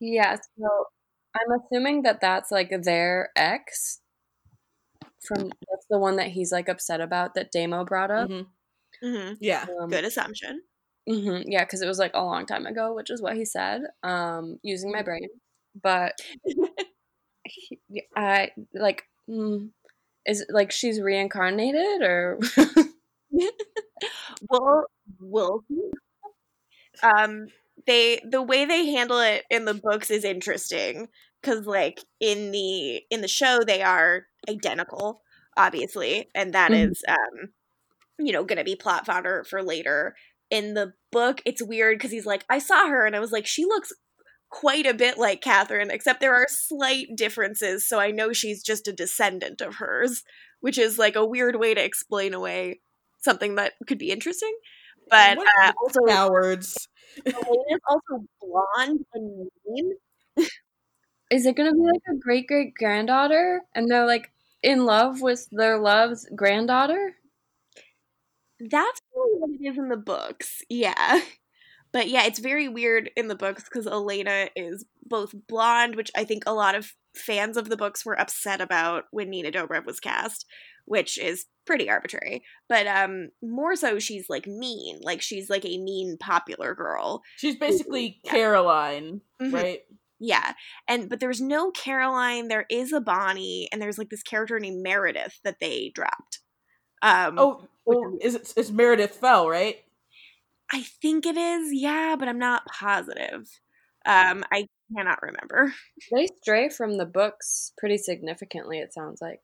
Yeah, 0.00 0.36
so 0.58 0.86
I'm 1.34 1.60
assuming 1.60 2.02
that 2.02 2.20
that's 2.20 2.50
like 2.50 2.70
their 2.84 3.30
ex. 3.36 4.00
From 5.26 5.48
that's 5.70 5.86
the 5.90 5.98
one 5.98 6.16
that 6.16 6.28
he's 6.28 6.52
like 6.52 6.68
upset 6.68 7.00
about 7.00 7.34
that 7.34 7.52
Damo 7.52 7.84
brought 7.84 8.10
up. 8.10 8.30
Mhm. 8.30 8.46
Mhm, 9.02 9.38
Yeah. 9.40 9.66
Um, 9.80 9.90
good 9.90 10.04
assumption. 10.04 10.62
hmm 11.08 11.42
yeah, 11.46 11.64
because 11.64 11.82
it 11.82 11.86
was 11.86 11.98
like 11.98 12.12
a 12.14 12.22
long 12.24 12.46
time 12.46 12.66
ago, 12.66 12.94
which 12.94 13.10
is 13.10 13.22
what 13.22 13.36
he 13.36 13.44
said. 13.44 13.82
Um, 14.02 14.58
using 14.62 14.92
my 14.92 15.02
brain, 15.02 15.28
but 15.82 16.14
he, 17.44 17.80
I 18.16 18.50
like 18.74 19.04
mm, 19.28 19.70
is 20.26 20.42
it 20.42 20.48
like 20.52 20.72
she's 20.72 21.00
reincarnated 21.00 22.02
or 22.02 22.38
Well, 24.50 24.86
will? 25.18 25.64
Um, 27.02 27.46
they 27.86 28.20
the 28.24 28.42
way 28.42 28.64
they 28.64 28.86
handle 28.86 29.20
it 29.20 29.44
in 29.50 29.64
the 29.64 29.74
books 29.74 30.10
is 30.10 30.24
interesting 30.24 31.08
because, 31.40 31.66
like 31.66 32.00
in 32.20 32.50
the 32.52 33.02
in 33.10 33.20
the 33.22 33.28
show, 33.28 33.60
they 33.66 33.82
are 33.82 34.26
identical, 34.48 35.22
obviously, 35.56 36.28
and 36.34 36.52
that 36.54 36.72
Mhm. 36.72 36.74
is, 36.74 37.02
um, 37.08 37.52
you 38.26 38.32
know, 38.32 38.44
going 38.44 38.58
to 38.58 38.64
be 38.64 38.76
plot 38.76 39.06
fodder 39.06 39.44
for 39.48 39.62
later. 39.62 40.14
In 40.50 40.74
the 40.74 40.94
book, 41.12 41.40
it's 41.46 41.62
weird 41.62 41.98
because 41.98 42.10
he's 42.10 42.26
like, 42.26 42.44
I 42.50 42.58
saw 42.58 42.88
her, 42.88 43.06
and 43.06 43.14
I 43.14 43.20
was 43.20 43.30
like, 43.30 43.46
she 43.46 43.64
looks 43.64 43.92
quite 44.50 44.84
a 44.84 44.94
bit 44.94 45.16
like 45.16 45.40
Katherine, 45.40 45.90
except 45.90 46.20
there 46.20 46.34
are 46.34 46.46
slight 46.48 47.06
differences. 47.14 47.88
So 47.88 47.98
I 48.00 48.10
know 48.10 48.32
she's 48.32 48.62
just 48.62 48.88
a 48.88 48.92
descendant 48.92 49.60
of 49.60 49.76
hers, 49.76 50.24
which 50.60 50.76
is 50.76 50.98
like 50.98 51.16
a 51.16 51.24
weird 51.24 51.56
way 51.56 51.72
to 51.72 51.84
explain 51.84 52.34
away 52.34 52.80
something 53.20 53.54
that 53.54 53.74
could 53.86 53.98
be 53.98 54.10
interesting. 54.10 54.52
But 55.08 55.38
What 55.38 55.48
uh, 55.62 55.72
also, 55.80 56.00
Cowards. 56.06 56.88
Elena's 57.26 57.80
also 57.88 58.24
blonde 58.40 59.04
and 59.14 59.50
mean. 59.66 59.92
is 61.30 61.46
it 61.46 61.56
gonna 61.56 61.72
be 61.72 61.80
like 61.80 62.02
a 62.10 62.18
great 62.18 62.46
great 62.46 62.74
granddaughter 62.74 63.62
and 63.74 63.90
they're 63.90 64.06
like 64.06 64.30
in 64.62 64.84
love 64.84 65.20
with 65.20 65.48
their 65.50 65.78
love's 65.78 66.28
granddaughter? 66.34 67.16
That's 68.60 69.00
what 69.12 69.50
it 69.50 69.64
is 69.66 69.78
in 69.78 69.88
the 69.88 69.96
books. 69.96 70.62
Yeah. 70.68 71.20
But 71.92 72.08
yeah, 72.08 72.24
it's 72.24 72.38
very 72.38 72.68
weird 72.68 73.10
in 73.16 73.26
the 73.26 73.34
books 73.34 73.64
because 73.64 73.86
Elena 73.86 74.48
is 74.54 74.84
both 75.04 75.34
blonde, 75.48 75.96
which 75.96 76.10
I 76.16 76.22
think 76.24 76.44
a 76.46 76.52
lot 76.54 76.76
of 76.76 76.92
fans 77.16 77.56
of 77.56 77.68
the 77.68 77.76
books 77.76 78.04
were 78.06 78.20
upset 78.20 78.60
about 78.60 79.04
when 79.10 79.28
Nina 79.30 79.50
Dobrev 79.50 79.84
was 79.84 79.98
cast, 79.98 80.46
which 80.84 81.18
is 81.18 81.46
pretty 81.66 81.90
arbitrary. 81.90 82.44
But 82.68 82.86
um 82.86 83.30
more 83.42 83.74
so 83.74 83.98
she's 83.98 84.26
like 84.28 84.46
mean. 84.46 85.00
Like 85.02 85.20
she's 85.20 85.50
like 85.50 85.64
a 85.64 85.78
mean 85.78 86.16
popular 86.20 86.76
girl. 86.76 87.22
She's 87.38 87.56
basically 87.56 88.20
Yeah. 88.24 88.30
Caroline, 88.30 89.22
Mhm. 89.42 89.52
right? 89.52 89.80
Yeah. 90.20 90.52
And 90.86 91.08
but 91.08 91.18
there's 91.18 91.40
no 91.40 91.72
Caroline, 91.72 92.46
there 92.46 92.66
is 92.70 92.92
a 92.92 93.00
Bonnie, 93.00 93.68
and 93.72 93.82
there's 93.82 93.98
like 93.98 94.10
this 94.10 94.22
character 94.22 94.60
named 94.60 94.82
Meredith 94.82 95.40
that 95.42 95.56
they 95.60 95.90
dropped. 95.92 96.38
Um 97.02 97.38
Oh, 97.38 97.68
well, 97.84 98.18
is 98.20 98.34
it? 98.34 98.52
It's 98.56 98.70
Meredith 98.70 99.16
Fell, 99.16 99.48
right? 99.48 99.78
I 100.72 100.82
think 100.82 101.26
it 101.26 101.36
is, 101.36 101.72
yeah, 101.72 102.16
but 102.18 102.28
I'm 102.28 102.38
not 102.38 102.64
positive. 102.66 103.48
Um, 104.06 104.44
I 104.52 104.66
cannot 104.96 105.20
remember. 105.22 105.74
They 106.12 106.26
stray 106.42 106.68
from 106.68 106.96
the 106.96 107.06
books 107.06 107.72
pretty 107.78 107.98
significantly. 107.98 108.78
It 108.78 108.92
sounds 108.94 109.20
like. 109.20 109.40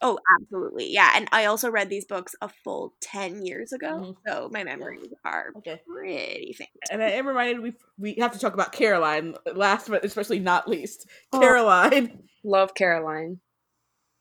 Oh, 0.00 0.18
absolutely, 0.40 0.92
yeah. 0.92 1.12
And 1.16 1.28
I 1.32 1.46
also 1.46 1.70
read 1.70 1.88
these 1.90 2.04
books 2.04 2.34
a 2.40 2.48
full 2.48 2.94
ten 3.00 3.44
years 3.44 3.72
ago, 3.72 3.88
Mhm. 4.00 4.16
so 4.26 4.48
my 4.52 4.62
memories 4.62 5.12
are 5.24 5.52
Okay. 5.58 5.80
pretty 5.88 6.52
faint. 6.52 6.70
And 6.90 7.02
I 7.02 7.10
am 7.10 7.26
reminded 7.26 7.60
we 7.60 7.74
we 7.98 8.14
have 8.20 8.32
to 8.32 8.38
talk 8.38 8.54
about 8.54 8.72
Caroline 8.72 9.34
last, 9.54 9.88
but 9.88 10.04
especially 10.04 10.38
not 10.38 10.68
least. 10.68 11.06
Oh. 11.32 11.40
Caroline, 11.40 12.28
Love 12.44 12.74
Caroline. 12.74 13.40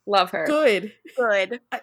Love 0.08 0.32
her. 0.32 0.46
good. 0.48 0.94
Good. 1.16 1.62
I 1.72 1.82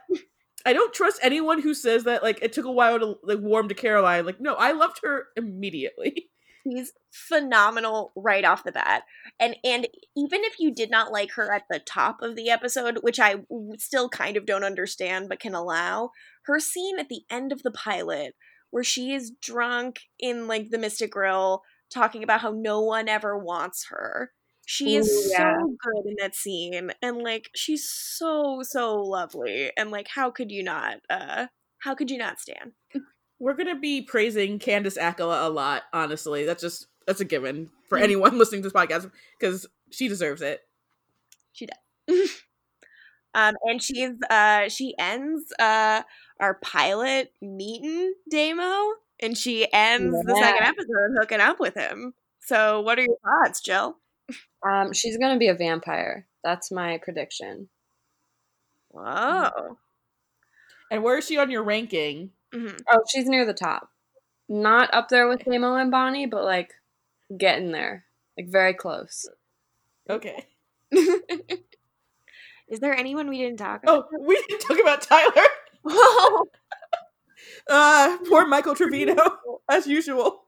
don't 0.72 0.94
trust 0.94 1.20
anyone 1.22 1.60
who 1.60 1.74
says 1.74 2.04
that 2.04 2.22
like 2.22 2.38
it 2.42 2.52
took 2.52 2.64
a 2.64 2.72
while 2.72 2.98
to 2.98 3.16
like 3.22 3.40
warm 3.40 3.68
to 3.68 3.74
Caroline. 3.74 4.24
Like, 4.24 4.40
no, 4.40 4.54
I 4.54 4.72
loved 4.72 5.00
her 5.02 5.26
immediately. 5.36 6.30
She's 6.66 6.92
phenomenal 7.10 8.12
right 8.16 8.44
off 8.44 8.64
the 8.64 8.72
bat. 8.72 9.02
And 9.38 9.56
and 9.62 9.86
even 10.16 10.42
if 10.44 10.58
you 10.58 10.74
did 10.74 10.90
not 10.90 11.12
like 11.12 11.32
her 11.32 11.52
at 11.52 11.64
the 11.68 11.78
top 11.78 12.22
of 12.22 12.36
the 12.36 12.48
episode, 12.48 12.98
which 13.02 13.20
I 13.20 13.36
still 13.78 14.08
kind 14.08 14.38
of 14.38 14.46
don't 14.46 14.64
understand 14.64 15.28
but 15.28 15.40
can 15.40 15.54
allow, 15.54 16.10
her 16.46 16.58
scene 16.58 16.98
at 16.98 17.10
the 17.10 17.22
end 17.30 17.52
of 17.52 17.62
the 17.62 17.70
pilot 17.70 18.34
where 18.70 18.84
she 18.84 19.12
is 19.12 19.32
drunk 19.42 20.00
in 20.18 20.48
like 20.48 20.70
the 20.70 20.78
Mystic 20.78 21.12
Grill 21.12 21.62
talking 21.92 22.24
about 22.24 22.40
how 22.40 22.50
no 22.50 22.80
one 22.80 23.08
ever 23.08 23.38
wants 23.38 23.86
her. 23.90 24.32
She 24.66 24.96
is 24.96 25.08
Ooh, 25.10 25.30
yeah. 25.30 25.58
so 25.60 25.76
good 25.82 26.06
in 26.06 26.16
that 26.20 26.34
scene 26.34 26.90
and 27.02 27.18
like 27.18 27.50
she's 27.54 27.88
so 27.88 28.62
so 28.62 28.96
lovely 29.02 29.70
and 29.76 29.90
like 29.90 30.08
how 30.08 30.30
could 30.30 30.50
you 30.50 30.62
not 30.62 30.98
uh 31.10 31.46
how 31.80 31.94
could 31.94 32.10
you 32.10 32.18
not 32.18 32.40
stand? 32.40 32.72
We're 33.38 33.54
gonna 33.54 33.78
be 33.78 34.02
praising 34.02 34.58
Candice 34.58 34.98
Accola 34.98 35.44
a 35.46 35.48
lot. 35.50 35.82
Honestly, 35.92 36.44
that's 36.44 36.62
just 36.62 36.86
that's 37.06 37.20
a 37.20 37.24
given 37.24 37.70
for 37.88 37.98
Mhm. 37.98 38.02
anyone 38.04 38.38
listening 38.38 38.62
to 38.62 38.68
this 38.68 38.72
podcast 38.72 39.10
because 39.38 39.66
she 39.90 40.08
deserves 40.08 40.40
it. 40.42 40.62
She 41.52 41.66
does. 41.66 42.30
um, 43.34 43.54
and 43.64 43.82
she's 43.82 44.12
uh 44.30 44.68
she 44.68 44.94
ends 44.98 45.52
uh 45.58 46.02
our 46.40 46.54
pilot 46.54 47.32
meeting 47.42 48.14
Damo, 48.30 48.94
and 49.20 49.36
she 49.36 49.66
ends 49.72 50.16
the 50.24 50.36
second 50.36 50.64
episode 50.66 51.16
hooking 51.18 51.40
up 51.40 51.60
with 51.60 51.74
him. 51.74 52.14
So, 52.40 52.80
what 52.80 52.98
are 52.98 53.02
your 53.02 53.16
thoughts, 53.24 53.60
Jill? 53.60 53.98
Um, 54.66 54.92
she's 54.92 55.16
gonna 55.18 55.38
be 55.38 55.48
a 55.48 55.54
vampire. 55.54 56.26
That's 56.42 56.70
my 56.70 56.98
prediction. 56.98 57.68
Whoa. 58.90 59.78
And 60.90 61.02
where 61.02 61.18
is 61.18 61.26
she 61.26 61.38
on 61.38 61.50
your 61.50 61.62
ranking? 61.62 62.30
hmm 62.52 62.68
Oh, 62.90 63.02
she's 63.10 63.26
near 63.26 63.44
the 63.44 63.54
top. 63.54 63.88
Not 64.48 64.92
up 64.94 65.08
there 65.08 65.28
with 65.28 65.44
Damo 65.44 65.74
and 65.76 65.90
Bonnie, 65.90 66.26
but 66.26 66.44
like 66.44 66.72
getting 67.36 67.72
there. 67.72 68.04
Like 68.38 68.48
very 68.48 68.74
close. 68.74 69.26
Okay. 70.08 70.46
Is 72.68 72.80
there 72.80 72.94
anyone 72.94 73.28
we 73.28 73.38
didn't 73.38 73.58
talk 73.58 73.82
about? 73.82 74.06
Oh, 74.12 74.18
we 74.26 74.36
didn't 74.48 74.60
talk 74.60 74.78
about 74.78 75.02
Tyler. 75.02 75.46
Oh, 75.84 76.46
Uh, 77.68 78.18
poor 78.28 78.46
Michael 78.46 78.74
Trevino, 78.74 79.14
as 79.70 79.86
usual. 79.86 80.44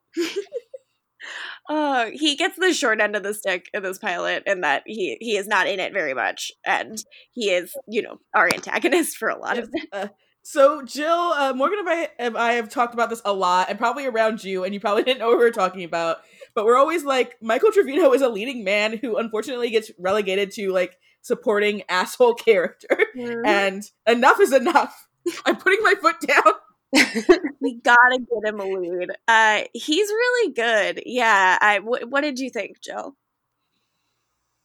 Uh, 1.69 2.07
he 2.13 2.37
gets 2.37 2.57
the 2.57 2.73
short 2.73 3.01
end 3.01 3.17
of 3.17 3.23
the 3.23 3.35
stick 3.35 3.69
in 3.75 3.83
this 3.83 3.99
pilot, 3.99 4.43
and 4.47 4.63
that 4.65 4.83
he 4.87 5.17
he 5.21 5.37
is 5.37 5.47
not 5.47 5.67
in 5.67 5.81
it 5.81 5.93
very 5.93 6.15
much, 6.15 6.53
and 6.65 7.03
he 7.33 7.51
is, 7.51 7.75
you 7.89 8.03
know, 8.03 8.19
our 8.35 8.49
antagonist 8.53 9.17
for 9.17 9.29
a 9.29 9.39
lot 9.39 9.59
of 9.59 9.69
it. 9.73 9.89
Uh, 9.93 10.09
so 10.43 10.83
Jill, 10.83 11.11
uh, 11.11 11.53
Morgan 11.55 11.81
and 11.81 11.89
I, 11.89 12.09
and 12.21 12.39
I 12.39 12.53
have 12.53 12.69
talked 12.69 12.95
about 12.95 13.11
this 13.11 13.21
a 13.25 13.33
lot, 13.33 13.69
and 13.69 13.79
probably 13.79 14.07
around 14.07 14.45
you, 14.45 14.63
and 14.63 14.73
you 14.73 14.79
probably 14.79 15.03
didn't 15.05 15.19
know 15.19 15.29
what 15.29 15.39
we 15.39 15.45
were 15.45 15.51
talking 15.51 15.83
about. 15.83 16.19
But 16.55 16.65
we're 16.65 16.77
always 16.77 17.05
like, 17.05 17.35
Michael 17.43 17.73
Trevino 17.73 18.13
is 18.13 18.23
a 18.23 18.29
leading 18.29 18.63
man 18.63 18.97
who 18.97 19.17
unfortunately 19.17 19.71
gets 19.71 19.91
relegated 19.99 20.53
to 20.53 20.71
like 20.71 20.97
supporting 21.21 21.83
asshole 21.89 22.35
character, 22.47 22.97
and 23.45 23.83
enough 24.07 24.39
is 24.39 24.53
enough. 24.53 25.09
I'm 25.45 25.57
putting 25.57 25.83
my 25.83 25.95
foot 26.01 26.21
down. 26.21 26.53
we 27.61 27.75
gotta 27.83 28.19
get 28.19 28.53
him 28.53 28.61
a 28.61 28.65
lead. 28.65 29.11
Uh, 29.29 29.63
he's 29.73 30.09
really 30.09 30.53
good. 30.53 31.03
Yeah. 31.07 31.59
I. 31.61 31.79
What 31.81 32.21
did 32.23 32.39
you 32.39 32.51
think, 32.51 32.81
Jill? 32.81 33.17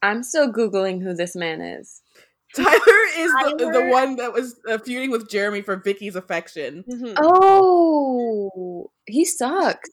I'm 0.02 0.24
still 0.24 0.52
googling 0.52 1.02
who 1.02 1.14
this 1.14 1.36
man 1.36 1.62
is. 1.62 2.02
Tyler 2.56 2.72
is 3.18 3.32
the, 3.32 3.70
the 3.72 3.88
one 3.92 4.18
that 4.18 4.34
was 4.34 4.60
uh, 4.68 4.78
feuding 4.78 5.10
with 5.10 5.30
Jeremy 5.30 5.62
for 5.62 5.78
Vicki's 5.78 6.18
affection. 6.18 6.84
Mhm. 6.90 7.14
Oh, 7.18 8.92
he 9.06 9.24
sucks. 9.24 9.90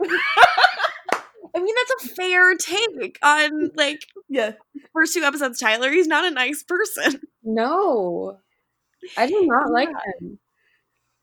I 0.02 1.58
mean, 1.60 1.74
that's 1.74 2.04
a 2.04 2.14
fair 2.14 2.54
take 2.56 3.18
on 3.22 3.72
like 3.74 4.06
Yeah, 4.28 4.52
first 4.94 5.12
two 5.12 5.22
episodes. 5.22 5.58
Tyler, 5.60 5.90
he's 5.90 6.06
not 6.06 6.24
a 6.24 6.30
nice 6.30 6.62
person. 6.62 7.20
No, 7.42 8.38
I 9.16 9.26
do 9.26 9.46
not 9.46 9.70
like 9.70 9.88
him. 9.88 10.38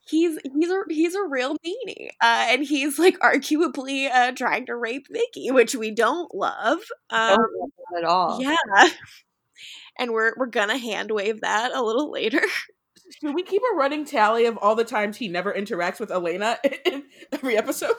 He's 0.10 0.38
he's 0.44 0.70
a 0.70 0.82
he's 0.90 1.16
a 1.16 1.24
real 1.24 1.58
meanie, 1.66 2.10
uh, 2.22 2.48
and 2.50 2.64
he's 2.64 2.98
like 2.98 3.20
arguably 3.20 4.10
uh, 4.10 4.32
trying 4.32 4.66
to 4.68 4.76
rape 4.76 5.08
Vicki, 5.12 5.52
which 5.52 5.76
we 5.76 5.92
don't 5.92 6.34
love. 6.34 6.80
Um, 7.10 7.36
Don't 7.38 7.52
like 7.60 7.72
him 7.78 7.98
at 7.98 8.04
all. 8.06 8.42
yeah, 8.42 8.56
and 10.00 10.12
we're 10.12 10.34
we're 10.38 10.46
gonna 10.48 10.78
hand 10.78 11.12
wave 11.12 11.42
that 11.42 11.74
a 11.74 11.82
little 11.82 12.12
later. 12.12 12.42
should 13.22 13.34
we 13.36 13.44
keep 13.44 13.62
a 13.74 13.76
running 13.76 14.06
tally 14.06 14.46
of 14.46 14.58
all 14.58 14.76
the 14.76 14.84
times 14.84 15.18
he 15.18 15.28
never 15.28 15.54
interacts 15.54 16.00
with 16.00 16.12
Elena 16.12 16.58
in 16.86 17.04
every 17.32 17.58
episode? 17.58 17.96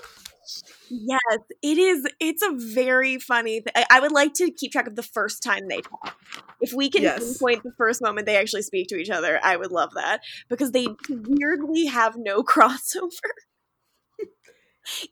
Yes, 0.90 1.20
it 1.62 1.78
is. 1.78 2.06
It's 2.20 2.42
a 2.42 2.52
very 2.52 3.18
funny. 3.18 3.60
Th- 3.60 3.86
I- 3.90 4.00
would 4.00 4.12
like 4.12 4.34
to 4.34 4.50
keep 4.50 4.72
track 4.72 4.86
of 4.86 4.96
the 4.96 5.02
first 5.02 5.42
time 5.42 5.68
they 5.68 5.80
talk. 5.80 6.16
If 6.60 6.72
we 6.72 6.88
can 6.90 7.02
Yes. 7.02 7.18
pinpoint 7.38 7.62
the 7.62 7.72
first 7.76 8.00
moment 8.02 8.26
they 8.26 8.36
actually 8.36 8.62
speak 8.62 8.88
to 8.88 8.96
each 8.96 9.10
other, 9.10 9.38
I 9.42 9.56
would 9.56 9.70
love 9.72 9.90
that 9.94 10.20
because 10.48 10.72
they 10.72 10.86
weirdly 11.08 11.86
have 11.86 12.16
no 12.16 12.42
crossover. 12.44 13.10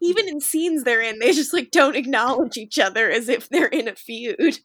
Even 0.00 0.26
in 0.26 0.40
scenes 0.40 0.84
they're 0.84 1.02
in, 1.02 1.18
they 1.18 1.32
just 1.32 1.52
like 1.52 1.70
don't 1.70 1.96
acknowledge 1.96 2.56
each 2.56 2.78
other 2.78 3.10
as 3.10 3.28
if 3.28 3.48
they're 3.48 3.66
in 3.66 3.88
a 3.88 3.94
feud. 3.94 4.60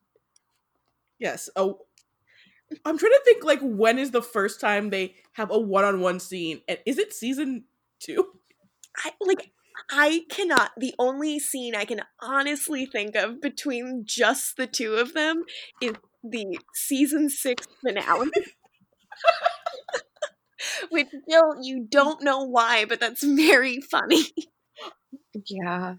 Yes. 1.19 1.49
Oh, 1.55 1.79
I'm 2.85 2.97
trying 2.97 3.11
to 3.11 3.21
think. 3.25 3.43
Like, 3.43 3.59
when 3.61 3.99
is 3.99 4.11
the 4.11 4.21
first 4.21 4.61
time 4.61 4.89
they 4.89 5.15
have 5.33 5.51
a 5.51 5.59
one-on-one 5.59 6.19
scene? 6.19 6.61
And 6.67 6.79
is 6.85 6.97
it 6.97 7.13
season 7.13 7.65
two? 7.99 8.25
I 8.97 9.11
like. 9.19 9.51
I 9.91 10.23
cannot. 10.29 10.71
The 10.77 10.93
only 10.99 11.39
scene 11.39 11.75
I 11.75 11.85
can 11.85 12.01
honestly 12.21 12.85
think 12.85 13.15
of 13.15 13.41
between 13.41 14.03
just 14.05 14.57
the 14.57 14.67
two 14.67 14.95
of 14.95 15.13
them 15.13 15.43
is 15.81 15.93
the 16.23 16.59
season 16.73 17.29
six 17.29 17.67
finale. 17.85 18.29
Which, 20.89 21.07
Jill, 21.29 21.55
you 21.61 21.85
don't 21.89 22.21
know 22.23 22.43
why, 22.43 22.85
but 22.85 22.99
that's 22.99 23.23
very 23.23 23.79
funny. 23.81 24.23
Yeah. 25.47 25.95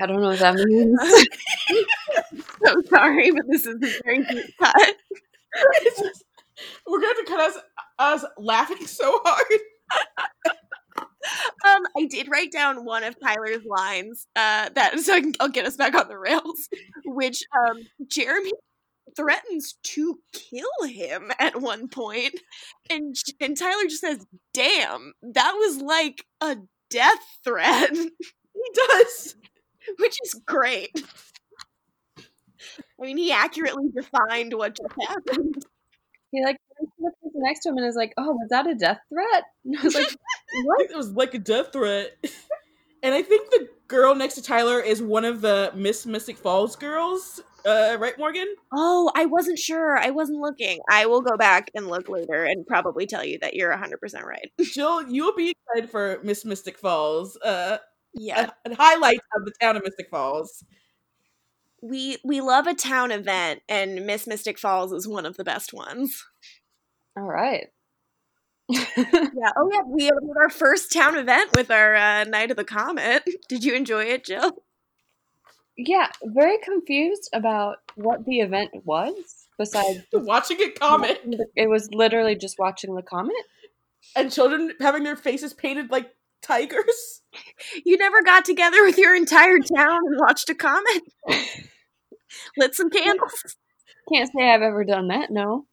I 0.00 0.06
don't 0.06 0.20
know 0.22 0.28
what 0.28 0.38
that 0.38 0.54
means. 0.54 0.98
so 2.64 2.74
sorry, 2.88 3.30
but 3.30 3.42
this 3.48 3.66
is 3.66 3.74
a 3.74 4.02
very 4.04 4.24
deep 4.24 4.54
cut. 4.60 4.94
Just- 5.84 6.24
we're 6.86 7.00
going 7.00 7.14
to 7.16 7.24
cut 7.26 7.40
us 7.40 7.58
us 7.98 8.24
laughing 8.38 8.86
so 8.86 9.20
hard. 9.24 9.46
Um, 11.66 11.82
I 11.96 12.06
did 12.06 12.28
write 12.30 12.52
down 12.52 12.84
one 12.84 13.04
of 13.04 13.14
Tyler's 13.22 13.64
lines, 13.66 14.26
uh, 14.36 14.70
that 14.74 14.98
so 15.00 15.14
I 15.14 15.20
can, 15.20 15.34
I'll 15.40 15.48
get 15.48 15.66
us 15.66 15.76
back 15.76 15.94
on 15.94 16.08
the 16.08 16.18
rails, 16.18 16.68
which 17.04 17.42
um, 17.68 17.78
Jeremy 18.08 18.52
threatens 19.16 19.76
to 19.84 20.20
kill 20.32 20.88
him 20.88 21.30
at 21.38 21.60
one 21.60 21.88
point, 21.88 22.34
and 22.90 23.14
and 23.40 23.56
Tyler 23.56 23.84
just 23.84 24.02
says, 24.02 24.26
"Damn, 24.54 25.14
that 25.22 25.52
was 25.54 25.82
like 25.82 26.24
a 26.40 26.56
death 26.90 27.24
threat," 27.44 27.90
He 28.54 28.70
does. 28.74 29.36
which 29.98 30.16
is 30.24 30.34
great. 30.46 30.90
I 33.00 33.04
mean, 33.06 33.16
he 33.16 33.32
accurately 33.32 33.88
defined 33.94 34.54
what 34.54 34.76
just 34.76 35.08
happened. 35.08 35.54
He 36.32 36.44
like 36.44 36.58
the 36.80 37.10
person 37.22 37.30
next 37.42 37.60
to 37.64 37.70
him 37.70 37.76
and 37.78 37.86
is 37.86 37.96
like, 37.96 38.12
"Oh, 38.18 38.32
was 38.32 38.48
that 38.50 38.66
a 38.66 38.74
death 38.74 38.98
threat?" 39.12 39.44
And 39.64 39.78
I 39.78 39.82
was 39.82 39.94
like, 39.94 40.16
"What?" 40.64 40.90
It 40.90 40.96
was 40.96 41.12
like 41.12 41.34
a 41.34 41.38
death 41.38 41.72
threat. 41.72 42.12
And 43.02 43.14
I 43.14 43.22
think 43.22 43.50
the 43.50 43.66
girl 43.88 44.14
next 44.14 44.34
to 44.34 44.42
Tyler 44.42 44.78
is 44.78 45.00
one 45.00 45.24
of 45.24 45.40
the 45.40 45.72
Miss 45.74 46.04
Mystic 46.04 46.36
Falls 46.36 46.76
girls. 46.76 47.40
Uh, 47.64 47.96
right, 47.98 48.12
Morgan? 48.18 48.46
Oh, 48.74 49.10
I 49.16 49.24
wasn't 49.24 49.58
sure. 49.58 49.96
I 49.96 50.10
wasn't 50.10 50.40
looking. 50.40 50.80
I 50.90 51.06
will 51.06 51.22
go 51.22 51.38
back 51.38 51.70
and 51.74 51.88
look 51.88 52.10
later 52.10 52.44
and 52.44 52.66
probably 52.66 53.06
tell 53.06 53.24
you 53.24 53.38
that 53.40 53.54
you're 53.54 53.74
100% 53.74 54.22
right. 54.22 54.52
Jill, 54.60 55.08
you 55.08 55.24
will 55.24 55.34
be 55.34 55.54
excited 55.56 55.88
for 55.90 56.20
Miss 56.22 56.44
Mystic 56.44 56.76
Falls. 56.78 57.38
Uh, 57.42 57.78
Yeah. 58.12 58.50
a, 58.66 58.70
a 58.70 58.74
highlight 58.76 59.20
of 59.34 59.46
the 59.46 59.52
town 59.62 59.78
of 59.78 59.82
Mystic 59.82 60.10
Falls. 60.10 60.62
We 61.82 62.18
we 62.22 62.42
love 62.42 62.66
a 62.66 62.74
town 62.74 63.10
event 63.10 63.62
and 63.68 64.04
Miss 64.06 64.26
Mystic 64.26 64.58
Falls 64.58 64.92
is 64.92 65.08
one 65.08 65.24
of 65.24 65.38
the 65.38 65.44
best 65.44 65.72
ones. 65.72 66.22
All 67.16 67.24
right. 67.24 67.68
Yeah. 68.96 69.50
Oh 69.56 69.68
yeah, 69.72 69.82
we 69.86 70.04
had 70.04 70.12
our 70.36 70.48
first 70.50 70.92
town 70.92 71.16
event 71.16 71.50
with 71.56 71.70
our 71.70 71.94
uh, 71.96 72.24
Night 72.24 72.50
of 72.50 72.56
the 72.56 72.64
Comet. 72.64 73.24
Did 73.48 73.64
you 73.64 73.74
enjoy 73.74 74.04
it, 74.04 74.24
Jill? 74.24 74.62
yeah, 75.76 76.08
very 76.22 76.58
confused 76.58 77.30
about 77.32 77.78
what 77.94 78.24
the 78.26 78.40
event 78.40 78.70
was. 78.84 79.14
Besides, 79.58 80.00
Watching 80.12 80.58
it 80.60 80.78
comet 80.78 81.20
it 81.56 81.68
was 81.68 81.88
literally 81.92 82.34
just 82.36 82.58
watching 82.58 82.94
the 82.94 83.02
comet. 83.02 83.34
and 84.16 84.30
children 84.32 84.72
having 84.80 85.02
their 85.04 85.16
faces 85.16 85.52
painted 85.54 85.90
like 85.90 86.10
tigers. 86.42 87.22
You 87.84 87.96
never 87.98 88.22
got 88.22 88.44
together 88.44 88.82
with 88.84 88.98
your 88.98 89.14
entire 89.14 89.58
town 89.58 89.98
and 90.06 90.18
watched 90.20 90.48
a 90.50 90.54
comet? 90.54 91.02
Lit 92.56 92.74
some 92.74 92.90
candles? 92.90 93.56
Can't 94.12 94.30
say 94.36 94.50
I've 94.50 94.62
ever 94.62 94.84
done 94.84 95.08
that. 95.08 95.30
No. 95.30 95.66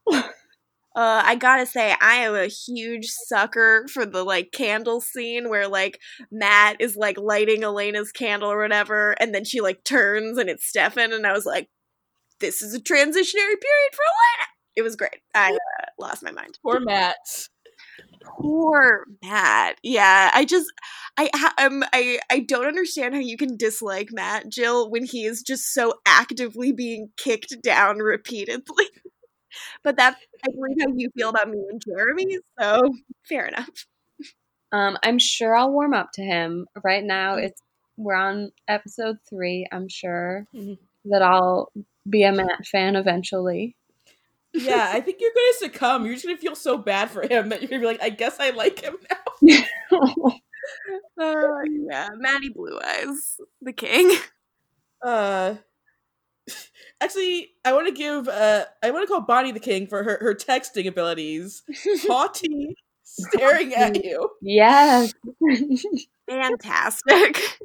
Uh, 0.97 1.21
I 1.23 1.35
gotta 1.35 1.67
say, 1.67 1.95
I 2.01 2.15
am 2.15 2.33
a 2.33 2.47
huge 2.47 3.05
sucker 3.05 3.85
for 3.93 4.03
the 4.03 4.23
like 4.23 4.51
candle 4.51 4.99
scene 4.99 5.47
where 5.47 5.67
like 5.67 5.99
Matt 6.31 6.77
is 6.81 6.95
like 6.95 7.19
lighting 7.19 7.63
Elena's 7.63 8.11
candle 8.11 8.49
or 8.51 8.57
whatever, 8.59 9.11
and 9.19 9.31
then 9.31 9.45
she 9.45 9.61
like 9.61 9.83
turns 9.83 10.39
and 10.39 10.49
it's 10.49 10.65
Stefan, 10.65 11.13
and 11.13 11.27
I 11.27 11.33
was 11.33 11.45
like, 11.45 11.69
"This 12.39 12.63
is 12.63 12.73
a 12.73 12.79
transitionary 12.79 13.13
period 13.13 13.93
for 13.93 14.03
Elena." 14.07 14.47
It 14.75 14.81
was 14.81 14.95
great. 14.95 15.21
I 15.35 15.51
uh, 15.51 15.85
lost 15.99 16.23
my 16.23 16.31
mind. 16.31 16.57
Poor 16.63 16.79
Matt. 16.79 17.15
Poor 18.23 19.05
Matt. 19.23 19.77
Yeah, 19.83 20.31
I 20.33 20.45
just, 20.45 20.65
I, 21.15 21.29
ha- 21.35 21.53
um, 21.59 21.83
I, 21.93 22.19
I 22.31 22.39
don't 22.39 22.65
understand 22.65 23.13
how 23.13 23.21
you 23.21 23.37
can 23.37 23.55
dislike 23.55 24.09
Matt, 24.11 24.49
Jill, 24.49 24.89
when 24.89 25.05
he 25.05 25.25
is 25.25 25.43
just 25.43 25.73
so 25.73 25.93
actively 26.07 26.71
being 26.71 27.09
kicked 27.17 27.55
down 27.61 27.99
repeatedly. 27.99 28.85
But 29.83 29.95
that's, 29.97 30.17
I 30.45 30.51
believe, 30.51 30.77
how 30.81 30.93
you 30.95 31.09
feel 31.15 31.29
about 31.29 31.49
me 31.49 31.59
and 31.69 31.81
Jeremy. 31.85 32.37
So 32.59 32.93
fair 33.27 33.45
enough. 33.47 33.69
Um, 34.71 34.97
I'm 35.03 35.17
sure 35.19 35.55
I'll 35.55 35.71
warm 35.71 35.93
up 35.93 36.11
to 36.13 36.21
him. 36.21 36.67
Right 36.83 37.03
now, 37.03 37.35
Mhm. 37.37 37.43
it's 37.45 37.61
we're 37.97 38.15
on 38.15 38.51
episode 38.67 39.17
three. 39.29 39.67
I'm 39.71 39.87
sure 39.87 40.45
Mhm. 40.53 40.77
that 41.05 41.21
I'll 41.21 41.71
be 42.09 42.23
a 42.23 42.31
Matt 42.31 42.65
fan 42.67 42.95
eventually. 42.95 43.75
Yeah, 44.53 44.89
I 44.93 45.01
think 45.01 45.17
you're 45.21 45.33
going 45.33 45.51
to 45.53 45.57
succumb. 45.59 46.05
You're 46.05 46.15
just 46.15 46.25
going 46.25 46.35
to 46.37 46.41
feel 46.41 46.55
so 46.55 46.77
bad 46.77 47.11
for 47.11 47.21
him 47.21 47.49
that 47.49 47.61
you're 47.61 47.69
going 47.69 47.81
to 47.81 47.87
be 47.87 47.91
like, 47.93 48.01
I 48.03 48.09
guess 48.09 48.39
I 48.39 48.49
like 48.51 48.79
him 48.81 48.97
now. 49.41 50.31
Uh, 51.17 51.61
yeah, 51.69 52.09
Maddie 52.17 52.49
Blue 52.49 52.77
Eyes, 52.83 53.39
the 53.61 53.71
king. 53.73 54.11
Uh, 55.01 55.55
actually, 57.01 57.49
I 57.65 57.73
want 57.73 57.87
to 57.87 57.93
give, 57.93 58.27
uh, 58.27 58.65
I 58.83 58.91
want 58.91 59.07
to 59.07 59.11
call 59.11 59.21
Bonnie 59.21 59.51
the 59.51 59.59
king 59.59 59.87
for 59.87 60.03
her, 60.03 60.17
her 60.21 60.33
texting 60.33 60.87
abilities. 60.87 61.63
Haughty, 62.07 62.75
staring 63.03 63.73
at 63.73 64.03
you. 64.03 64.29
yes. 64.41 65.13
Fantastic. 66.29 67.59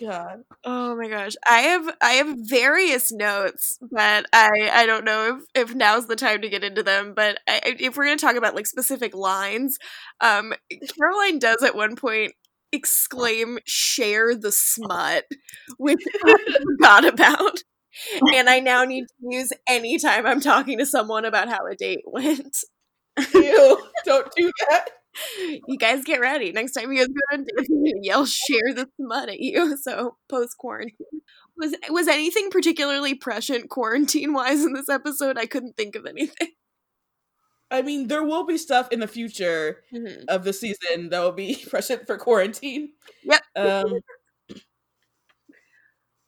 God. 0.00 0.42
Oh 0.64 0.96
my 0.96 1.08
gosh. 1.08 1.34
I 1.48 1.60
have 1.60 1.96
I 2.00 2.12
have 2.14 2.36
various 2.38 3.12
notes, 3.12 3.78
but 3.80 4.26
I 4.32 4.70
I 4.72 4.86
don't 4.86 5.04
know 5.04 5.38
if 5.54 5.68
if 5.68 5.74
now's 5.74 6.06
the 6.06 6.16
time 6.16 6.42
to 6.42 6.48
get 6.48 6.64
into 6.64 6.82
them, 6.82 7.14
but 7.14 7.38
I, 7.48 7.76
if 7.78 7.96
we're 7.96 8.06
going 8.06 8.18
to 8.18 8.24
talk 8.24 8.36
about 8.36 8.54
like 8.56 8.66
specific 8.66 9.14
lines, 9.14 9.78
um 10.20 10.52
Caroline 10.98 11.38
does 11.38 11.62
at 11.62 11.76
one 11.76 11.96
point 11.96 12.32
exclaim 12.74 13.58
share 13.64 14.34
the 14.34 14.52
smut, 14.52 15.24
which 15.78 16.02
I 16.24 16.36
forgot 16.62 17.04
about. 17.06 17.58
And 18.34 18.48
I 18.48 18.60
now 18.60 18.84
need 18.84 19.04
to 19.06 19.36
use 19.36 19.52
anytime 19.68 20.26
I'm 20.26 20.40
talking 20.40 20.78
to 20.78 20.86
someone 20.86 21.24
about 21.24 21.48
how 21.48 21.66
a 21.66 21.76
date 21.76 22.02
went. 22.06 22.56
Ew, 23.34 23.82
don't 24.04 24.28
do 24.36 24.50
that. 24.68 24.88
You 25.68 25.78
guys 25.78 26.02
get 26.02 26.20
ready. 26.20 26.50
Next 26.50 26.72
time 26.72 26.90
you 26.90 26.98
guys 26.98 27.06
go 27.06 27.36
on 27.36 27.44
dates, 27.44 27.70
yell 28.02 28.26
share 28.26 28.74
the 28.74 28.88
smut 29.00 29.28
at 29.28 29.38
you. 29.38 29.76
So 29.76 30.16
post 30.28 30.56
quarantine. 30.58 31.20
Was 31.56 31.72
was 31.88 32.08
anything 32.08 32.50
particularly 32.50 33.14
prescient 33.14 33.70
quarantine 33.70 34.32
wise 34.32 34.64
in 34.64 34.72
this 34.72 34.88
episode? 34.88 35.38
I 35.38 35.46
couldn't 35.46 35.76
think 35.76 35.94
of 35.94 36.04
anything. 36.04 36.48
I 37.70 37.82
mean, 37.82 38.08
there 38.08 38.22
will 38.22 38.44
be 38.44 38.58
stuff 38.58 38.88
in 38.92 39.00
the 39.00 39.08
future 39.08 39.82
Mhm. 39.92 40.24
of 40.28 40.44
the 40.44 40.52
season 40.52 41.08
that 41.10 41.20
will 41.20 41.32
be 41.32 41.56
present 41.68 42.06
for 42.06 42.16
quarantine. 42.18 42.92
Yep. 43.22 43.42
Um, 43.56 44.00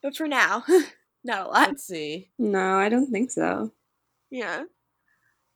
But 0.03 0.17
for 0.17 0.29
now, 0.29 0.65
not 1.25 1.47
a 1.47 1.49
lot. 1.51 1.69
let's 1.69 1.85
see. 1.85 2.31
No, 2.39 2.79
I 2.79 2.89
don't 2.89 3.11
think 3.11 3.31
so. 3.31 3.73
Yeah. 4.31 4.65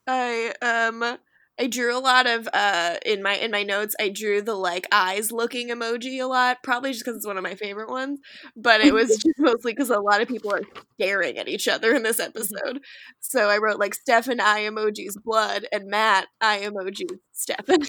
I 0.07 0.55
um 0.63 1.19
I 1.61 1.67
drew 1.67 1.95
a 1.95 2.01
lot 2.01 2.27
of 2.27 2.49
uh 2.55 2.97
in 3.05 3.23
my 3.23 3.35
in 3.35 3.51
my 3.51 3.63
notes 3.63 3.95
I 4.01 4.09
drew 4.09 4.41
the 4.41 4.55
like 4.55 4.89
eyes 4.91 5.31
looking 5.31 5.69
emoji 5.69 6.19
a 6.23 6.27
lot, 6.27 6.63
probably 6.63 6.93
just 6.93 7.05
because 7.05 7.19
it's 7.19 7.27
one 7.27 7.37
of 7.37 7.43
my 7.43 7.55
favorite 7.55 7.91
ones. 7.91 8.19
But 8.57 8.81
it 8.81 8.95
was 8.95 9.09
just 9.11 9.39
mostly 9.39 9.73
because 9.73 9.91
a 9.91 10.01
lot 10.01 10.23
of 10.23 10.29
people 10.29 10.55
are 10.55 10.63
staring 10.95 11.37
at 11.37 11.49
each 11.49 11.69
other 11.69 11.95
in 11.95 12.03
this 12.03 12.19
episode. 12.19 12.81
So 13.21 13.51
I 13.51 13.59
wrote 13.59 13.79
like 13.79 13.95
Stefan 13.95 14.41
eye 14.41 14.63
emojis 14.63 15.23
blood 15.23 15.67
and 15.71 15.87
Matt 15.87 16.29
eye 16.41 16.63
emojis 16.65 17.19
Stefan. 17.33 17.81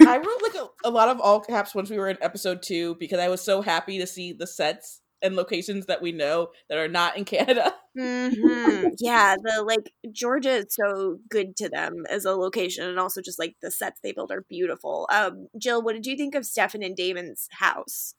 I 0.00 0.16
wrote 0.16 0.42
like 0.42 0.54
a, 0.54 0.88
a 0.88 0.90
lot 0.90 1.08
of 1.08 1.20
all 1.20 1.40
caps 1.40 1.74
once 1.74 1.90
we 1.90 1.98
were 1.98 2.08
in 2.08 2.16
episode 2.20 2.62
two 2.62 2.94
because 3.00 3.18
I 3.18 3.28
was 3.28 3.40
so 3.40 3.60
happy 3.60 3.98
to 3.98 4.06
see 4.06 4.32
the 4.32 4.46
sets 4.46 5.00
and 5.24 5.36
locations 5.36 5.86
that 5.86 6.02
we 6.02 6.12
know 6.12 6.50
that 6.68 6.78
are 6.78 6.88
not 6.88 7.16
in 7.16 7.24
Canada. 7.26 7.74
hmm 7.96 8.88
Yeah, 8.98 9.36
the 9.42 9.62
like 9.62 9.92
Georgia 10.12 10.50
is 10.50 10.66
so 10.70 11.18
good 11.28 11.56
to 11.56 11.68
them 11.68 12.04
as 12.10 12.24
a 12.24 12.32
location, 12.32 12.86
and 12.88 12.98
also 13.00 13.22
just 13.22 13.38
like 13.38 13.56
the 13.62 13.70
sets 13.70 14.00
they 14.02 14.12
build 14.12 14.32
are 14.32 14.44
beautiful. 14.48 15.08
Um, 15.12 15.48
Jill, 15.58 15.82
what 15.82 15.94
did 15.94 16.06
you 16.06 16.16
think 16.16 16.34
of 16.34 16.46
Stefan 16.46 16.82
and 16.82 16.96
Damon's 16.96 17.48
house? 17.52 18.14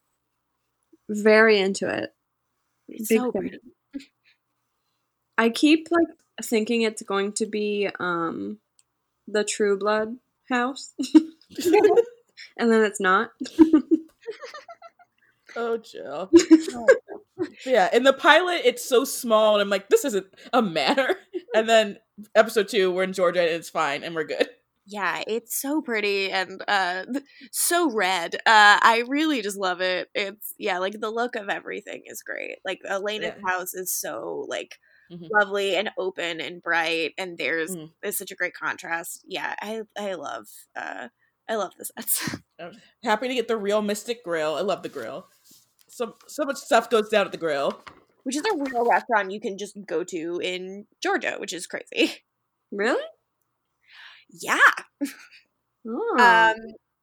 Very 1.10 1.60
into 1.60 1.88
it. 1.89 2.14
It's 2.88 3.10
Big 3.10 3.20
so 3.20 3.32
fan. 3.32 3.41
pretty. 3.41 3.60
I 5.38 5.49
keep 5.49 5.88
like 5.91 6.08
thinking 6.43 6.82
it's 6.82 7.01
going 7.03 7.34
to 7.34 7.45
be 7.45 7.89
um 7.99 8.60
the 9.28 9.43
True 9.43 9.78
Blood 9.78 10.18
house. 10.49 10.93
and 12.58 12.72
then 12.72 12.84
it's 12.84 12.99
not. 12.99 13.32
Oh, 15.56 15.78
Jill. 15.78 16.32
yeah, 17.66 17.89
in 17.93 18.03
the 18.03 18.14
pilot, 18.14 18.62
it's 18.66 18.88
so 18.88 19.03
small, 19.03 19.53
and 19.56 19.62
I'm 19.62 19.70
like, 19.70 19.89
this 19.89 20.06
isn't 20.06 20.28
a 20.53 20.62
matter. 20.62 21.16
And 21.56 21.70
then 21.70 21.99
episode 22.36 22.68
two, 22.68 22.91
we're 22.91 23.03
in 23.03 23.14
Georgia, 23.14 23.39
and 23.39 23.49
it's 23.49 23.70
fine, 23.70 24.03
and 24.03 24.14
we're 24.14 24.26
good. 24.26 24.49
Yeah, 24.86 25.24
it's 25.28 25.60
so 25.60 25.82
pretty 25.82 26.32
and 26.32 26.62
uh 26.68 27.06
so 27.51 27.91
red. 27.91 28.36
Uh 28.45 28.78
I 28.82 29.03
really 29.08 29.41
just 29.41 29.58
love 29.58 29.82
it. 29.82 30.10
It's 30.14 30.53
yeah, 30.60 30.78
like 30.80 30.99
the 30.99 31.10
look 31.10 31.36
of 31.36 31.49
everything 31.49 32.03
is 32.06 32.22
great. 32.22 32.58
Like 32.66 32.80
Elena's 32.86 33.34
Yeah. 33.36 33.47
house 33.47 33.74
is 33.74 33.91
so 33.93 34.45
like 34.47 34.78
Mhm. 35.12 35.28
lovely 35.32 35.76
and 35.76 35.91
open 35.97 36.39
and 36.41 36.62
bright 36.62 37.14
and 37.18 37.38
there's 37.38 37.78
there's 38.03 38.18
such 38.18 38.32
a 38.32 38.36
great 38.36 38.53
contrast. 38.53 39.24
Yeah, 39.28 39.56
I 39.62 39.82
I 39.97 40.14
love 40.16 40.47
uh 40.76 41.10
I 41.49 41.56
love 41.56 41.74
the 41.78 41.86
sets. 41.86 42.38
Happy 43.03 43.28
to 43.28 43.34
get 43.36 43.47
the 43.47 43.58
real 43.58 43.82
Mystic 43.82 44.24
Grill. 44.24 44.56
I 44.56 44.62
love 44.62 44.84
the 44.84 44.89
grill. 44.89 45.28
So 45.88 46.16
so 46.28 46.44
much 46.46 46.58
stuff 46.58 46.90
goes 46.90 47.10
down 47.10 47.26
at 47.26 47.32
the 47.32 47.38
grill. 47.38 47.82
which 48.24 48.36
is 48.36 48.44
a 48.44 48.58
real 48.58 48.86
restaurant 48.90 49.32
you 49.32 49.40
can 49.40 49.58
just 49.58 49.78
go 49.86 50.04
to 50.04 50.40
in 50.44 50.86
Georgia, 51.02 51.36
which 51.40 51.54
is 51.54 51.68
crazy. 51.68 52.24
Really? 52.72 53.04
Yeah. 54.42 54.58
Oh. 55.88 56.18
Um 56.20 56.56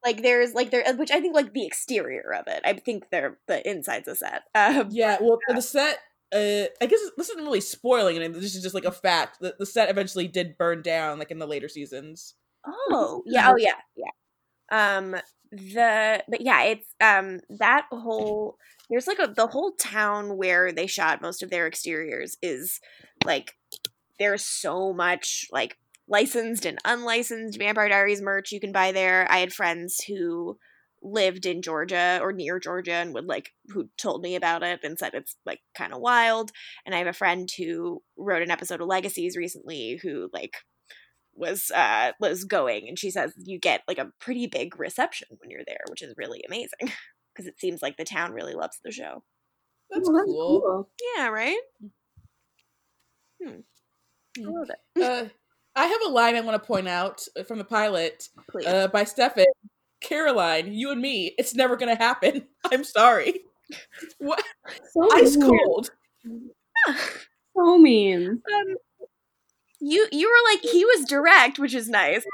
like 0.04 0.22
there's 0.22 0.54
like 0.54 0.70
there 0.70 0.84
which 0.96 1.10
I 1.12 1.20
think 1.20 1.34
like 1.34 1.52
the 1.52 1.66
exterior 1.66 2.34
of 2.34 2.46
it. 2.48 2.60
I 2.64 2.72
think 2.74 3.04
they're 3.10 3.38
the 3.46 3.68
inside's 3.68 4.08
a 4.08 4.16
set. 4.16 4.42
Um 4.54 4.88
Yeah, 4.90 5.18
well, 5.20 5.38
the 5.48 5.62
set. 5.62 5.98
Uh, 6.34 6.64
I 6.80 6.86
guess 6.86 7.00
this 7.16 7.28
isn't 7.28 7.44
really 7.44 7.60
spoiling 7.60 8.16
anything. 8.16 8.40
This 8.40 8.54
is 8.56 8.62
just 8.62 8.74
like 8.74 8.86
a 8.86 8.92
fact. 8.92 9.38
The, 9.40 9.54
the 9.58 9.66
set 9.66 9.90
eventually 9.90 10.26
did 10.28 10.56
burn 10.56 10.80
down, 10.82 11.18
like 11.18 11.30
in 11.30 11.38
the 11.38 11.46
later 11.46 11.68
seasons. 11.68 12.34
Oh, 12.66 13.22
yeah, 13.26 13.50
oh 13.52 13.56
yeah, 13.58 13.74
yeah. 13.96 14.96
Um 14.98 15.16
the 15.52 16.24
but 16.28 16.40
yeah, 16.40 16.62
it's 16.62 16.94
um 17.00 17.40
that 17.58 17.86
whole 17.90 18.56
there's 18.88 19.06
like 19.06 19.18
a 19.18 19.32
the 19.34 19.46
whole 19.46 19.72
town 19.72 20.36
where 20.36 20.72
they 20.72 20.86
shot 20.86 21.22
most 21.22 21.42
of 21.42 21.50
their 21.50 21.66
exteriors 21.66 22.36
is 22.42 22.80
like 23.24 23.52
there's 24.18 24.44
so 24.44 24.92
much 24.92 25.46
like 25.52 25.76
licensed 26.08 26.64
and 26.64 26.78
unlicensed 26.84 27.58
Vampire 27.58 27.88
Diaries 27.88 28.22
merch 28.22 28.50
you 28.50 28.60
can 28.60 28.72
buy 28.72 28.92
there. 28.92 29.26
I 29.30 29.38
had 29.38 29.52
friends 29.52 30.02
who 30.04 30.58
lived 31.02 31.46
in 31.46 31.62
Georgia 31.62 32.18
or 32.22 32.32
near 32.32 32.58
Georgia 32.58 32.94
and 32.94 33.12
would 33.12 33.26
like 33.26 33.50
who 33.68 33.88
told 33.98 34.22
me 34.22 34.36
about 34.36 34.62
it 34.62 34.80
and 34.82 34.98
said 34.98 35.14
it's 35.14 35.36
like 35.44 35.60
kind 35.74 35.92
of 35.92 36.00
wild. 36.00 36.50
And 36.86 36.94
I 36.94 36.98
have 36.98 37.06
a 37.06 37.12
friend 37.12 37.50
who 37.58 38.02
wrote 38.16 38.42
an 38.42 38.50
episode 38.50 38.80
of 38.80 38.86
Legacies 38.86 39.36
recently 39.36 39.98
who 40.02 40.30
like 40.32 40.54
was 41.34 41.70
uh 41.74 42.12
was 42.20 42.44
going 42.44 42.88
and 42.88 42.98
she 42.98 43.10
says 43.10 43.32
you 43.36 43.58
get 43.58 43.82
like 43.88 43.98
a 43.98 44.12
pretty 44.20 44.46
big 44.46 44.78
reception 44.78 45.28
when 45.38 45.50
you're 45.50 45.64
there, 45.66 45.80
which 45.88 46.02
is 46.02 46.14
really 46.16 46.42
amazing 46.46 46.92
because 47.34 47.46
it 47.46 47.58
seems 47.58 47.82
like 47.82 47.96
the 47.96 48.04
town 48.04 48.32
really 48.32 48.54
loves 48.54 48.78
the 48.84 48.92
show. 48.92 49.22
That's 49.90 50.08
Oh, 50.08 50.24
cool. 50.24 50.88
Yeah, 51.16 51.28
right? 51.28 51.58
Hmm. 53.42 53.60
I 54.38 54.42
love 54.48 54.70
it. 54.70 55.02
Uh, 55.02 55.28
I 55.74 55.86
have 55.86 56.00
a 56.06 56.10
line 56.10 56.36
I 56.36 56.40
want 56.40 56.62
to 56.62 56.66
point 56.66 56.88
out 56.88 57.22
from 57.46 57.58
the 57.58 57.64
pilot 57.64 58.28
uh, 58.66 58.88
by 58.88 59.04
Stefan. 59.04 59.46
Caroline, 60.00 60.72
you 60.72 60.90
and 60.90 61.00
me, 61.00 61.34
it's 61.38 61.54
never 61.54 61.76
gonna 61.76 61.94
happen. 61.94 62.46
I'm 62.72 62.84
sorry. 62.84 63.40
What? 64.18 64.42
So 64.92 65.08
Ice 65.12 65.36
mean. 65.36 65.48
cold. 65.48 65.90
So 67.56 67.78
mean. 67.78 68.42
um, 68.54 68.76
you 69.82 70.08
you 70.12 70.28
were 70.28 70.52
like 70.52 70.62
he 70.62 70.84
was 70.84 71.06
direct, 71.06 71.58
which 71.58 71.74
is 71.74 71.88
nice. 71.88 72.24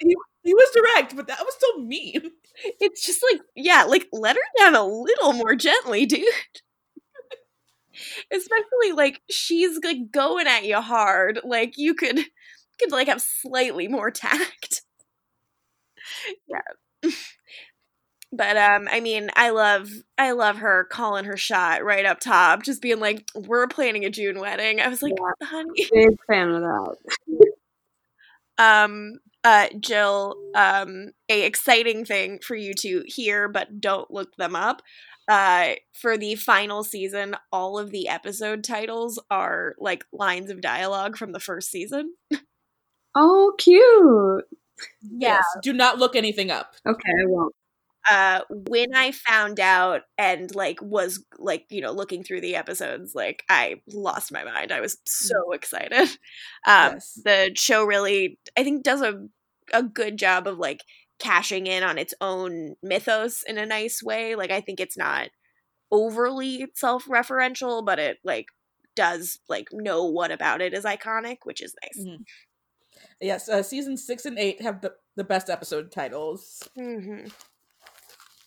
He, 0.00 0.14
he 0.44 0.54
was 0.54 0.70
direct, 0.74 1.16
but 1.16 1.26
that 1.28 1.40
was 1.44 1.54
still 1.54 1.80
mean. 1.84 2.32
It's 2.80 3.06
just 3.06 3.22
like 3.32 3.40
yeah, 3.54 3.84
like 3.84 4.08
let 4.12 4.34
her 4.34 4.42
down 4.58 4.74
a 4.74 4.84
little 4.84 5.32
more 5.32 5.54
gently, 5.54 6.06
dude. 6.06 6.24
Especially 8.32 8.92
like 8.94 9.20
she's 9.30 9.78
like 9.82 10.10
going 10.10 10.46
at 10.46 10.64
you 10.64 10.80
hard. 10.80 11.40
Like 11.44 11.74
you 11.76 11.94
could 11.94 12.18
could 12.78 12.92
like 12.92 13.08
have 13.08 13.20
slightly 13.22 13.88
more 13.88 14.10
tact. 14.10 14.82
Yeah. 16.48 16.62
But 18.32 18.56
um 18.56 18.88
I 18.90 19.00
mean, 19.00 19.30
I 19.36 19.50
love 19.50 19.90
I 20.16 20.32
love 20.32 20.58
her 20.58 20.84
calling 20.90 21.24
her 21.24 21.36
shot 21.36 21.84
right 21.84 22.04
up 22.04 22.20
top, 22.20 22.62
just 22.62 22.82
being 22.82 23.00
like, 23.00 23.26
We're 23.34 23.66
planning 23.68 24.04
a 24.04 24.10
June 24.10 24.38
wedding. 24.38 24.80
I 24.80 24.88
was 24.88 25.02
like, 25.02 25.14
honey. 25.42 25.88
Big 25.92 26.16
fan 26.26 26.50
of 26.50 26.62
that. 26.62 26.96
um 28.58 29.18
uh 29.44 29.68
jill 29.78 30.34
um 30.54 31.12
a 31.28 31.44
exciting 31.44 32.04
thing 32.04 32.40
for 32.42 32.56
you 32.56 32.74
to 32.74 33.04
hear 33.06 33.48
but 33.48 33.80
don't 33.80 34.10
look 34.10 34.34
them 34.34 34.56
up 34.56 34.82
uh 35.28 35.74
for 35.92 36.18
the 36.18 36.34
final 36.34 36.82
season 36.82 37.36
all 37.52 37.78
of 37.78 37.92
the 37.92 38.08
episode 38.08 38.64
titles 38.64 39.20
are 39.30 39.76
like 39.78 40.04
lines 40.12 40.50
of 40.50 40.60
dialogue 40.60 41.16
from 41.16 41.30
the 41.30 41.38
first 41.38 41.70
season 41.70 42.12
Oh, 43.14 43.52
cute. 43.58 44.44
Yes. 45.02 45.44
Do 45.62 45.72
not 45.72 45.98
look 45.98 46.14
anything 46.14 46.50
up. 46.50 46.74
Okay, 46.86 47.10
I 47.20 47.26
won't. 47.26 47.54
Uh 48.10 48.40
when 48.68 48.94
i 48.94 49.12
found 49.12 49.60
out 49.60 50.02
and 50.16 50.54
like 50.54 50.80
was 50.82 51.24
like 51.38 51.64
you 51.70 51.80
know 51.80 51.92
looking 51.92 52.22
through 52.22 52.40
the 52.40 52.56
episodes 52.56 53.14
like 53.14 53.42
i 53.48 53.76
lost 53.92 54.32
my 54.32 54.44
mind 54.44 54.72
i 54.72 54.80
was 54.80 54.98
so 55.06 55.52
excited 55.52 56.00
um 56.66 56.94
yes. 56.94 57.20
the 57.24 57.50
show 57.54 57.84
really 57.84 58.38
i 58.56 58.62
think 58.64 58.82
does 58.82 59.02
a 59.02 59.26
a 59.72 59.82
good 59.82 60.16
job 60.16 60.46
of 60.46 60.58
like 60.58 60.80
cashing 61.18 61.66
in 61.66 61.82
on 61.82 61.98
its 61.98 62.14
own 62.20 62.74
mythos 62.82 63.42
in 63.46 63.58
a 63.58 63.66
nice 63.66 64.02
way 64.02 64.34
like 64.34 64.50
i 64.50 64.60
think 64.60 64.80
it's 64.80 64.96
not 64.96 65.28
overly 65.90 66.66
self-referential 66.74 67.84
but 67.84 67.98
it 67.98 68.18
like 68.24 68.46
does 68.94 69.38
like 69.48 69.68
know 69.72 70.04
what 70.04 70.30
about 70.30 70.60
it 70.60 70.74
is 70.74 70.84
iconic 70.84 71.38
which 71.44 71.62
is 71.62 71.74
nice 71.82 72.06
Mhm. 72.06 72.24
Yes. 73.20 73.48
Uh, 73.48 73.62
season 73.62 73.96
six 73.96 74.24
and 74.26 74.38
eight 74.38 74.60
have 74.62 74.80
the, 74.80 74.94
the 75.16 75.24
best 75.24 75.50
episode 75.50 75.90
titles. 75.90 76.68
hmm 76.76 77.26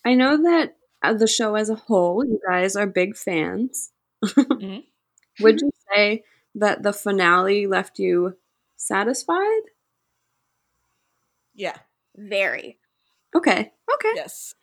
I 0.04 0.14
know 0.14 0.36
that 0.42 0.76
uh, 1.02 1.14
the 1.14 1.26
show 1.26 1.54
as 1.54 1.70
a 1.70 1.74
whole, 1.74 2.24
you 2.24 2.40
guys 2.48 2.76
are 2.76 2.86
big 2.86 3.16
fans. 3.16 3.90
Mhm. 4.24 4.84
Would 5.40 5.60
you 5.60 5.70
say 5.92 6.24
that 6.54 6.82
the 6.82 6.92
finale 6.92 7.66
left 7.66 7.98
you 7.98 8.36
satisfied? 8.76 9.62
Yeah. 11.54 11.76
very 12.16 12.78
Okay. 13.34 13.72
Okay. 13.94 14.12
Yes. 14.14 14.54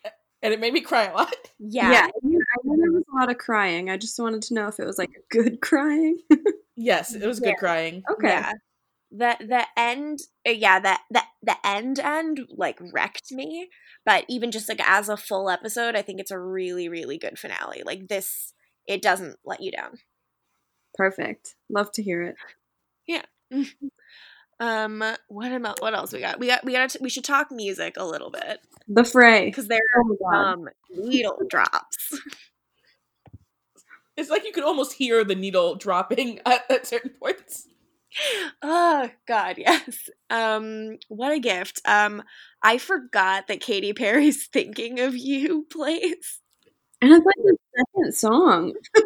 and 0.42 0.54
it 0.54 0.60
made 0.60 0.74
me 0.74 0.82
cry 0.82 1.06
a 1.06 1.14
lot. 1.14 1.34
Yeah. 1.60 1.92
yeah. 1.92 2.06
I 2.08 2.12
knew, 2.24 2.40
I 2.40 2.56
knew 2.64 2.78
there 2.78 2.92
was 2.92 3.04
a 3.12 3.16
lot 3.20 3.32
of 3.32 3.38
crying. 3.38 3.90
I 3.90 3.98
just 3.98 4.20
wanted 4.20 4.42
to 4.44 4.54
know 4.54 4.68
if 4.68 4.80
it 4.80 4.86
was 4.86 4.98
like 4.98 5.10
a 5.10 5.34
good 5.36 5.60
crying. 5.62 6.20
Yes, 6.76 7.14
it 7.16 7.26
was 7.26 7.40
good 7.40 7.50
Yeah. 7.50 7.56
crying. 7.56 8.04
okay. 8.12 8.28
Yeah. 8.30 8.54
The 9.12 9.36
the 9.40 9.66
end 9.78 10.20
uh, 10.48 10.52
yeah, 10.52 10.80
that 10.80 11.02
the, 11.10 11.24
the 11.42 11.56
end 11.66 12.00
end 12.00 12.42
like 12.56 12.78
wrecked 12.94 13.32
me. 13.32 13.70
But 14.06 14.26
even 14.30 14.52
just 14.52 14.70
like 14.70 14.82
as 14.88 15.10
a 15.10 15.18
full 15.18 15.50
episode, 15.50 15.96
I 15.96 16.02
think 16.02 16.20
it's 16.20 16.32
a 16.32 16.40
really, 16.40 16.88
really 16.90 17.18
good 17.18 17.38
finale. 17.40 17.82
Like 17.86 18.08
this 18.08 18.54
it 18.88 19.02
doesn't 19.02 19.38
let 19.44 19.62
you 19.62 19.72
down. 19.72 20.00
Perfect. 20.96 21.56
Love 21.70 21.92
to 21.94 22.04
hear 22.04 22.22
it. 22.22 22.36
Yeah. 23.08 23.24
Um 24.62 25.02
what 25.30 25.54
am 25.54 25.64
what 25.80 25.94
else 25.94 26.12
we 26.12 26.20
got? 26.20 26.38
We 26.38 26.48
got 26.48 26.66
we 26.66 26.74
got 26.74 26.94
we 27.00 27.10
should 27.10 27.24
talk 27.24 27.48
music 27.50 27.94
a 27.96 28.04
little 28.04 28.30
bit. 28.30 28.60
The 28.90 29.06
fray. 29.06 29.46
Because 29.46 29.70
there 29.70 29.80
Oh 29.98 30.04
my 30.04 30.28
are 30.28 30.56
God. 30.56 30.66
some 30.92 31.06
needle 31.08 31.40
drops. 31.50 32.20
It's 34.18 34.30
like 34.30 34.44
you 34.44 34.52
could 34.52 34.66
almost 34.66 34.92
hear 34.94 35.24
the 35.24 35.34
needle 35.36 35.76
dropping 35.76 36.40
at, 36.46 36.70
at 36.70 36.86
certain 36.86 37.12
points. 37.12 37.70
Oh 38.62 39.10
god 39.28 39.56
yes 39.58 40.10
um 40.30 40.98
what 41.10 41.32
a 41.32 41.40
gift 41.40 41.82
um 41.86 42.24
i 42.64 42.78
forgot 42.78 43.48
that 43.48 43.62
Katy 43.62 43.94
Perry's 43.94 44.48
thinking 44.48 45.00
of 45.00 45.16
you 45.16 45.66
plays 45.70 46.40
And 47.02 47.14
it's 47.14 47.26
like 47.26 47.38
the 47.38 47.58
second 47.78 48.16
song. 48.16 48.74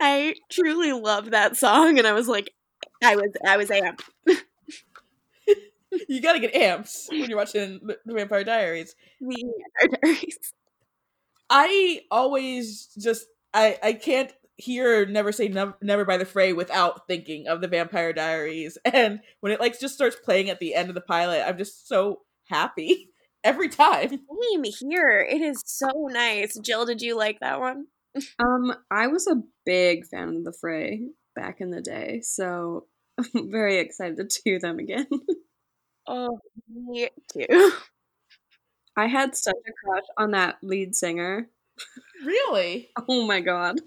i 0.00 0.34
truly 0.50 0.92
love 0.92 1.30
that 1.30 1.56
song 1.56 1.98
and 1.98 2.06
i 2.06 2.12
was 2.12 2.28
like 2.28 2.50
i 3.02 3.16
was 3.16 3.30
i 3.46 3.56
was 3.56 3.68
amped 3.70 4.02
You 6.08 6.20
gotta 6.20 6.40
get 6.40 6.54
amps 6.54 7.08
when 7.10 7.28
you're 7.28 7.38
watching 7.38 7.80
the 7.82 7.98
the 8.04 8.14
Vampire 8.14 8.44
Diaries. 8.44 8.94
The 9.20 9.44
Diaries. 10.02 10.38
I 11.50 12.02
always 12.10 12.88
just 12.98 13.26
I 13.54 13.78
I 13.82 13.92
can't 13.94 14.32
hear 14.56 15.04
never 15.06 15.32
say 15.32 15.48
never, 15.48 15.76
never 15.82 16.04
by 16.04 16.16
the 16.16 16.24
fray 16.24 16.52
without 16.52 17.06
thinking 17.06 17.46
of 17.48 17.60
the 17.60 17.68
Vampire 17.68 18.12
Diaries 18.12 18.78
and 18.84 19.20
when 19.40 19.52
it 19.52 19.60
like 19.60 19.78
just 19.78 19.94
starts 19.94 20.16
playing 20.16 20.50
at 20.50 20.60
the 20.60 20.74
end 20.74 20.88
of 20.88 20.94
the 20.94 21.00
pilot 21.00 21.44
I'm 21.46 21.58
just 21.58 21.88
so 21.88 22.20
happy 22.44 23.10
every 23.44 23.68
time. 23.68 24.08
Same 24.08 24.64
here 24.90 25.26
it 25.28 25.40
is 25.40 25.62
so 25.64 25.88
nice 26.10 26.58
Jill 26.58 26.86
did 26.86 27.02
you 27.02 27.16
like 27.16 27.40
that 27.40 27.60
one 27.60 27.86
Um, 28.38 28.74
I 28.90 29.08
was 29.08 29.26
a 29.26 29.42
big 29.66 30.06
fan 30.06 30.36
of 30.36 30.44
the 30.44 30.52
fray 30.58 31.02
back 31.34 31.60
in 31.60 31.70
the 31.70 31.82
day, 31.82 32.22
so 32.22 32.86
I'm 33.18 33.50
very 33.50 33.76
excited 33.76 34.30
to 34.30 34.40
hear 34.42 34.58
them 34.58 34.78
again. 34.78 35.06
oh 36.06 36.38
me 36.72 37.10
too 37.30 37.72
I 38.96 39.06
had 39.06 39.36
such 39.36 39.54
a 39.54 39.72
crush 39.84 40.06
on 40.16 40.30
that 40.30 40.56
lead 40.62 40.94
singer. 40.94 41.50
Really? 42.24 42.88
Oh 43.08 43.26
my 43.26 43.40
god. 43.40 43.80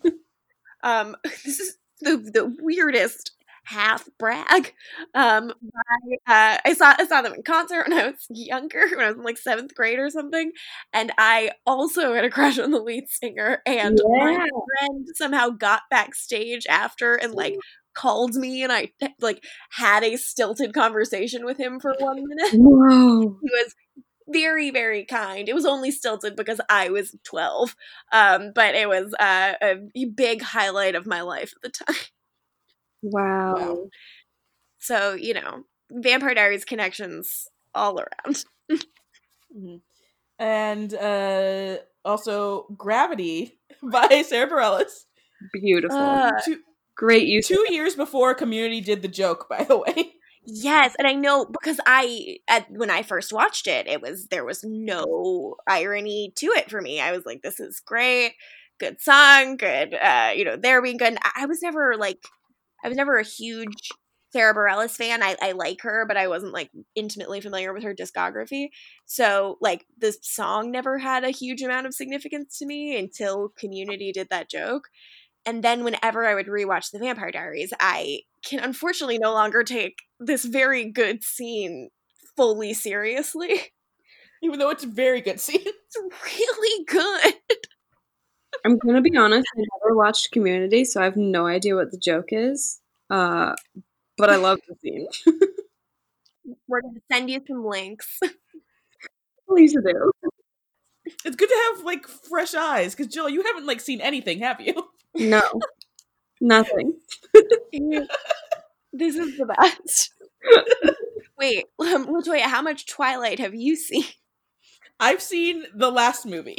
Um 0.84 1.16
this 1.24 1.60
is 1.60 1.78
the 2.02 2.18
the 2.18 2.56
weirdest 2.62 3.32
half 3.66 4.10
brag. 4.18 4.74
Um 5.14 5.54
I, 6.28 6.56
uh, 6.56 6.58
I 6.66 6.74
saw 6.74 6.96
I 6.98 7.06
saw 7.06 7.22
them 7.22 7.34
in 7.34 7.44
concert 7.44 7.88
when 7.88 8.00
I 8.00 8.08
was 8.08 8.26
younger 8.30 8.88
when 8.90 9.06
I 9.06 9.10
was 9.10 9.18
in 9.18 9.24
like 9.24 9.38
seventh 9.38 9.76
grade 9.76 10.00
or 10.00 10.10
something 10.10 10.52
and 10.94 11.12
I 11.18 11.52
also 11.66 12.14
had 12.14 12.26
a 12.26 12.30
crush 12.30 12.58
on 12.58 12.72
the 12.72 12.80
lead 12.80 13.10
singer 13.10 13.62
and 13.66 14.00
my 14.04 14.36
friend 14.36 15.08
somehow 15.16 15.50
got 15.50 15.84
backstage 15.92 16.66
after 16.68 17.16
and 17.16 17.34
like 17.34 17.58
called 17.94 18.36
me 18.36 18.64
and 18.64 18.72
I 18.72 18.92
like 19.20 19.44
had 19.72 20.04
a 20.04 20.16
stilted 20.16 20.74
conversation 20.74 21.46
with 21.46 21.58
him 21.58 21.80
for 21.80 21.94
one 22.00 22.24
minute. 22.28 22.54
Whoa. 22.54 23.38
he 23.42 23.50
was 23.52 23.76
very 24.32 24.70
very 24.72 25.06
kind 25.06 25.50
it 25.50 25.56
was 25.56 25.66
only 25.66 25.92
stilted 25.92 26.36
because 26.36 26.62
i 26.70 26.90
was 26.90 27.16
12 27.24 27.76
um 28.12 28.52
but 28.56 28.76
it 28.76 28.88
was 28.88 29.14
uh, 29.20 29.54
a 29.62 30.06
big 30.06 30.42
highlight 30.42 30.96
of 30.96 31.06
my 31.08 31.22
life 31.22 31.54
at 31.56 31.62
the 31.62 31.70
time 31.86 31.96
Wow. 33.02 33.54
Wow. 33.56 33.90
so 34.80 35.14
you 35.14 35.34
know 35.34 35.64
vampire 35.92 36.34
diaries 36.34 36.66
connections 36.66 37.48
all 37.74 38.00
around 38.00 38.44
Mhm. 39.56 39.82
And 40.40 40.94
uh 40.94 41.78
also 42.06 42.68
Gravity 42.78 43.58
by 43.84 44.24
Sara 44.26 44.50
Bareilles. 44.50 45.06
Beautiful. 45.54 45.98
Uh, 45.98 46.32
Two, 46.46 46.60
Great 46.96 47.28
use. 47.28 47.48
two 47.48 47.66
years 47.70 47.96
before 47.96 48.34
Community 48.36 48.82
did 48.82 49.02
the 49.02 49.08
joke, 49.08 49.48
by 49.50 49.64
the 49.64 49.78
way. 49.78 50.14
Yes 50.52 50.96
and 50.98 51.08
i 51.08 51.14
know 51.14 51.46
because 51.46 51.80
i 51.86 52.38
at, 52.48 52.66
when 52.72 52.90
i 52.90 53.04
first 53.04 53.32
watched 53.34 53.68
it 53.68 53.88
it 53.88 54.02
was 54.02 54.28
there 54.28 54.46
was 54.46 54.64
no 54.64 55.56
irony 55.68 56.32
to 56.38 56.48
it 56.48 56.72
for 56.72 56.82
me. 56.82 57.00
I 57.02 57.12
was 57.12 57.26
like 57.26 57.42
this 57.44 57.60
is 57.60 57.80
great 57.86 58.34
good 58.80 59.02
song 59.02 59.58
good 59.58 59.94
uh 59.94 60.32
you 60.36 60.46
know 60.46 60.56
they're 60.56 60.82
being 60.82 60.98
good. 60.98 61.18
I, 61.36 61.46
was 61.46 61.62
never 61.62 61.96
like 61.98 62.20
i 62.84 62.88
was 62.88 62.98
never 62.98 63.18
a 63.18 63.24
huge 63.24 63.90
sara 64.34 64.56
bareilles 64.56 64.92
fan. 64.96 65.24
I, 65.24 65.36
I 65.42 65.52
like 65.54 65.82
her 65.84 66.06
but 66.08 66.18
i 66.18 66.28
wasn't 66.28 66.54
like 66.54 66.72
intimately 66.96 67.42
familiar 67.42 67.74
with 67.74 67.84
her 67.84 67.94
discography. 67.96 68.70
So 69.06 69.58
like 69.62 69.86
the 70.00 70.14
song 70.22 70.72
never 70.72 70.98
had 71.00 71.24
a 71.26 71.32
huge 71.32 71.62
amount 71.62 71.88
of 71.88 71.94
significance 71.94 72.58
to 72.60 72.66
me 72.66 72.98
until 72.98 73.50
community 73.58 74.12
did 74.14 74.30
that 74.32 74.50
joke 74.50 74.90
and 75.46 75.64
then 75.64 75.84
whenever 75.84 76.26
I 76.26 76.36
would 76.36 76.48
rewatch 76.48 76.92
The 76.92 77.00
Vampire 77.00 77.32
Diaries, 77.32 77.74
I 77.80 78.22
can 78.44 78.60
unfortunately 78.60 79.18
no 79.18 79.32
longer 79.34 79.64
take 79.64 79.98
this 80.20 80.46
very 80.46 80.86
good 80.86 81.24
scene 81.24 81.90
fully 82.36 82.74
seriously. 82.74 83.62
Even 84.44 84.60
though 84.60 84.70
it's 84.70 84.86
a 84.86 84.88
very 84.88 85.22
good 85.22 85.40
scene. 85.40 85.66
It's 85.92 86.46
really 86.46 86.86
good. 86.86 87.34
I'm 88.64 88.78
gonna 88.78 89.02
be 89.02 89.18
honest. 89.18 89.48
I 89.58 89.64
never 89.82 89.98
watched 89.98 90.32
Community, 90.32 90.86
so 90.86 91.02
I 91.02 91.06
have 91.06 91.18
no 91.18 91.48
idea 91.48 91.76
what 91.76 91.90
the 91.92 91.98
joke 91.98 92.28
is. 92.30 92.80
Uh, 93.10 93.56
but 94.20 94.30
I 94.30 94.36
love 94.36 94.60
the 94.68 94.76
scene. 94.84 95.08
We're 96.68 96.82
going 96.82 96.96
to 96.96 97.02
send 97.12 97.30
you 97.30 97.42
some 97.48 97.66
links. 97.66 98.20
Please 99.48 99.74
do. 99.74 100.12
It's 101.26 101.36
good 101.36 101.50
to 101.50 101.74
have 101.76 101.86
like 101.86 102.08
fresh 102.08 102.54
eyes, 102.54 102.96
because 102.96 103.14
Jill, 103.14 103.30
you 103.30 103.44
haven't 103.44 103.66
like 103.66 103.82
seen 103.82 104.02
anything, 104.02 104.40
have 104.40 104.62
you? 104.62 104.74
No, 105.16 105.42
nothing. 106.42 106.94
this 108.94 109.16
is 109.16 109.38
the 109.38 109.46
best. 109.46 110.14
Wait, 111.38 111.66
um, 111.80 112.06
Latoya, 112.08 112.42
how 112.42 112.62
much 112.62 112.86
Twilight 112.86 113.40
have 113.40 113.56
you 113.56 113.76
seen? 113.76 114.06
I've 115.00 115.22
seen 115.22 115.64
the 115.74 115.92
last 115.92 116.26
movie. 116.26 116.58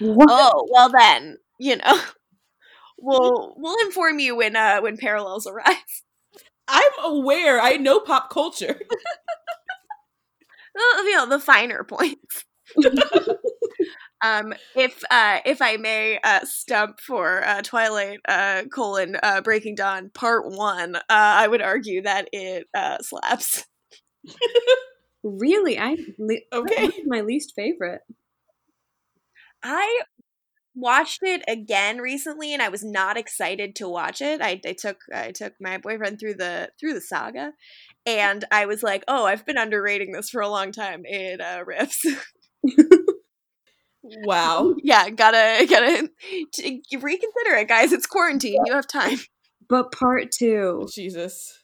What? 0.00 0.28
Oh, 0.30 0.66
well 0.70 0.88
then, 0.90 1.38
you 1.58 1.76
know. 1.76 2.00
We'll 2.98 3.54
we'll 3.56 3.84
inform 3.84 4.20
you 4.20 4.36
when 4.36 4.54
uh 4.54 4.80
when 4.80 4.96
parallels 4.96 5.46
arise. 5.46 6.04
I'm 6.68 6.92
aware. 7.02 7.60
I 7.60 7.76
know 7.76 8.00
pop 8.00 8.30
culture. 8.30 8.80
You 10.74 11.16
know, 11.16 11.28
the 11.28 11.38
finer 11.38 11.84
points. 11.84 12.44
um, 14.22 14.54
if 14.74 15.02
uh, 15.10 15.40
if 15.44 15.60
I 15.62 15.76
may 15.76 16.18
uh, 16.22 16.44
stump 16.44 17.00
for 17.00 17.44
uh, 17.44 17.62
Twilight 17.62 18.20
uh, 18.28 18.62
colon 18.72 19.16
uh, 19.22 19.40
Breaking 19.40 19.74
Dawn 19.74 20.10
Part 20.14 20.44
One, 20.50 20.96
uh, 20.96 21.00
I 21.08 21.48
would 21.48 21.62
argue 21.62 22.02
that 22.02 22.28
it 22.32 22.66
uh, 22.74 22.98
slaps. 23.00 23.64
Really? 25.24 25.78
I 25.78 25.96
le- 26.18 26.40
Okay. 26.52 26.88
my 27.06 27.20
least 27.20 27.52
favorite. 27.54 28.02
I 29.62 30.02
watched 30.74 31.20
it 31.22 31.42
again 31.48 31.98
recently, 31.98 32.52
and 32.54 32.62
I 32.62 32.68
was 32.70 32.84
not 32.84 33.16
excited 33.18 33.76
to 33.76 33.88
watch 33.88 34.20
it. 34.22 34.40
I, 34.42 34.60
I 34.66 34.74
took 34.74 34.98
I 35.14 35.32
took 35.32 35.54
my 35.60 35.78
boyfriend 35.78 36.20
through 36.20 36.34
the 36.34 36.70
through 36.80 36.94
the 36.94 37.00
saga, 37.00 37.52
and 38.06 38.44
I 38.52 38.66
was 38.66 38.82
like, 38.82 39.04
"Oh, 39.08 39.26
I've 39.26 39.46
been 39.46 39.58
underrating 39.58 40.12
this 40.12 40.30
for 40.30 40.42
a 40.42 40.48
long 40.48 40.72
time." 40.72 41.02
It 41.04 41.40
uh, 41.40 41.64
riffs. 41.64 42.04
Wow. 44.02 44.74
yeah, 44.82 45.10
gotta 45.10 45.66
gotta 45.68 46.10
t- 46.52 46.82
reconsider 47.00 47.54
it, 47.56 47.68
guys. 47.68 47.92
It's 47.92 48.06
quarantine. 48.06 48.58
You 48.66 48.74
have 48.74 48.86
time. 48.86 49.18
But 49.68 49.92
part 49.92 50.32
two. 50.32 50.86
Jesus. 50.92 51.62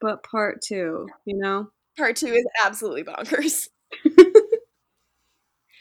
But 0.00 0.22
part 0.22 0.60
two. 0.66 1.06
You 1.26 1.36
know. 1.38 1.68
Part 1.98 2.16
two 2.16 2.28
is 2.28 2.44
absolutely 2.64 3.04
bonkers. 3.04 3.68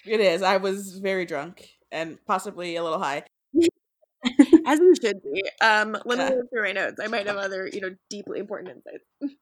It 0.05 0.19
is. 0.19 0.41
I 0.43 0.57
was 0.57 0.99
very 0.99 1.25
drunk 1.25 1.67
and 1.91 2.23
possibly 2.25 2.75
a 2.75 2.83
little 2.83 2.99
high. 2.99 3.23
As 4.65 4.79
you 4.79 4.93
should 5.01 5.21
be. 5.23 5.43
Um, 5.61 5.97
let 6.05 6.17
Yeah. 6.19 6.29
me 6.29 6.35
look 6.35 6.49
through 6.51 6.63
my 6.63 6.71
notes. 6.73 6.99
I 7.01 7.07
might 7.07 7.25
have 7.27 7.37
other, 7.37 7.67
you 7.71 7.81
know, 7.81 7.95
deeply 8.09 8.39
important 8.39 8.75
insights. 8.75 9.05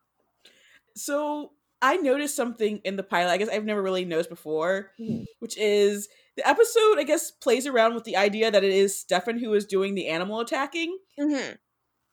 So 0.96 1.54
I 1.82 1.98
noticed 1.98 2.36
something 2.36 2.78
in 2.84 2.98
the 2.98 3.04
pilot. 3.04 3.32
I 3.32 3.38
guess 3.38 3.50
I've 3.50 3.66
never 3.66 3.82
really 3.82 4.06
noticed 4.06 4.30
before, 4.30 4.92
which 5.40 5.58
is 5.58 6.08
the 6.36 6.48
episode. 6.48 6.98
I 6.98 7.04
guess 7.04 7.32
plays 7.32 7.68
around 7.68 7.96
with 7.96 8.04
the 8.04 8.18
idea 8.18 8.52
that 8.52 8.64
it 8.64 8.74
is 8.74 8.98
Stefan 8.98 9.40
who 9.40 9.54
is 9.54 9.66
doing 9.66 9.96
the 9.96 10.08
animal 10.08 10.40
attacking. 10.40 10.98
Mm-hmm. 11.20 11.56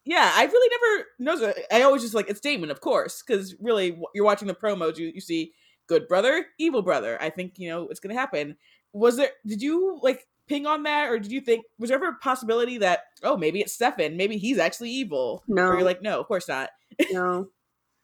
Yeah, 0.05 0.31
I 0.35 0.45
really 0.45 0.77
never 0.81 1.07
noticed. 1.19 1.59
It. 1.59 1.67
I 1.71 1.83
always 1.83 2.03
just 2.03 2.15
like 2.15 2.31
it's 2.31 2.41
Damon, 2.41 2.71
of 2.71 2.81
course, 2.81 3.23
because 3.23 3.55
really 3.61 4.01
you're 4.15 4.25
watching 4.25 4.49
the 4.49 4.55
promos. 4.55 4.97
You 4.97 5.13
you 5.15 5.21
see 5.21 5.53
good 5.87 6.09
brother, 6.09 6.47
evil 6.59 6.83
brother. 6.83 7.19
I 7.21 7.31
think 7.31 7.59
you 7.59 7.69
know 7.69 7.89
it's 7.89 8.01
gonna 8.01 8.15
happen. 8.15 8.57
Was 8.93 9.17
there? 9.17 9.31
Did 9.47 9.61
you 9.63 9.99
like 10.03 10.27
ping 10.49 10.67
on 10.67 10.85
that, 10.85 11.11
or 11.11 11.19
did 11.19 11.31
you 11.31 11.41
think 11.41 11.65
was 11.79 11.91
there 11.91 11.99
ever 11.99 12.09
a 12.09 12.15
possibility 12.15 12.79
that 12.79 13.01
oh 13.23 13.37
maybe 13.37 13.61
it's 13.61 13.75
Stefan, 13.75 14.17
maybe 14.17 14.39
he's 14.39 14.59
actually 14.59 14.91
evil? 14.91 15.45
No. 15.47 15.69
Or 15.69 15.75
you're 15.75 15.85
like 15.85 16.03
no, 16.03 16.19
of 16.21 16.27
course 16.27 16.49
not. 16.49 16.71
No, 17.13 17.49